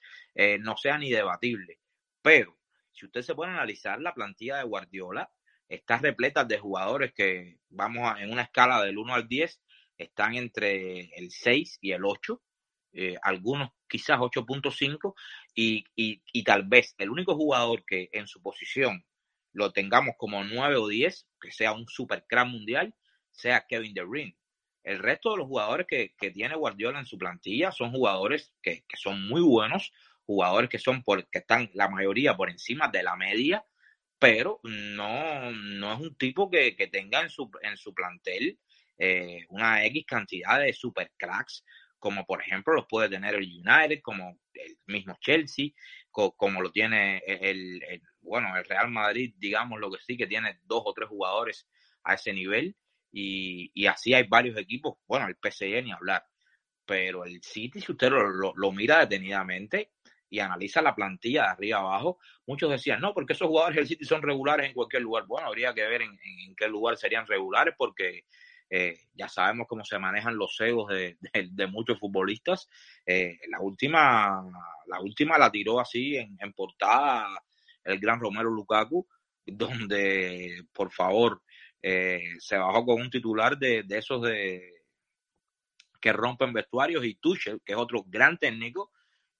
no 0.61 0.77
sea 0.77 0.97
ni 0.97 1.09
debatible. 1.09 1.79
Pero 2.21 2.57
si 2.91 3.05
usted 3.05 3.21
se 3.21 3.35
puede 3.35 3.51
analizar 3.51 4.01
la 4.01 4.13
plantilla 4.13 4.57
de 4.57 4.63
Guardiola, 4.63 5.29
está 5.69 5.97
repleta 5.97 6.43
de 6.43 6.59
jugadores 6.59 7.13
que, 7.13 7.59
vamos 7.69 8.03
a, 8.03 8.21
en 8.21 8.31
una 8.31 8.43
escala 8.43 8.83
del 8.83 8.97
1 8.97 9.13
al 9.13 9.27
10, 9.27 9.61
están 9.97 10.35
entre 10.35 11.09
el 11.15 11.31
6 11.31 11.79
y 11.81 11.91
el 11.91 12.05
8. 12.05 12.41
algunos 13.21 13.69
quizás 13.87 14.19
8.5 14.19 15.13
y, 15.55 15.85
y, 15.95 16.21
y 16.33 16.43
tal 16.43 16.63
vez 16.63 16.95
el 16.97 17.09
único 17.09 17.35
jugador 17.35 17.85
que 17.85 18.09
en 18.11 18.27
su 18.27 18.41
posición 18.41 19.05
lo 19.51 19.71
tengamos 19.71 20.15
como 20.17 20.43
9 20.43 20.75
o 20.77 20.87
10, 20.87 21.27
que 21.41 21.51
sea 21.51 21.73
un 21.73 21.87
super 21.87 22.25
crack 22.27 22.47
mundial, 22.47 22.93
sea 23.31 23.65
Kevin 23.67 23.93
De 23.93 24.03
Bruyne. 24.03 24.37
El 24.83 24.99
resto 24.99 25.31
de 25.31 25.37
los 25.37 25.47
jugadores 25.47 25.87
que, 25.87 26.13
tiene 26.31 26.55
Guardiola 26.55 26.99
en 26.99 27.05
su 27.05 27.17
plantilla 27.17 27.71
son 27.71 27.91
jugadores 27.91 28.53
que, 28.61 28.83
son 28.95 29.27
muy 29.27 29.41
buenos, 29.41 29.91
jugadores 30.25 30.69
que 30.69 30.79
son 30.79 31.03
por, 31.03 31.27
que 31.29 31.39
están 31.39 31.69
la 31.73 31.89
mayoría 31.89 32.35
por 32.35 32.49
encima 32.49 32.87
de 32.87 33.03
la 33.03 33.15
media, 33.15 33.65
pero 34.19 34.59
no, 34.63 35.51
no 35.51 35.93
es 35.93 35.99
un 36.01 36.15
tipo 36.15 36.49
que, 36.49 36.73
tenga 36.91 37.21
en 37.21 37.29
su, 37.29 37.49
en 37.61 37.77
su 37.77 37.93
plantel 37.93 38.59
eh, 38.97 39.45
una 39.49 39.85
X 39.85 40.05
cantidad 40.05 40.59
de 40.59 40.73
super 40.73 41.11
cracks, 41.17 41.63
como 41.97 42.25
por 42.25 42.41
ejemplo 42.41 42.73
los 42.73 42.85
puede 42.87 43.09
tener 43.09 43.35
el 43.35 43.43
United, 43.43 44.01
como 44.01 44.37
el 44.53 44.77
mismo 44.87 45.17
Chelsea, 45.21 45.69
como 46.11 46.61
lo 46.61 46.71
tiene 46.71 47.21
el, 47.25 47.81
bueno, 48.21 48.55
el 48.57 48.65
Real 48.65 48.89
Madrid, 48.89 49.33
digamos 49.37 49.79
lo 49.79 49.91
que 49.91 49.99
sí, 50.05 50.17
que 50.17 50.27
tiene 50.27 50.59
dos 50.63 50.83
o 50.85 50.93
tres 50.93 51.07
jugadores 51.07 51.67
a 52.03 52.15
ese 52.15 52.33
nivel. 52.33 52.75
Y, 53.11 53.71
y 53.73 53.87
así 53.87 54.13
hay 54.13 54.27
varios 54.27 54.57
equipos, 54.57 54.97
bueno, 55.07 55.27
el 55.27 55.35
PSG 55.35 55.83
ni 55.83 55.91
hablar, 55.91 56.23
pero 56.85 57.23
el 57.23 57.41
City, 57.43 57.81
si 57.81 57.91
usted 57.91 58.09
lo, 58.09 58.53
lo, 58.55 58.71
mira 58.71 58.99
detenidamente 58.99 59.91
y 60.29 60.39
analiza 60.39 60.81
la 60.81 60.95
plantilla 60.95 61.43
de 61.43 61.49
arriba 61.49 61.79
abajo, 61.79 62.19
muchos 62.45 62.69
decían, 62.69 63.01
no, 63.01 63.13
porque 63.13 63.33
esos 63.33 63.47
jugadores 63.47 63.77
del 63.77 63.87
City 63.87 64.05
son 64.05 64.21
regulares 64.21 64.67
en 64.67 64.73
cualquier 64.73 65.01
lugar. 65.01 65.25
Bueno, 65.25 65.47
habría 65.47 65.73
que 65.73 65.87
ver 65.87 66.03
en, 66.03 66.11
en, 66.11 66.55
qué 66.55 66.67
lugar 66.67 66.97
serían 66.97 67.25
regulares 67.25 67.73
porque 67.77 68.25
eh, 68.69 68.99
ya 69.13 69.27
sabemos 69.27 69.67
cómo 69.67 69.83
se 69.83 69.97
manejan 69.97 70.37
los 70.37 70.59
egos 70.61 70.89
de, 70.89 71.17
de, 71.33 71.67
muchos 71.67 71.99
futbolistas. 71.99 72.69
Eh, 73.05 73.37
la 73.49 73.59
última 73.59 74.43
la 74.89 75.01
última 75.01 75.37
la 75.37 75.51
tiró 75.51 75.79
así 75.79 76.17
en, 76.17 76.35
en 76.39 76.53
portada 76.53 77.27
el 77.83 77.99
gran 77.99 78.19
Romero 78.19 78.49
Lukaku, 78.49 79.07
donde, 79.45 80.63
por 80.73 80.91
favor, 80.91 81.41
eh, 81.81 82.33
se 82.39 82.57
bajó 82.57 82.85
con 82.85 83.01
un 83.01 83.09
titular 83.09 83.57
de, 83.57 83.83
de, 83.83 83.97
esos 83.97 84.21
de 84.21 84.61
que 86.01 86.13
rompen 86.13 86.53
vestuarios 86.53 87.05
y 87.05 87.15
Tuchel, 87.15 87.61
que 87.63 87.73
es 87.73 87.79
otro 87.79 88.03
gran 88.07 88.37
técnico, 88.37 88.91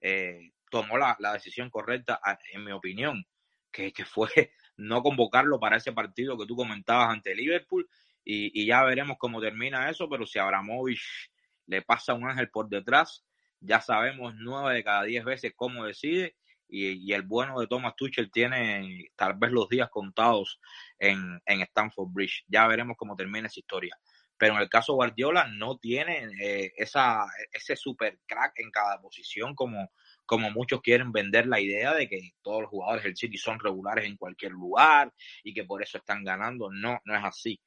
eh, 0.01 0.51
tomó 0.69 0.97
la, 0.97 1.15
la, 1.19 1.33
decisión 1.33 1.69
correcta, 1.69 2.19
en 2.53 2.63
mi 2.63 2.71
opinión, 2.71 3.25
que, 3.71 3.91
que, 3.91 4.05
fue 4.05 4.29
no 4.77 5.01
convocarlo 5.01 5.59
para 5.59 5.77
ese 5.77 5.91
partido 5.91 6.37
que 6.37 6.45
tú 6.45 6.55
comentabas 6.55 7.09
ante 7.09 7.35
Liverpool 7.35 7.87
y, 8.23 8.61
y 8.61 8.65
ya 8.65 8.83
veremos 8.83 9.17
cómo 9.19 9.41
termina 9.41 9.89
eso, 9.89 10.09
pero 10.09 10.25
si 10.25 10.39
Abramovich 10.39 11.31
le 11.67 11.81
pasa 11.81 12.13
un 12.13 12.29
ángel 12.29 12.49
por 12.49 12.69
detrás, 12.69 13.23
ya 13.59 13.81
sabemos 13.81 14.33
nueve 14.37 14.75
de 14.75 14.83
cada 14.83 15.03
diez 15.03 15.23
veces 15.23 15.53
cómo 15.55 15.85
decide 15.85 16.35
y, 16.69 17.13
el 17.13 17.23
bueno 17.23 17.59
de 17.59 17.67
Thomas 17.67 17.95
Tuchel 17.95 18.31
tiene 18.31 19.09
tal 19.15 19.33
vez 19.33 19.51
los 19.51 19.67
días 19.69 19.89
contados 19.89 20.59
en, 20.99 21.41
en 21.45 21.61
Stanford 21.61 22.09
Bridge. 22.11 22.45
Ya 22.47 22.67
veremos 22.67 22.95
cómo 22.97 23.15
termina 23.15 23.47
esa 23.47 23.59
historia. 23.59 23.97
Pero 24.37 24.55
en 24.55 24.61
el 24.61 24.69
caso 24.69 24.93
Guardiola 24.93 25.47
no 25.47 25.77
tiene 25.79 26.29
eh, 26.41 26.71
esa, 26.77 27.25
ese 27.51 27.75
super 27.75 28.19
crack 28.25 28.53
en 28.59 28.71
cada 28.71 29.01
posición 29.01 29.55
como, 29.55 29.91
como 30.29 30.51
muchos 30.51 30.79
quieren 30.81 31.11
vender 31.11 31.47
la 31.47 31.59
idea 31.59 31.95
de 31.95 32.07
que 32.07 32.33
todos 32.43 32.61
los 32.61 32.69
jugadores 32.69 33.03
del 33.03 33.17
City 33.17 33.35
son 33.35 33.59
regulares 33.59 34.05
en 34.05 34.15
cualquier 34.15 34.51
lugar 34.51 35.11
y 35.43 35.55
que 35.55 35.63
por 35.63 35.81
eso 35.81 35.97
están 35.97 36.23
ganando. 36.23 36.69
No, 36.71 36.99
no 37.03 37.17
es 37.17 37.23
así. 37.23 37.59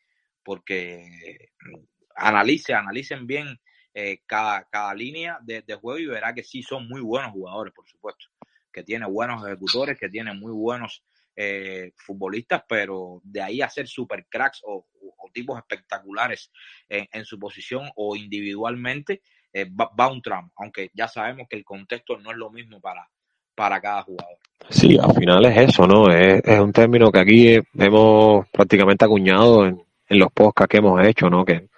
Porque 0.44 1.50
mm, 1.60 1.80
analice, 2.14 2.72
analicen 2.72 3.26
bien 3.26 3.58
eh, 3.92 4.20
cada, 4.26 4.62
cada 4.70 4.94
línea 4.94 5.40
de, 5.42 5.64
juego 5.74 5.98
y 5.98 6.06
verá 6.06 6.32
que 6.32 6.44
sí 6.44 6.62
son 6.62 6.86
muy 6.86 7.00
buenos 7.00 7.32
jugadores, 7.32 7.74
por 7.74 7.88
supuesto 7.88 8.26
que 8.72 8.84
tiene 8.84 9.06
buenos 9.06 9.44
ejecutores, 9.44 9.98
que 9.98 10.08
tiene 10.08 10.32
muy 10.32 10.52
buenos 10.52 11.04
eh, 11.34 11.92
futbolistas, 11.96 12.62
pero 12.68 13.20
de 13.24 13.42
ahí 13.42 13.60
a 13.60 13.68
ser 13.68 13.88
super 13.88 14.24
cracks 14.30 14.62
o, 14.64 14.86
tipos 15.32 15.58
espectaculares 15.58 16.52
en, 16.88 17.24
su 17.24 17.38
posición 17.38 17.90
o 17.96 18.14
individualmente, 18.16 19.22
eh, 19.52 19.66
va, 19.70 20.10
un 20.10 20.22
tramo, 20.22 20.50
aunque 20.56 20.90
ya 20.94 21.08
sabemos 21.08 21.46
que 21.48 21.56
el 21.56 21.64
contexto 21.64 22.18
no 22.18 22.30
es 22.30 22.36
lo 22.36 22.50
mismo 22.50 22.80
para, 22.80 23.06
para 23.54 23.80
cada 23.80 24.02
jugador. 24.02 24.36
Sí, 24.70 24.98
al 24.98 25.14
final 25.14 25.44
es 25.46 25.70
eso, 25.70 25.86
¿no? 25.86 26.10
Es, 26.10 26.42
es 26.44 26.60
un 26.60 26.72
término 26.72 27.10
que 27.10 27.18
aquí 27.20 27.58
hemos 27.78 28.48
prácticamente 28.50 29.04
acuñado 29.04 29.66
en, 29.66 29.82
en 30.08 30.18
los 30.18 30.32
podcasts 30.32 30.70
que 30.70 30.78
hemos 30.78 31.04
hecho, 31.06 31.28
¿no? 31.28 31.44
Que 31.44 31.68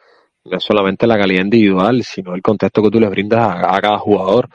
no 0.45 0.57
es 0.57 0.63
solamente 0.63 1.07
la 1.07 1.19
calidad 1.19 1.43
individual, 1.43 2.03
sino 2.05 2.35
el 2.35 2.43
contexto 2.43 2.83
que 2.83 2.91
tú 2.91 3.01
le 3.01 3.09
brindas 3.09 3.41
a, 3.41 3.77
a 3.77 3.81
cada 3.81 3.99
jugador. 3.99 4.49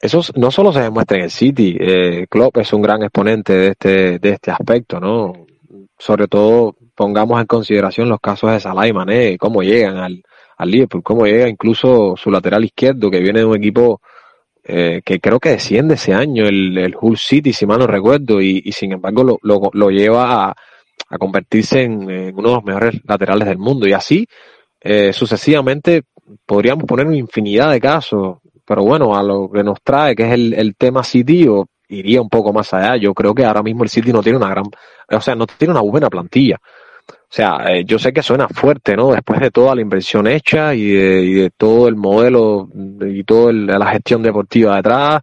Eso 0.00 0.20
no 0.36 0.50
solo 0.50 0.72
se 0.72 0.80
demuestra 0.80 1.16
en 1.16 1.24
el 1.24 1.30
City, 1.30 1.76
eh, 1.78 2.26
Klopp 2.28 2.58
es 2.58 2.72
un 2.72 2.82
gran 2.82 3.02
exponente 3.02 3.52
de 3.52 3.68
este, 3.68 4.18
de 4.18 4.30
este 4.30 4.50
aspecto, 4.50 5.00
¿no? 5.00 5.46
Sobre 5.98 6.28
todo 6.28 6.76
pongamos 6.94 7.40
en 7.40 7.46
consideración 7.46 8.08
los 8.08 8.20
casos 8.20 8.52
de 8.52 8.60
Salah 8.60 8.86
y 8.86 8.92
Mané, 8.92 9.38
cómo 9.38 9.62
llegan 9.62 9.96
al, 9.96 10.22
al 10.58 10.70
Liverpool, 10.70 11.02
cómo 11.02 11.24
llega 11.24 11.48
incluso 11.48 12.14
su 12.16 12.30
lateral 12.30 12.64
izquierdo, 12.64 13.10
que 13.10 13.20
viene 13.20 13.40
de 13.40 13.46
un 13.46 13.56
equipo 13.56 14.00
eh, 14.64 15.00
que 15.04 15.20
creo 15.20 15.40
que 15.40 15.50
desciende 15.50 15.94
ese 15.94 16.12
año, 16.12 16.44
el, 16.46 16.76
el 16.76 16.96
Hull 17.00 17.16
City, 17.16 17.52
si 17.52 17.64
mal 17.64 17.78
no 17.78 17.86
recuerdo, 17.86 18.40
y, 18.40 18.60
y 18.64 18.72
sin 18.72 18.92
embargo 18.92 19.22
lo, 19.24 19.38
lo, 19.42 19.70
lo 19.72 19.90
lleva 19.90 20.48
a, 20.48 20.54
a 21.08 21.18
convertirse 21.18 21.82
en, 21.84 22.02
uno 22.36 22.48
de 22.48 22.54
los 22.56 22.64
mejores 22.64 23.00
laterales 23.04 23.48
del 23.48 23.58
mundo. 23.58 23.86
Y 23.86 23.92
así, 23.92 24.26
eh, 24.80 25.12
sucesivamente, 25.12 26.02
podríamos 26.44 26.84
poner 26.84 27.06
una 27.06 27.16
infinidad 27.16 27.70
de 27.70 27.80
casos. 27.80 28.38
Pero 28.66 28.82
bueno, 28.82 29.16
a 29.16 29.22
lo 29.22 29.48
que 29.50 29.62
nos 29.62 29.80
trae, 29.82 30.14
que 30.14 30.24
es 30.24 30.32
el, 30.32 30.52
el 30.52 30.76
tema 30.76 31.02
City, 31.02 31.46
o 31.48 31.66
iría 31.88 32.20
un 32.20 32.28
poco 32.28 32.52
más 32.52 32.74
allá. 32.74 32.96
Yo 32.96 33.14
creo 33.14 33.34
que 33.34 33.44
ahora 33.44 33.62
mismo 33.62 33.84
el 33.84 33.88
City 33.88 34.12
no 34.12 34.22
tiene 34.22 34.36
una 34.36 34.50
gran, 34.50 34.66
o 35.10 35.20
sea, 35.20 35.34
no 35.34 35.46
tiene 35.46 35.72
una 35.72 35.80
buena 35.80 36.10
plantilla. 36.10 36.58
O 37.08 37.30
sea, 37.30 37.58
eh, 37.68 37.84
yo 37.84 37.98
sé 37.98 38.12
que 38.12 38.22
suena 38.22 38.48
fuerte, 38.48 38.96
¿no? 38.96 39.12
Después 39.12 39.38
de 39.40 39.50
toda 39.50 39.74
la 39.74 39.82
inversión 39.82 40.26
hecha 40.26 40.74
y 40.74 40.88
de, 40.88 41.50
todo 41.54 41.86
el 41.86 41.94
modelo 41.94 42.70
y 43.06 43.22
toda 43.24 43.52
la 43.52 43.90
gestión 43.90 44.22
deportiva 44.22 44.76
detrás, 44.76 45.20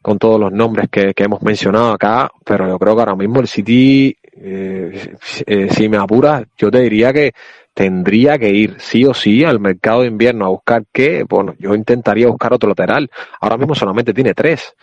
con 0.00 0.18
todos 0.18 0.38
los 0.38 0.52
nombres 0.52 0.88
que, 0.90 1.12
hemos 1.16 1.42
mencionado 1.42 1.90
acá, 1.90 2.30
pero 2.44 2.68
yo 2.68 2.78
creo 2.78 2.94
que 2.94 3.00
ahora 3.00 3.16
mismo 3.16 3.40
el 3.40 3.48
City, 3.48 4.16
eh, 4.36 5.16
eh, 5.44 5.68
si 5.70 5.88
me 5.88 5.96
apuras, 5.96 6.44
yo 6.56 6.70
te 6.70 6.80
diría 6.82 7.12
que 7.12 7.32
tendría 7.74 8.38
que 8.38 8.50
ir 8.50 8.76
sí 8.78 9.04
o 9.04 9.12
sí 9.12 9.44
al 9.44 9.58
mercado 9.58 10.02
de 10.02 10.08
invierno 10.08 10.46
a 10.46 10.50
buscar 10.50 10.84
qué, 10.92 11.24
bueno, 11.28 11.54
yo 11.58 11.74
intentaría 11.74 12.28
buscar 12.28 12.52
otro 12.52 12.68
lateral. 12.68 13.10
Ahora 13.40 13.56
mismo 13.56 13.74
solamente 13.74 14.14
tiene 14.14 14.34
tres 14.34 14.74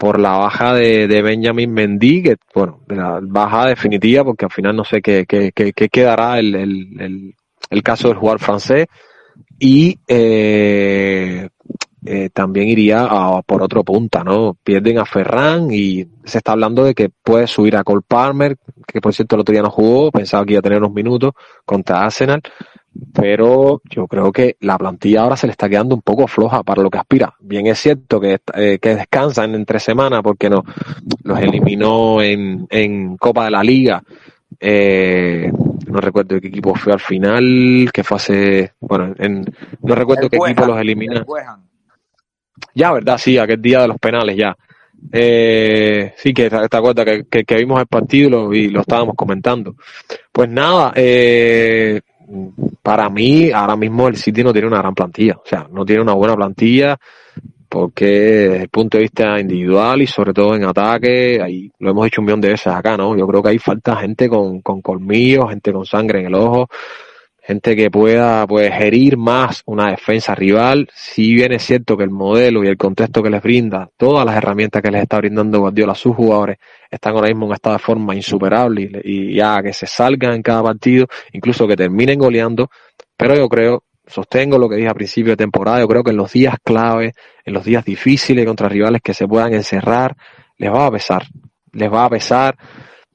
por 0.00 0.18
la 0.18 0.38
baja 0.38 0.72
de, 0.72 1.20
Benjamin 1.22 1.70
Mendy, 1.70 2.22
que, 2.22 2.36
bueno, 2.54 2.80
la 2.88 3.20
baja 3.20 3.66
definitiva, 3.66 4.24
porque 4.24 4.46
al 4.46 4.50
final 4.50 4.74
no 4.74 4.82
sé 4.82 5.02
qué, 5.02 5.26
qué, 5.28 5.52
qué, 5.52 5.72
quedará 5.90 6.38
el, 6.38 6.54
el, 6.54 7.34
el, 7.68 7.82
caso 7.82 8.08
del 8.08 8.16
jugador 8.16 8.40
francés. 8.40 8.86
Y 9.58 9.98
eh, 10.08 11.50
eh, 12.06 12.30
también 12.32 12.68
iría 12.68 13.04
a, 13.04 13.42
por 13.42 13.60
otro 13.60 13.84
punta, 13.84 14.24
¿no? 14.24 14.56
Pierden 14.64 14.96
a 14.96 15.04
Ferran 15.04 15.70
y 15.70 16.06
se 16.24 16.38
está 16.38 16.52
hablando 16.52 16.82
de 16.82 16.94
que 16.94 17.10
puede 17.10 17.46
subir 17.46 17.76
a 17.76 17.84
Cole 17.84 18.00
Palmer, 18.08 18.56
que 18.86 19.02
por 19.02 19.12
cierto 19.12 19.36
el 19.36 19.42
otro 19.42 19.52
día 19.52 19.62
no 19.62 19.70
jugó, 19.70 20.10
pensaba 20.10 20.46
que 20.46 20.54
iba 20.54 20.60
a 20.60 20.62
tener 20.62 20.78
unos 20.78 20.94
minutos 20.94 21.32
contra 21.66 22.06
Arsenal, 22.06 22.40
pero 23.12 23.80
yo 23.84 24.06
creo 24.06 24.32
que 24.32 24.56
la 24.60 24.76
plantilla 24.76 25.22
ahora 25.22 25.36
se 25.36 25.46
le 25.46 25.52
está 25.52 25.68
quedando 25.68 25.94
un 25.94 26.02
poco 26.02 26.26
floja 26.26 26.62
para 26.62 26.82
lo 26.82 26.90
que 26.90 26.98
aspira. 26.98 27.34
Bien 27.40 27.66
es 27.66 27.78
cierto 27.78 28.20
que, 28.20 28.38
eh, 28.54 28.78
que 28.80 28.96
descansan 28.96 29.54
en 29.54 29.64
tres 29.64 29.82
semanas 29.82 30.20
porque 30.22 30.50
no, 30.50 30.64
los 31.22 31.40
eliminó 31.40 32.20
en, 32.22 32.66
en 32.70 33.16
Copa 33.16 33.44
de 33.44 33.50
la 33.50 33.62
Liga. 33.62 34.02
Eh, 34.58 35.50
no 35.86 36.00
recuerdo 36.00 36.40
qué 36.40 36.48
equipo 36.48 36.74
fue 36.74 36.92
al 36.92 37.00
final, 37.00 37.90
que 37.92 38.04
fue 38.04 38.16
hace, 38.16 38.72
bueno, 38.80 39.14
en, 39.18 39.44
no 39.82 39.94
recuerdo 39.94 40.28
qué 40.28 40.36
equipo 40.36 40.66
los 40.66 40.80
elimina. 40.80 41.24
Ya, 42.74 42.92
¿verdad? 42.92 43.18
Sí, 43.18 43.38
aquel 43.38 43.62
día 43.62 43.82
de 43.82 43.88
los 43.88 43.98
penales, 43.98 44.36
ya. 44.36 44.56
Eh, 45.12 46.12
sí, 46.18 46.34
que 46.34 46.50
te, 46.50 46.56
acuerdas 46.56 47.06
que, 47.30 47.44
que, 47.44 47.56
vimos 47.56 47.80
el 47.80 47.86
partido 47.86 48.52
y 48.52 48.68
lo, 48.68 48.80
estábamos 48.80 49.14
comentando. 49.16 49.76
Pues 50.30 50.48
nada, 50.48 50.92
eh, 50.94 52.00
para 52.82 53.08
mí, 53.08 53.50
ahora 53.50 53.76
mismo 53.76 54.08
el 54.08 54.16
City 54.16 54.42
no 54.42 54.52
tiene 54.52 54.68
una 54.68 54.78
gran 54.78 54.94
plantilla, 54.94 55.34
o 55.36 55.46
sea, 55.46 55.66
no 55.70 55.84
tiene 55.84 56.02
una 56.02 56.14
buena 56.14 56.34
plantilla 56.34 56.98
porque 57.70 58.04
desde 58.04 58.62
el 58.62 58.68
punto 58.68 58.98
de 58.98 59.02
vista 59.02 59.38
individual 59.38 60.02
y 60.02 60.06
sobre 60.08 60.34
todo 60.34 60.56
en 60.56 60.64
ataque, 60.64 61.40
ahí 61.40 61.70
lo 61.78 61.92
hemos 61.92 62.04
dicho 62.04 62.20
un 62.20 62.26
millón 62.26 62.40
de 62.40 62.48
veces 62.48 62.66
acá, 62.66 62.96
¿no? 62.96 63.16
Yo 63.16 63.28
creo 63.28 63.42
que 63.42 63.50
hay 63.50 63.58
falta 63.58 63.94
gente 63.94 64.28
con, 64.28 64.60
con 64.60 64.82
colmillos, 64.82 65.48
gente 65.48 65.72
con 65.72 65.86
sangre 65.86 66.18
en 66.18 66.26
el 66.26 66.34
ojo, 66.34 66.68
gente 67.50 67.74
que 67.74 67.90
pueda 67.90 68.46
pues 68.46 68.70
más 69.16 69.62
una 69.66 69.90
defensa 69.90 70.36
rival. 70.36 70.88
Si 70.94 71.34
bien 71.34 71.52
es 71.52 71.64
cierto 71.64 71.96
que 71.96 72.04
el 72.04 72.10
modelo 72.10 72.62
y 72.62 72.68
el 72.68 72.76
contexto 72.76 73.24
que 73.24 73.30
les 73.30 73.42
brinda, 73.42 73.90
todas 73.96 74.24
las 74.24 74.36
herramientas 74.36 74.80
que 74.80 74.90
les 74.90 75.02
está 75.02 75.18
brindando 75.18 75.58
Guardiola 75.58 75.92
a 75.92 75.96
sus 75.96 76.14
jugadores, 76.14 76.58
están 76.88 77.14
ahora 77.14 77.26
mismo 77.26 77.46
en 77.46 77.48
un 77.48 77.54
estado 77.54 77.74
de 77.74 77.82
forma 77.82 78.14
insuperable 78.14 79.02
y, 79.02 79.34
ya 79.34 79.60
que 79.62 79.72
se 79.72 79.86
salgan 79.86 80.34
en 80.34 80.42
cada 80.42 80.62
partido, 80.62 81.06
incluso 81.32 81.66
que 81.66 81.76
terminen 81.76 82.20
goleando. 82.20 82.70
Pero 83.16 83.34
yo 83.34 83.48
creo, 83.48 83.82
sostengo 84.06 84.56
lo 84.56 84.68
que 84.68 84.76
dije 84.76 84.88
a 84.88 84.94
principio 84.94 85.32
de 85.32 85.36
temporada, 85.36 85.80
yo 85.80 85.88
creo 85.88 86.04
que 86.04 86.12
en 86.12 86.18
los 86.18 86.32
días 86.32 86.54
clave, 86.62 87.14
en 87.44 87.52
los 87.52 87.64
días 87.64 87.84
difíciles 87.84 88.46
contra 88.46 88.68
rivales 88.68 89.02
que 89.02 89.12
se 89.12 89.26
puedan 89.26 89.54
encerrar, 89.54 90.16
les 90.56 90.72
va 90.72 90.86
a 90.86 90.90
pesar. 90.92 91.24
Les 91.72 91.92
va 91.92 92.04
a 92.04 92.10
pesar 92.10 92.56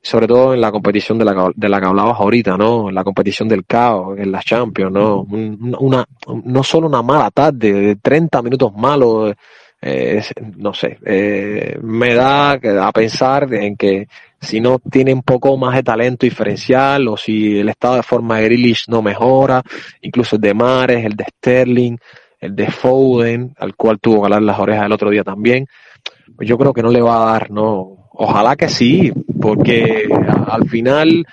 sobre 0.05 0.27
todo 0.27 0.53
en 0.53 0.61
la 0.61 0.71
competición 0.71 1.17
de 1.17 1.25
la, 1.25 1.51
de 1.55 1.67
la 1.67 1.79
que 1.79 1.87
hablabas 1.87 2.19
ahorita, 2.19 2.55
¿no? 2.57 2.89
En 2.89 2.95
la 2.95 3.03
competición 3.03 3.47
del 3.47 3.65
caos, 3.65 4.19
en 4.19 4.31
la 4.31 4.39
Champions, 4.39 4.91
¿no? 4.91 5.21
Una, 5.23 6.05
no 6.43 6.63
solo 6.63 6.85
una 6.85 7.01
mala 7.01 7.31
tarde, 7.31 7.73
de 7.73 7.95
30 7.95 8.43
minutos 8.43 8.71
malos, 8.75 9.33
eh, 9.81 10.21
no 10.57 10.75
sé, 10.75 10.99
eh, 11.03 11.79
me 11.81 12.13
da 12.13 12.51
a 12.51 12.91
pensar 12.91 13.51
en 13.51 13.75
que 13.75 14.07
si 14.39 14.61
no 14.61 14.77
tiene 14.77 15.11
un 15.11 15.23
poco 15.23 15.57
más 15.57 15.73
de 15.73 15.81
talento 15.81 16.27
diferencial 16.27 17.07
o 17.07 17.17
si 17.17 17.57
el 17.57 17.69
estado 17.69 17.95
de 17.95 18.03
forma 18.03 18.37
de 18.37 18.45
Grealish 18.45 18.85
no 18.87 19.01
mejora, 19.01 19.63
incluso 20.01 20.35
el 20.35 20.41
de 20.43 20.53
Mares, 20.53 21.03
el 21.03 21.15
de 21.15 21.25
Sterling, 21.37 21.97
el 22.39 22.55
de 22.55 22.69
Foden, 22.69 23.55
al 23.57 23.75
cual 23.75 23.99
tuvo 23.99 24.21
que 24.21 24.25
hablar 24.25 24.43
las 24.43 24.59
orejas 24.59 24.85
el 24.85 24.91
otro 24.91 25.09
día 25.09 25.23
también, 25.23 25.65
pues 26.35 26.47
yo 26.47 26.59
creo 26.59 26.73
que 26.73 26.83
no 26.83 26.91
le 26.91 27.01
va 27.01 27.23
a 27.23 27.31
dar, 27.31 27.49
¿no? 27.49 28.04
Ojalá 28.18 28.55
que 28.55 28.70
sí, 28.70 29.11
porque 29.41 30.07
al 30.47 30.70
final 30.70 31.26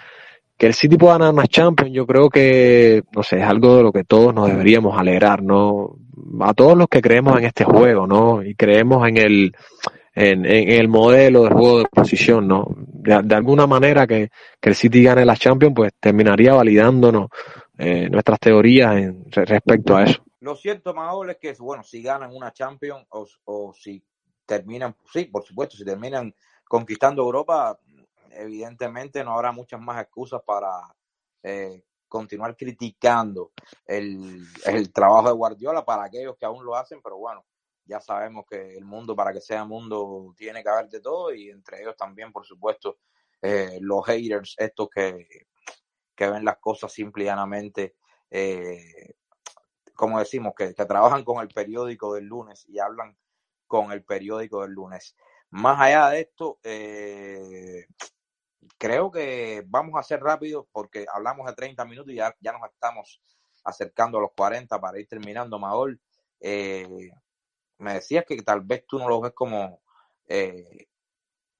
que 0.56 0.66
el 0.66 0.74
City 0.74 0.96
pueda 0.96 1.14
ganar 1.14 1.34
más 1.34 1.48
Champions, 1.48 1.92
yo 1.92 2.06
creo 2.06 2.28
que, 2.28 3.02
no 3.14 3.22
sé, 3.22 3.38
es 3.38 3.44
algo 3.44 3.76
de 3.76 3.82
lo 3.82 3.92
que 3.92 4.04
todos 4.04 4.34
nos 4.34 4.48
deberíamos 4.48 4.98
alegrar, 4.98 5.42
¿no? 5.42 5.96
A 6.40 6.54
todos 6.54 6.76
los 6.76 6.88
que 6.88 7.00
creemos 7.00 7.38
en 7.38 7.44
este 7.44 7.64
juego, 7.64 8.06
¿no? 8.06 8.42
Y 8.42 8.54
creemos 8.54 9.08
en 9.08 9.16
el, 9.16 9.52
en, 10.14 10.44
el 10.44 10.88
modelo 10.88 11.44
de 11.44 11.50
juego 11.50 11.78
de 11.78 11.84
posición, 11.86 12.46
¿no? 12.46 12.66
De, 12.76 13.34
alguna 13.34 13.66
manera 13.66 14.06
que, 14.06 14.30
el 14.60 14.74
City 14.74 15.02
gane 15.02 15.24
la 15.24 15.36
Champions, 15.36 15.74
pues 15.74 15.92
terminaría 15.98 16.52
validándonos 16.54 17.28
eh, 17.78 18.08
nuestras 18.08 18.38
teorías 18.38 18.96
en, 18.96 19.24
respecto 19.30 19.96
a 19.96 20.04
eso. 20.04 20.22
Lo 20.40 20.56
cierto, 20.56 20.94
Maol, 20.94 21.30
es 21.30 21.36
que, 21.38 21.54
bueno, 21.60 21.82
si 21.84 22.02
ganan 22.02 22.30
una 22.32 22.52
Champions 22.52 23.06
o, 23.10 23.26
o 23.44 23.72
si 23.72 24.02
terminan, 24.46 24.96
sí, 25.12 25.24
por 25.24 25.44
supuesto, 25.44 25.76
si 25.76 25.84
terminan 25.84 26.34
conquistando 26.72 27.20
Europa, 27.20 27.78
evidentemente 28.30 29.22
no 29.22 29.34
habrá 29.34 29.52
muchas 29.52 29.78
más 29.78 30.00
excusas 30.00 30.40
para 30.42 30.70
eh, 31.42 31.84
continuar 32.08 32.56
criticando 32.56 33.52
el, 33.84 34.42
trabajo 34.90 35.28
de 35.28 35.34
Guardiola 35.34 35.84
para 35.84 36.04
aquellos 36.04 36.34
que 36.38 36.46
aún 36.46 36.64
lo 36.64 36.74
hacen, 36.74 37.02
pero 37.02 37.18
bueno, 37.18 37.44
ya 37.84 38.00
sabemos 38.00 38.46
que 38.48 38.74
el 38.74 38.86
mundo 38.86 39.14
para 39.14 39.34
que 39.34 39.42
sea 39.42 39.66
mundo 39.66 40.32
tiene 40.34 40.62
que 40.62 40.70
haber 40.70 40.88
de 40.88 41.02
todo 41.02 41.34
y 41.34 41.50
entre 41.50 41.82
ellos 41.82 41.94
también, 41.94 42.32
por 42.32 42.46
supuesto, 42.46 43.00
eh, 43.42 43.76
los 43.82 44.06
haters, 44.06 44.54
estos 44.56 44.88
que, 44.88 45.26
que, 46.16 46.30
ven 46.30 46.42
las 46.42 46.56
cosas 46.56 46.90
simple 46.90 47.24
y 47.24 47.26
llanamente, 47.26 47.96
eh, 48.30 49.12
como 49.94 50.18
decimos, 50.18 50.54
que, 50.56 50.72
que 50.72 50.86
trabajan 50.86 51.22
con 51.22 51.42
el 51.42 51.48
periódico 51.48 52.14
del 52.14 52.24
lunes 52.24 52.64
y 52.66 52.78
hablan 52.78 53.14
con 53.66 53.92
el 53.92 54.02
periódico 54.02 54.62
del 54.62 54.72
lunes. 54.72 55.14
Más 55.52 55.78
allá 55.78 56.08
de 56.08 56.20
esto, 56.22 56.58
eh, 56.64 57.84
creo 58.78 59.10
que 59.10 59.62
vamos 59.66 60.00
a 60.00 60.02
ser 60.02 60.20
rápidos 60.20 60.64
porque 60.72 61.04
hablamos 61.12 61.46
de 61.46 61.52
30 61.52 61.84
minutos 61.84 62.10
y 62.10 62.16
ya, 62.16 62.34
ya 62.40 62.52
nos 62.52 62.62
estamos 62.70 63.20
acercando 63.62 64.16
a 64.16 64.22
los 64.22 64.30
40 64.34 64.80
para 64.80 64.98
ir 64.98 65.06
terminando, 65.06 65.58
Maol. 65.58 66.00
Eh, 66.40 67.10
me 67.78 67.94
decías 67.94 68.24
que 68.26 68.40
tal 68.40 68.62
vez 68.62 68.86
tú 68.86 68.98
no 68.98 69.06
lo 69.10 69.20
ves 69.20 69.32
como 69.34 69.82
eh, 70.26 70.86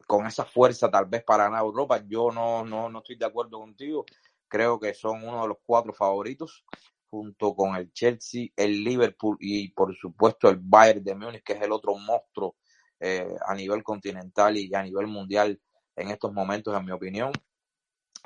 con 0.07 0.27
esa 0.27 0.47
fuerza 0.47 0.91
tal 0.91 1.05
vez 1.05 1.23
para 1.23 1.45
ganar 1.45 1.61
Europa. 1.61 2.03
Yo 2.09 2.31
no, 2.31 2.65
no, 2.65 2.89
no 2.89 3.01
estoy 3.01 3.17
de 3.17 3.27
acuerdo 3.27 3.59
contigo. 3.59 4.07
Creo 4.49 4.81
que 4.81 4.95
son 4.95 5.23
uno 5.23 5.43
de 5.43 5.49
los 5.49 5.59
cuatro 5.67 5.93
favoritos 5.93 6.65
junto 7.11 7.55
con 7.55 7.77
el 7.77 7.93
Chelsea, 7.93 8.49
el 8.57 8.83
Liverpool 8.83 9.37
y 9.39 9.69
por 9.73 9.95
supuesto 9.95 10.49
el 10.49 10.57
Bayern 10.63 11.05
de 11.05 11.15
Múnich, 11.15 11.43
que 11.43 11.53
es 11.53 11.61
el 11.61 11.73
otro 11.73 11.95
monstruo 11.95 12.57
eh, 13.05 13.35
a 13.45 13.53
nivel 13.57 13.83
continental 13.83 14.57
y 14.57 14.73
a 14.73 14.81
nivel 14.81 15.09
mundial 15.09 15.61
en 15.97 16.11
estos 16.11 16.33
momentos, 16.33 16.73
en 16.79 16.85
mi 16.85 16.93
opinión. 16.93 17.33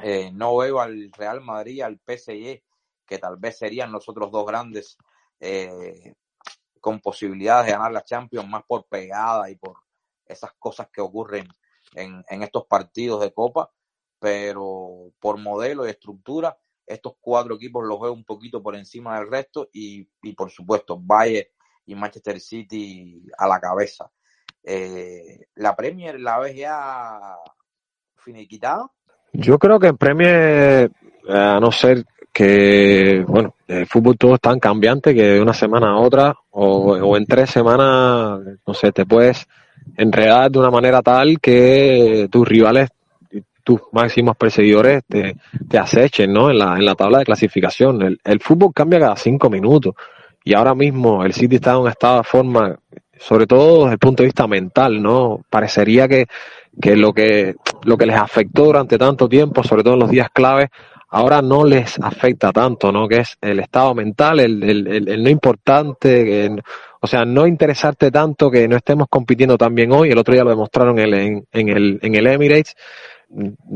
Eh, 0.02 0.30
no 0.34 0.54
veo 0.58 0.80
al 0.80 1.10
Real 1.12 1.40
Madrid, 1.40 1.80
al 1.80 1.98
PSG, 1.98 2.62
que 3.06 3.18
tal 3.18 3.38
vez 3.38 3.56
serían 3.56 3.90
los 3.90 4.06
otros 4.06 4.30
dos 4.30 4.46
grandes 4.46 4.98
eh, 5.40 6.14
con 6.78 7.00
posibilidades 7.00 7.66
de 7.66 7.72
ganar 7.72 7.90
la 7.90 8.04
Champions 8.04 8.46
más 8.50 8.64
por 8.68 8.86
pegada 8.86 9.48
y 9.50 9.56
por 9.56 9.78
esas 10.26 10.52
cosas 10.58 10.88
que 10.92 11.00
ocurren 11.00 11.48
en, 11.94 12.22
en 12.28 12.42
estos 12.42 12.66
partidos 12.66 13.22
de 13.22 13.32
Copa, 13.32 13.72
pero 14.18 15.10
por 15.18 15.38
modelo 15.38 15.86
y 15.86 15.90
estructura, 15.90 16.54
estos 16.86 17.14
cuatro 17.18 17.54
equipos 17.54 17.82
los 17.82 17.98
veo 17.98 18.12
un 18.12 18.24
poquito 18.24 18.62
por 18.62 18.76
encima 18.76 19.18
del 19.18 19.30
resto 19.30 19.70
y, 19.72 20.06
y 20.20 20.34
por 20.34 20.50
supuesto 20.50 21.00
Bayern 21.00 21.48
y 21.86 21.94
Manchester 21.94 22.38
City 22.40 23.22
a 23.38 23.48
la 23.48 23.58
cabeza. 23.58 24.12
Eh, 24.68 25.46
¿La 25.54 25.76
Premier 25.76 26.18
la 26.20 26.40
ves 26.40 26.56
ya 26.56 27.36
finiquitada? 28.16 28.90
Yo 29.32 29.58
creo 29.58 29.78
que 29.78 29.86
en 29.86 29.96
Premier, 29.96 30.90
eh, 31.28 31.32
a 31.32 31.60
no 31.60 31.70
ser 31.70 32.04
que, 32.32 33.24
bueno, 33.26 33.54
el 33.68 33.86
fútbol 33.86 34.18
todo 34.18 34.34
es 34.34 34.40
tan 34.40 34.58
cambiante 34.58 35.14
que 35.14 35.22
de 35.22 35.40
una 35.40 35.54
semana 35.54 35.90
a 35.90 35.98
otra 35.98 36.34
o, 36.50 37.16
en 37.16 37.26
tres 37.26 37.50
semanas, 37.50 38.40
no 38.66 38.74
sé, 38.74 38.90
te 38.90 39.06
puedes 39.06 39.46
enredar 39.96 40.50
de 40.50 40.58
una 40.58 40.70
manera 40.70 41.00
tal 41.00 41.38
que 41.40 42.28
tus 42.30 42.46
rivales 42.46 42.90
tus 43.62 43.80
máximos 43.90 44.36
perseguidores 44.36 45.02
te, 45.08 45.36
acechen, 45.76 46.32
¿no? 46.32 46.50
En 46.50 46.58
la, 46.58 46.76
en 46.76 46.84
la 46.84 46.94
tabla 46.94 47.18
de 47.18 47.24
clasificación. 47.24 48.00
El, 48.00 48.20
el 48.22 48.40
fútbol 48.40 48.72
cambia 48.72 49.00
cada 49.00 49.16
cinco 49.16 49.50
minutos 49.50 49.94
y 50.46 50.54
ahora 50.54 50.76
mismo 50.76 51.24
el 51.24 51.32
City 51.32 51.56
está 51.56 51.72
en 51.72 51.78
un 51.78 51.88
estado 51.88 52.18
de 52.18 52.22
forma, 52.22 52.78
sobre 53.18 53.46
todo 53.46 53.84
desde 53.84 53.92
el 53.94 53.98
punto 53.98 54.22
de 54.22 54.28
vista 54.28 54.46
mental, 54.46 55.02
¿no? 55.02 55.40
Parecería 55.50 56.08
que, 56.08 56.26
que 56.80 56.96
lo 56.96 57.12
que 57.12 57.54
lo 57.84 57.96
que 57.96 58.06
les 58.06 58.16
afectó 58.16 58.64
durante 58.64 58.98
tanto 58.98 59.28
tiempo, 59.28 59.62
sobre 59.62 59.82
todo 59.82 59.94
en 59.94 60.00
los 60.00 60.10
días 60.10 60.28
claves, 60.32 60.68
ahora 61.08 61.40
no 61.42 61.64
les 61.64 61.98
afecta 62.00 62.52
tanto, 62.52 62.92
¿no? 62.92 63.08
Que 63.08 63.18
es 63.18 63.38
el 63.40 63.60
estado 63.60 63.94
mental, 63.94 64.40
el, 64.40 64.62
el, 64.62 65.08
el, 65.08 65.22
no 65.22 65.30
importante, 65.30 66.50
o 67.00 67.06
sea, 67.06 67.24
no 67.24 67.46
interesarte 67.46 68.10
tanto 68.10 68.50
que 68.50 68.66
no 68.68 68.76
estemos 68.76 69.06
compitiendo 69.08 69.56
tan 69.56 69.74
bien 69.74 69.92
hoy. 69.92 70.10
El 70.10 70.18
otro 70.18 70.34
día 70.34 70.44
lo 70.44 70.50
demostraron 70.50 70.98
en 70.98 71.14
el, 71.14 71.44
en, 71.52 71.68
el, 71.68 71.98
en 72.02 72.14
el 72.14 72.26
Emirates. 72.26 72.76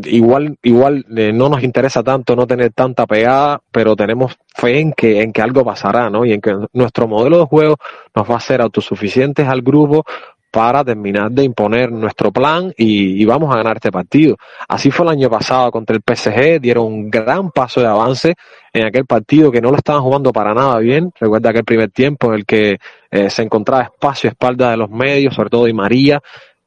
Igual, 0.04 0.56
igual 0.62 1.04
eh, 1.16 1.32
no 1.34 1.50
nos 1.50 1.62
interesa 1.62 2.02
tanto 2.02 2.34
no 2.34 2.46
tener 2.46 2.72
tanta 2.72 3.06
pegada, 3.06 3.60
pero 3.70 3.94
tenemos 3.94 4.38
fe 4.54 4.80
en 4.80 4.92
que, 4.92 5.20
en 5.20 5.32
que 5.32 5.42
algo 5.42 5.64
pasará, 5.64 6.08
¿no? 6.08 6.24
Y 6.24 6.32
en 6.32 6.40
que 6.40 6.56
nuestro 6.72 7.06
modelo 7.06 7.40
de 7.40 7.44
juego 7.44 7.76
nos 8.14 8.30
va 8.30 8.36
a 8.36 8.40
ser 8.40 8.62
autosuficientes 8.62 9.46
al 9.46 9.60
grupo 9.60 10.04
para 10.50 10.82
terminar 10.82 11.30
de 11.30 11.44
imponer 11.44 11.92
nuestro 11.92 12.32
plan 12.32 12.72
y, 12.76 13.22
y, 13.22 13.24
vamos 13.24 13.54
a 13.54 13.58
ganar 13.58 13.76
este 13.76 13.92
partido. 13.92 14.36
Así 14.68 14.90
fue 14.90 15.06
el 15.06 15.12
año 15.12 15.30
pasado 15.30 15.70
contra 15.70 15.94
el 15.94 16.02
PSG, 16.02 16.60
dieron 16.60 16.86
un 16.86 17.10
gran 17.10 17.50
paso 17.52 17.80
de 17.80 17.86
avance 17.86 18.34
en 18.72 18.86
aquel 18.86 19.06
partido 19.06 19.52
que 19.52 19.60
no 19.60 19.70
lo 19.70 19.76
estaban 19.76 20.02
jugando 20.02 20.32
para 20.32 20.54
nada 20.54 20.78
bien. 20.78 21.12
Recuerda 21.20 21.50
aquel 21.50 21.64
primer 21.64 21.90
tiempo 21.90 22.28
en 22.28 22.34
el 22.34 22.46
que 22.46 22.78
eh, 23.10 23.30
se 23.30 23.42
encontraba 23.42 23.84
espacio 23.84 24.28
a 24.28 24.32
espalda 24.32 24.70
de 24.70 24.76
los 24.76 24.90
medios, 24.90 25.34
sobre 25.34 25.50
todo 25.50 25.66
de 25.66 25.72
María, 25.72 26.20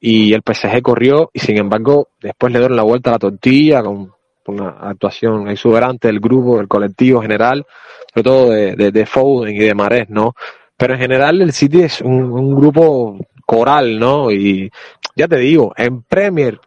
y 0.05 0.33
el 0.33 0.41
PSG 0.41 0.81
corrió 0.81 1.29
y 1.31 1.39
sin 1.39 1.57
embargo 1.57 2.09
después 2.19 2.51
le 2.51 2.59
dieron 2.59 2.75
la 2.75 2.83
vuelta 2.83 3.09
a 3.09 3.13
la 3.13 3.19
tortilla 3.19 3.81
con 3.81 4.11
una 4.47 4.71
actuación 4.81 5.47
exuberante 5.47 6.09
del 6.09 6.19
grupo, 6.19 6.57
del 6.57 6.67
colectivo 6.67 7.21
general, 7.21 7.65
sobre 8.13 8.23
todo 8.23 8.49
de, 8.49 8.75
de, 8.75 8.91
de 8.91 9.05
Foden 9.05 9.55
y 9.55 9.59
de 9.59 9.73
Marés, 9.73 10.09
¿no? 10.09 10.35
Pero 10.75 10.95
en 10.95 10.99
general 10.99 11.41
el 11.41 11.53
City 11.53 11.83
es 11.83 12.01
un, 12.01 12.21
un 12.33 12.53
grupo 12.53 13.17
coral, 13.45 13.97
¿no? 13.97 14.29
Y 14.29 14.69
ya 15.15 15.29
te 15.29 15.37
digo, 15.37 15.73
en 15.77 16.01
Premier, 16.01 16.59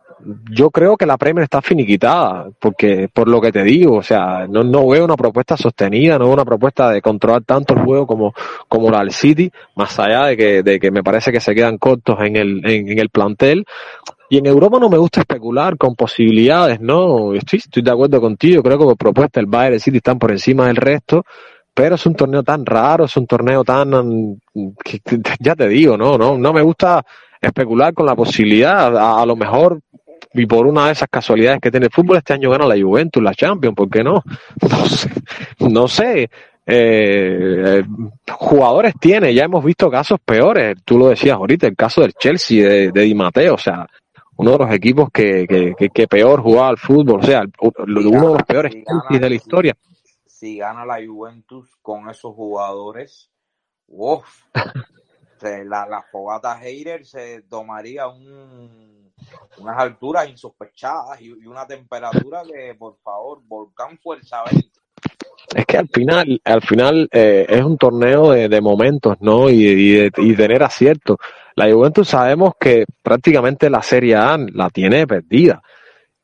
yo 0.50 0.70
creo 0.70 0.96
que 0.96 1.06
la 1.06 1.16
Premier 1.16 1.44
está 1.44 1.62
finiquitada, 1.62 2.48
porque 2.58 3.08
por 3.12 3.28
lo 3.28 3.40
que 3.40 3.52
te 3.52 3.62
digo, 3.62 3.96
o 3.96 4.02
sea, 4.02 4.46
no, 4.48 4.64
no 4.64 4.88
veo 4.88 5.04
una 5.04 5.16
propuesta 5.16 5.56
sostenida, 5.56 6.18
no 6.18 6.26
veo 6.26 6.34
una 6.34 6.44
propuesta 6.44 6.90
de 6.90 7.00
controlar 7.00 7.42
tanto 7.44 7.74
el 7.74 7.80
juego 7.80 8.06
como, 8.06 8.34
como 8.68 8.90
la 8.90 9.00
del 9.00 9.12
City, 9.12 9.50
más 9.76 9.98
allá 9.98 10.26
de 10.26 10.36
que, 10.36 10.62
de 10.62 10.80
que 10.80 10.90
me 10.90 11.02
parece 11.02 11.32
que 11.32 11.40
se 11.40 11.54
quedan 11.54 11.78
cortos 11.78 12.18
en 12.20 12.36
el, 12.36 12.66
en, 12.66 12.98
el 12.98 13.10
plantel. 13.10 13.64
Y 14.28 14.38
en 14.38 14.46
Europa 14.46 14.78
no 14.80 14.88
me 14.88 14.98
gusta 14.98 15.20
especular 15.20 15.76
con 15.76 15.94
posibilidades, 15.94 16.80
¿no? 16.80 17.32
Estoy, 17.34 17.60
estoy 17.60 17.82
de 17.82 17.90
acuerdo 17.92 18.20
contigo, 18.20 18.62
creo 18.62 18.78
que 18.78 18.84
por 18.84 18.96
propuesta 18.96 19.38
el 19.38 19.46
Bayern 19.46 19.78
City 19.78 19.98
están 19.98 20.18
por 20.18 20.32
encima 20.32 20.66
del 20.66 20.76
resto, 20.76 21.24
pero 21.72 21.94
es 21.94 22.06
un 22.06 22.14
torneo 22.14 22.42
tan 22.42 22.66
raro, 22.66 23.04
es 23.04 23.16
un 23.16 23.26
torneo 23.26 23.62
tan, 23.62 24.40
que, 24.84 25.00
ya 25.40 25.54
te 25.54 25.68
digo, 25.68 25.96
no, 25.96 26.18
no, 26.18 26.36
no 26.36 26.52
me 26.52 26.62
gusta 26.62 27.04
especular 27.40 27.94
con 27.94 28.06
la 28.06 28.14
posibilidad, 28.14 29.20
a, 29.20 29.24
lo 29.26 29.36
mejor 29.36 29.80
y 30.36 30.46
por 30.46 30.66
una 30.66 30.86
de 30.86 30.92
esas 30.92 31.08
casualidades 31.08 31.60
que 31.60 31.70
tiene 31.70 31.86
el 31.86 31.92
fútbol 31.92 32.18
este 32.18 32.34
año 32.34 32.50
gana 32.50 32.66
la 32.66 32.80
Juventus, 32.80 33.22
la 33.22 33.34
Champions, 33.34 33.76
¿por 33.76 33.88
qué 33.90 34.02
no? 34.02 34.22
No 34.70 34.86
sé, 34.86 35.10
no 35.60 35.88
sé. 35.88 36.30
Eh, 36.68 37.84
jugadores 38.28 38.94
tiene, 39.00 39.32
ya 39.32 39.44
hemos 39.44 39.64
visto 39.64 39.88
casos 39.88 40.18
peores, 40.24 40.76
tú 40.84 40.98
lo 40.98 41.08
decías 41.08 41.36
ahorita, 41.36 41.68
el 41.68 41.76
caso 41.76 42.00
del 42.00 42.12
Chelsea 42.14 42.68
de, 42.68 42.90
de 42.90 43.00
Di 43.02 43.14
Matteo, 43.14 43.54
o 43.54 43.58
sea, 43.58 43.86
uno 44.36 44.52
de 44.52 44.58
los 44.58 44.70
equipos 44.72 45.08
que, 45.12 45.46
que, 45.46 45.74
que, 45.78 45.90
que 45.90 46.08
peor 46.08 46.42
jugaba 46.42 46.70
al 46.70 46.76
fútbol, 46.76 47.20
o 47.20 47.22
sea, 47.22 47.44
uno 47.60 48.28
de 48.28 48.34
los 48.34 48.42
peores 48.42 48.72
Chelsea 48.72 49.20
de 49.20 49.28
la 49.28 49.34
historia 49.34 49.76
si 50.36 50.58
gana 50.58 50.84
la 50.84 50.98
Juventus 51.04 51.76
con 51.80 52.10
esos 52.10 52.34
jugadores, 52.34 53.30
uff, 53.86 54.44
la, 55.40 55.86
la 55.86 56.02
fogata 56.02 56.62
Heider 56.62 57.06
se 57.06 57.40
tomaría 57.42 58.06
un, 58.06 58.95
unas 59.58 59.78
alturas 59.78 60.28
insospechadas 60.28 61.20
y, 61.20 61.30
una 61.46 61.66
temperatura 61.66 62.42
que, 62.42 62.74
por 62.74 62.98
favor, 63.02 63.40
volcán 63.46 63.98
fuerza 63.98 64.42
20. 64.50 64.68
Es 65.54 65.64
que 65.66 65.78
al 65.78 65.88
final, 65.88 66.40
al 66.44 66.62
final 66.62 67.08
eh, 67.12 67.46
es 67.48 67.62
un 67.62 67.78
torneo 67.78 68.32
de, 68.32 68.48
de 68.48 68.60
momentos, 68.60 69.16
¿no? 69.20 69.48
Y, 69.48 69.64
y, 69.64 69.92
de, 69.92 70.12
y 70.16 70.34
tener 70.34 70.62
acierto. 70.62 71.18
La 71.54 71.72
Juventus 71.72 72.08
sabemos 72.08 72.54
que 72.58 72.84
prácticamente 73.02 73.70
la 73.70 73.82
Serie 73.82 74.16
A 74.16 74.36
la 74.52 74.68
tiene 74.70 75.06
perdida. 75.06 75.62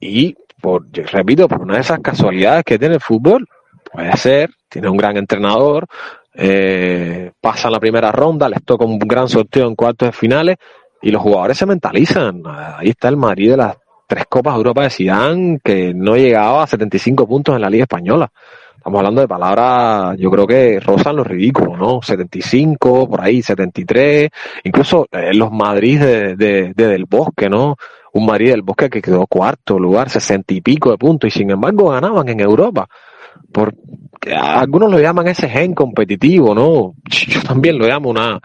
Y, 0.01 0.35
por, 0.61 0.87
repito, 0.91 1.49
por 1.49 1.63
una 1.63 1.75
de 1.75 1.81
esas 1.81 2.01
casualidades 2.01 2.65
que 2.65 2.79
tiene 2.79 2.97
el 2.97 3.01
fútbol, 3.01 3.47
Puede 3.93 4.17
ser, 4.17 4.51
tiene 4.71 4.89
un 4.89 4.97
gran 4.97 5.19
entrenador, 5.19 5.87
eh, 6.35 7.31
pasa 7.41 7.69
la 7.69 7.79
primera 7.79 8.11
ronda, 8.11 8.49
les 8.49 8.65
toca 8.65 8.87
un 8.87 8.99
gran 8.99 9.29
sorteo 9.29 9.67
en 9.69 9.75
cuartos 9.75 10.09
de 10.09 10.13
finales 10.13 10.57
y 11.03 11.11
los 11.11 11.21
jugadores 11.21 11.59
se 11.59 11.67
mentalizan. 11.67 12.43
Ahí 12.47 12.91
está 12.91 13.09
el 13.09 13.17
Madrid 13.17 13.51
de 13.51 13.57
las 13.57 13.77
tres 14.07 14.25
Copas 14.29 14.55
de 14.55 14.59
Europa 14.59 14.83
de 14.83 14.91
Zidane 14.91 15.61
que 15.63 15.93
no 15.93 16.17
llegaba 16.17 16.63
a 16.63 16.67
75 16.67 17.27
puntos 17.27 17.55
en 17.55 17.61
la 17.61 17.69
Liga 17.69 17.83
Española. 17.83 18.31
Estamos 18.77 18.99
hablando 18.99 19.21
de 19.21 19.29
palabras, 19.29 20.17
yo 20.19 20.29
creo 20.31 20.47
que 20.47 20.81
rozan 20.81 21.15
lo 21.15 21.23
ridículo, 21.23 21.77
¿no? 21.77 22.03
75, 22.03 23.09
por 23.09 23.21
ahí 23.21 23.41
73, 23.41 24.29
incluso 24.65 25.07
eh, 25.13 25.33
los 25.35 25.53
Madrid 25.53 26.01
de, 26.01 26.73
Del 26.75 27.05
Bosque, 27.05 27.49
¿no? 27.49 27.77
Un 28.13 28.27
Madrid 28.27 28.51
del 28.51 28.63
Bosque 28.63 28.91
que 28.91 29.01
quedó 29.01 29.27
cuarto 29.29 29.79
lugar, 29.79 30.11
60 30.11 30.53
y 30.55 30.61
pico 30.61 30.91
de 30.91 30.99
puntos, 30.99 31.29
y 31.29 31.31
sin 31.31 31.51
embargo 31.53 31.91
ganaban 31.91 32.29
en 32.29 32.41
Europa 32.41 32.89
por 33.53 33.75
algunos 34.31 34.91
lo 34.91 35.01
llaman 35.01 35.29
ese 35.29 35.49
gen 35.49 35.75
competitivo, 35.75 36.55
¿no? 36.55 36.95
Yo 37.29 37.43
también 37.43 37.79
lo 37.79 37.87
llamo 37.87 38.11
una, 38.11 38.41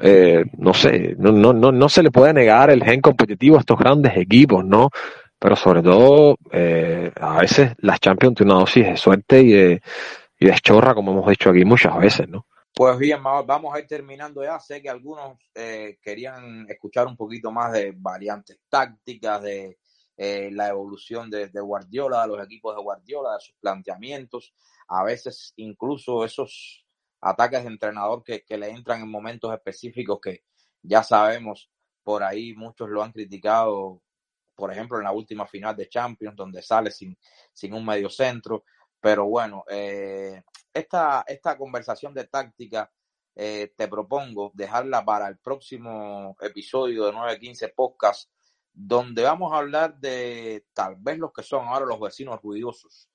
eh, 0.00 0.44
no 0.58 0.74
sé, 0.74 1.14
no, 1.18 1.32
no, 1.32 1.52
no, 1.52 1.72
no 1.72 1.88
se 1.88 2.02
le 2.02 2.10
puede 2.10 2.32
negar 2.32 2.70
el 2.70 2.84
gen 2.84 3.00
competitivo 3.00 3.56
a 3.56 3.60
estos 3.60 3.78
grandes 3.78 4.16
equipos, 4.16 4.64
¿no? 4.64 4.90
Pero 5.38 5.56
sobre 5.56 5.82
todo, 5.82 6.38
eh, 6.52 7.10
a 7.20 7.40
veces 7.40 7.72
las 7.78 8.00
Champions 8.00 8.36
tienen 8.36 8.52
una 8.52 8.60
dosis 8.60 8.86
de 8.86 8.96
suerte 8.96 9.40
y 9.40 9.52
de, 9.52 9.82
y 10.38 10.46
de 10.46 10.54
chorra, 10.62 10.94
como 10.94 11.12
hemos 11.12 11.28
dicho 11.28 11.50
aquí 11.50 11.64
muchas 11.64 11.96
veces, 11.98 12.28
¿no? 12.28 12.46
Pues 12.76 12.98
bien, 12.98 13.22
vamos 13.22 13.72
a 13.72 13.78
ir 13.78 13.86
terminando 13.86 14.42
ya. 14.42 14.58
Sé 14.58 14.82
que 14.82 14.88
algunos 14.88 15.38
eh, 15.54 15.98
querían 16.02 16.66
escuchar 16.68 17.06
un 17.06 17.16
poquito 17.16 17.52
más 17.52 17.72
de 17.72 17.92
variantes 17.96 18.58
tácticas, 18.68 19.42
de 19.42 19.78
eh, 20.16 20.50
la 20.52 20.68
evolución 20.68 21.30
de, 21.30 21.48
Guardiola, 21.60 22.22
de 22.22 22.28
los 22.28 22.44
equipos 22.44 22.76
de 22.76 22.82
Guardiola, 22.82 23.34
de 23.34 23.40
sus 23.40 23.56
planteamientos, 23.60 24.54
a 24.88 25.02
veces 25.02 25.52
incluso 25.56 26.24
esos 26.24 26.84
ataques 27.20 27.62
de 27.62 27.68
entrenador 27.68 28.22
que, 28.22 28.44
que 28.44 28.58
le 28.58 28.68
entran 28.68 29.00
en 29.00 29.10
momentos 29.10 29.52
específicos 29.52 30.18
que 30.22 30.44
ya 30.82 31.02
sabemos, 31.02 31.70
por 32.02 32.22
ahí 32.22 32.54
muchos 32.54 32.88
lo 32.90 33.02
han 33.02 33.12
criticado, 33.12 34.02
por 34.54 34.70
ejemplo, 34.70 34.98
en 34.98 35.04
la 35.04 35.12
última 35.12 35.46
final 35.46 35.74
de 35.74 35.88
Champions, 35.88 36.36
donde 36.36 36.62
sale 36.62 36.90
sin, 36.90 37.18
sin 37.52 37.72
un 37.72 37.84
medio 37.84 38.10
centro. 38.10 38.64
Pero 39.00 39.24
bueno, 39.26 39.64
eh, 39.68 40.42
esta, 40.72 41.24
esta 41.26 41.56
conversación 41.56 42.14
de 42.14 42.24
táctica 42.26 42.90
eh, 43.34 43.72
te 43.76 43.88
propongo 43.88 44.52
dejarla 44.54 45.04
para 45.04 45.26
el 45.28 45.38
próximo 45.38 46.36
episodio 46.40 47.06
de 47.06 47.12
915 47.12 47.68
Podcast 47.70 48.30
donde 48.74 49.22
vamos 49.22 49.52
a 49.52 49.58
hablar 49.58 49.98
de 50.00 50.66
tal 50.74 50.96
vez 50.98 51.16
los 51.18 51.32
que 51.32 51.44
son 51.44 51.66
ahora 51.66 51.86
los 51.86 52.00
vecinos 52.00 52.40
ruidosos, 52.42 53.08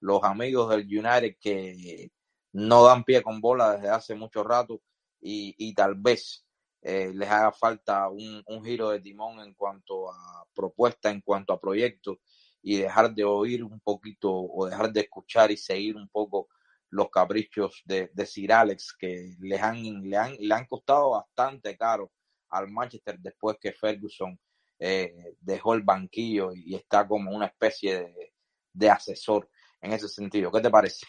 los 0.00 0.22
amigos 0.22 0.68
del 0.68 0.86
United 0.86 1.36
que 1.40 2.10
no 2.52 2.84
dan 2.84 3.02
pie 3.02 3.22
con 3.22 3.40
bola 3.40 3.76
desde 3.76 3.88
hace 3.88 4.14
mucho 4.14 4.44
rato 4.44 4.82
y, 5.20 5.54
y 5.58 5.74
tal 5.74 5.94
vez 5.94 6.46
eh, 6.82 7.12
les 7.14 7.28
haga 7.30 7.50
falta 7.50 8.08
un, 8.10 8.42
un, 8.46 8.64
giro 8.64 8.90
de 8.90 9.00
timón 9.00 9.40
en 9.40 9.54
cuanto 9.54 10.10
a 10.10 10.46
propuesta, 10.54 11.10
en 11.10 11.22
cuanto 11.22 11.54
a 11.54 11.60
proyecto 11.60 12.20
y 12.62 12.76
dejar 12.76 13.14
de 13.14 13.24
oír 13.24 13.64
un 13.64 13.80
poquito 13.80 14.30
o 14.32 14.66
dejar 14.66 14.92
de 14.92 15.00
escuchar 15.00 15.50
y 15.50 15.56
seguir 15.56 15.96
un 15.96 16.08
poco 16.08 16.48
los 16.90 17.08
caprichos 17.10 17.82
de, 17.86 18.10
de 18.12 18.26
Sir 18.26 18.52
Alex 18.52 18.94
que 18.98 19.34
les 19.40 19.62
han, 19.62 19.82
le, 20.08 20.16
han, 20.16 20.36
le 20.38 20.54
han 20.54 20.66
costado 20.66 21.10
bastante 21.10 21.76
caro 21.76 22.12
al 22.50 22.70
Manchester 22.70 23.18
después 23.18 23.56
que 23.60 23.72
Ferguson 23.72 24.38
eh, 24.78 25.34
dejó 25.40 25.74
el 25.74 25.82
banquillo 25.82 26.52
y 26.52 26.74
está 26.74 27.06
como 27.06 27.30
una 27.30 27.46
especie 27.46 28.00
de, 28.00 28.32
de, 28.72 28.90
asesor 28.90 29.48
en 29.80 29.92
ese 29.92 30.08
sentido. 30.08 30.50
¿Qué 30.50 30.60
te 30.60 30.70
parece? 30.70 31.06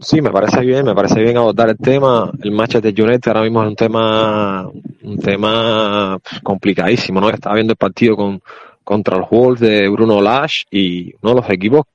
Sí, 0.00 0.20
me 0.20 0.30
parece 0.30 0.60
bien, 0.60 0.84
me 0.84 0.94
parece 0.94 1.22
bien 1.22 1.36
abordar 1.36 1.70
el 1.70 1.78
tema. 1.78 2.30
El 2.42 2.52
Manchester 2.52 2.92
United 2.92 3.28
ahora 3.28 3.42
mismo 3.42 3.62
es 3.62 3.68
un 3.68 3.76
tema, 3.76 4.70
un 5.02 5.18
tema 5.18 6.18
complicadísimo, 6.42 7.20
¿no? 7.20 7.30
Estaba 7.30 7.54
viendo 7.54 7.72
el 7.72 7.76
partido 7.76 8.16
con, 8.16 8.42
contra 8.82 9.18
los 9.18 9.30
Wolves 9.30 9.60
de 9.60 9.88
Bruno 9.88 10.20
Lash 10.20 10.64
y 10.70 11.14
uno 11.22 11.34
de 11.34 11.40
los 11.40 11.50
equipos 11.50 11.86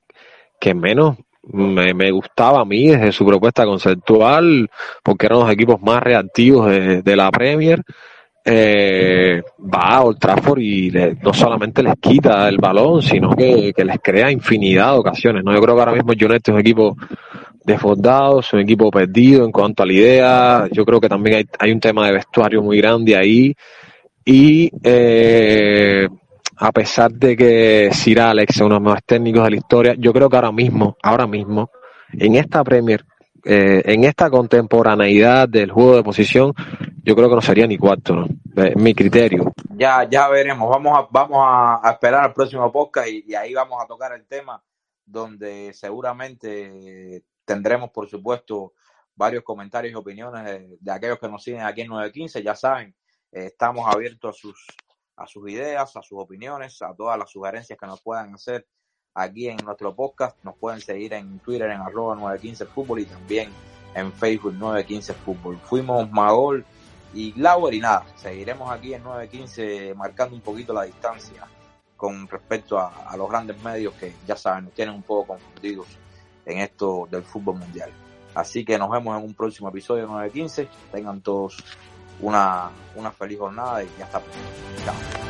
que 0.58 0.74
menos 0.74 1.16
me, 1.42 1.94
me, 1.94 2.10
gustaba 2.10 2.60
a 2.60 2.64
mí 2.64 2.88
desde 2.88 3.12
su 3.12 3.24
propuesta 3.24 3.64
conceptual, 3.64 4.70
porque 5.02 5.26
eran 5.26 5.40
los 5.40 5.50
equipos 5.50 5.80
más 5.80 6.02
reactivos 6.02 6.68
de, 6.68 7.02
de 7.02 7.16
la 7.16 7.30
Premier 7.30 7.82
eh, 8.44 9.42
va 9.62 9.96
a 9.96 10.02
Old 10.02 10.18
Trafford 10.18 10.60
y 10.60 10.90
no 11.22 11.32
solamente 11.32 11.82
les 11.82 11.94
quita 12.00 12.48
el 12.48 12.58
balón, 12.58 13.02
sino 13.02 13.30
que, 13.30 13.72
les 13.76 13.98
crea 14.02 14.30
infinidad 14.30 14.92
de 14.92 14.98
ocasiones. 14.98 15.44
¿no? 15.44 15.52
Yo 15.52 15.60
creo 15.60 15.74
que 15.74 15.80
ahora 15.80 15.92
mismo 15.92 16.12
United 16.12 16.42
es 16.42 16.54
un 16.54 16.60
equipo 16.60 16.96
desbordado, 17.64 18.40
es 18.40 18.52
un 18.52 18.60
equipo 18.60 18.90
perdido 18.90 19.44
en 19.44 19.52
cuanto 19.52 19.82
a 19.82 19.86
la 19.86 19.92
idea. 19.92 20.68
Yo 20.72 20.84
creo 20.84 21.00
que 21.00 21.08
también 21.08 21.36
hay, 21.36 21.46
hay 21.58 21.72
un 21.72 21.80
tema 21.80 22.06
de 22.06 22.12
vestuario 22.12 22.62
muy 22.62 22.78
grande 22.78 23.16
ahí. 23.16 23.54
Y 24.24 24.70
eh, 24.82 26.08
a 26.56 26.72
pesar 26.72 27.10
de 27.12 27.36
que 27.36 27.90
Sir 27.92 28.20
Alex 28.20 28.56
es 28.56 28.60
uno 28.60 28.68
de 28.68 28.74
los 28.74 28.82
mejores 28.82 29.04
técnicos 29.04 29.44
de 29.44 29.50
la 29.50 29.56
historia, 29.56 29.94
yo 29.98 30.12
creo 30.12 30.28
que 30.28 30.36
ahora 30.36 30.52
mismo, 30.52 30.96
ahora 31.02 31.26
mismo, 31.26 31.70
en 32.12 32.34
esta 32.34 32.62
Premier, 32.62 33.04
eh, 33.44 33.82
en 33.84 34.04
esta 34.04 34.30
contemporaneidad 34.30 35.48
del 35.48 35.70
juego 35.70 35.96
de 35.96 36.02
posición, 36.02 36.54
yo 37.02 37.16
creo 37.16 37.28
que 37.28 37.34
no 37.34 37.40
sería 37.40 37.66
ni 37.66 37.78
cuarto. 37.78 38.26
Es 38.56 38.76
mi 38.76 38.94
criterio. 38.94 39.52
Ya, 39.76 40.08
ya 40.08 40.28
veremos. 40.28 40.68
Vamos 40.68 40.98
a, 40.98 41.08
vamos 41.10 41.38
a, 41.40 41.90
esperar 41.90 42.24
al 42.24 42.34
próximo 42.34 42.70
podcast 42.70 43.08
y, 43.08 43.34
ahí 43.34 43.54
vamos 43.54 43.82
a 43.82 43.86
tocar 43.86 44.12
el 44.12 44.26
tema 44.26 44.62
donde 45.04 45.72
seguramente 45.72 47.24
tendremos, 47.44 47.90
por 47.90 48.08
supuesto, 48.08 48.74
varios 49.14 49.42
comentarios 49.42 49.92
y 49.92 49.96
opiniones 49.96 50.44
de, 50.44 50.76
de 50.80 50.92
aquellos 50.92 51.18
que 51.18 51.28
nos 51.28 51.42
siguen 51.42 51.62
aquí 51.62 51.80
en 51.82 51.88
915. 51.88 52.42
Ya 52.42 52.54
saben, 52.54 52.94
eh, 53.32 53.46
estamos 53.46 53.86
abiertos 53.86 54.36
a 54.36 54.38
sus, 54.38 54.66
a 55.16 55.26
sus 55.26 55.50
ideas, 55.50 55.96
a 55.96 56.02
sus 56.02 56.18
opiniones, 56.18 56.80
a 56.82 56.94
todas 56.94 57.18
las 57.18 57.30
sugerencias 57.30 57.78
que 57.78 57.86
nos 57.86 58.00
puedan 58.02 58.34
hacer 58.34 58.66
aquí 59.14 59.48
en 59.48 59.56
nuestro 59.58 59.94
podcast. 59.94 60.36
Nos 60.44 60.56
pueden 60.56 60.80
seguir 60.80 61.12
en 61.14 61.38
Twitter 61.40 61.70
en 61.70 61.80
arroba 61.80 62.14
915 62.14 62.66
fútbol 62.66 63.00
y 63.00 63.04
también 63.06 63.50
en 63.94 64.12
Facebook 64.12 64.54
915 64.54 65.14
fútbol. 65.14 65.58
Fuimos 65.58 66.10
Magol 66.10 66.64
y 67.12 67.32
Glauber 67.32 67.74
y 67.74 67.80
nada, 67.80 68.04
seguiremos 68.16 68.70
aquí 68.70 68.94
en 68.94 69.02
915 69.02 69.94
marcando 69.94 70.36
un 70.36 70.42
poquito 70.42 70.72
la 70.72 70.84
distancia 70.84 71.46
con 71.96 72.26
respecto 72.28 72.78
a, 72.78 73.14
los 73.16 73.28
grandes 73.28 73.62
medios 73.62 73.92
que 73.94 74.14
ya 74.26 74.34
saben, 74.34 74.64
nos 74.64 74.72
tienen 74.72 74.94
un 74.94 75.02
poco 75.02 75.34
confundidos 75.34 75.86
en 76.46 76.60
esto 76.60 77.06
del 77.10 77.22
fútbol 77.22 77.58
mundial. 77.58 77.90
Así 78.34 78.64
que 78.64 78.78
nos 78.78 78.90
vemos 78.90 79.18
en 79.18 79.24
un 79.24 79.34
próximo 79.34 79.68
episodio 79.68 80.04
de 80.04 80.08
915. 80.08 80.68
Tengan 80.92 81.20
todos 81.20 81.62
una, 82.20 82.70
una 82.94 83.10
feliz 83.10 83.38
jornada 83.38 83.82
y 83.82 83.88
ya 83.98 84.06
está. 84.06 84.22
Chao. 84.84 85.29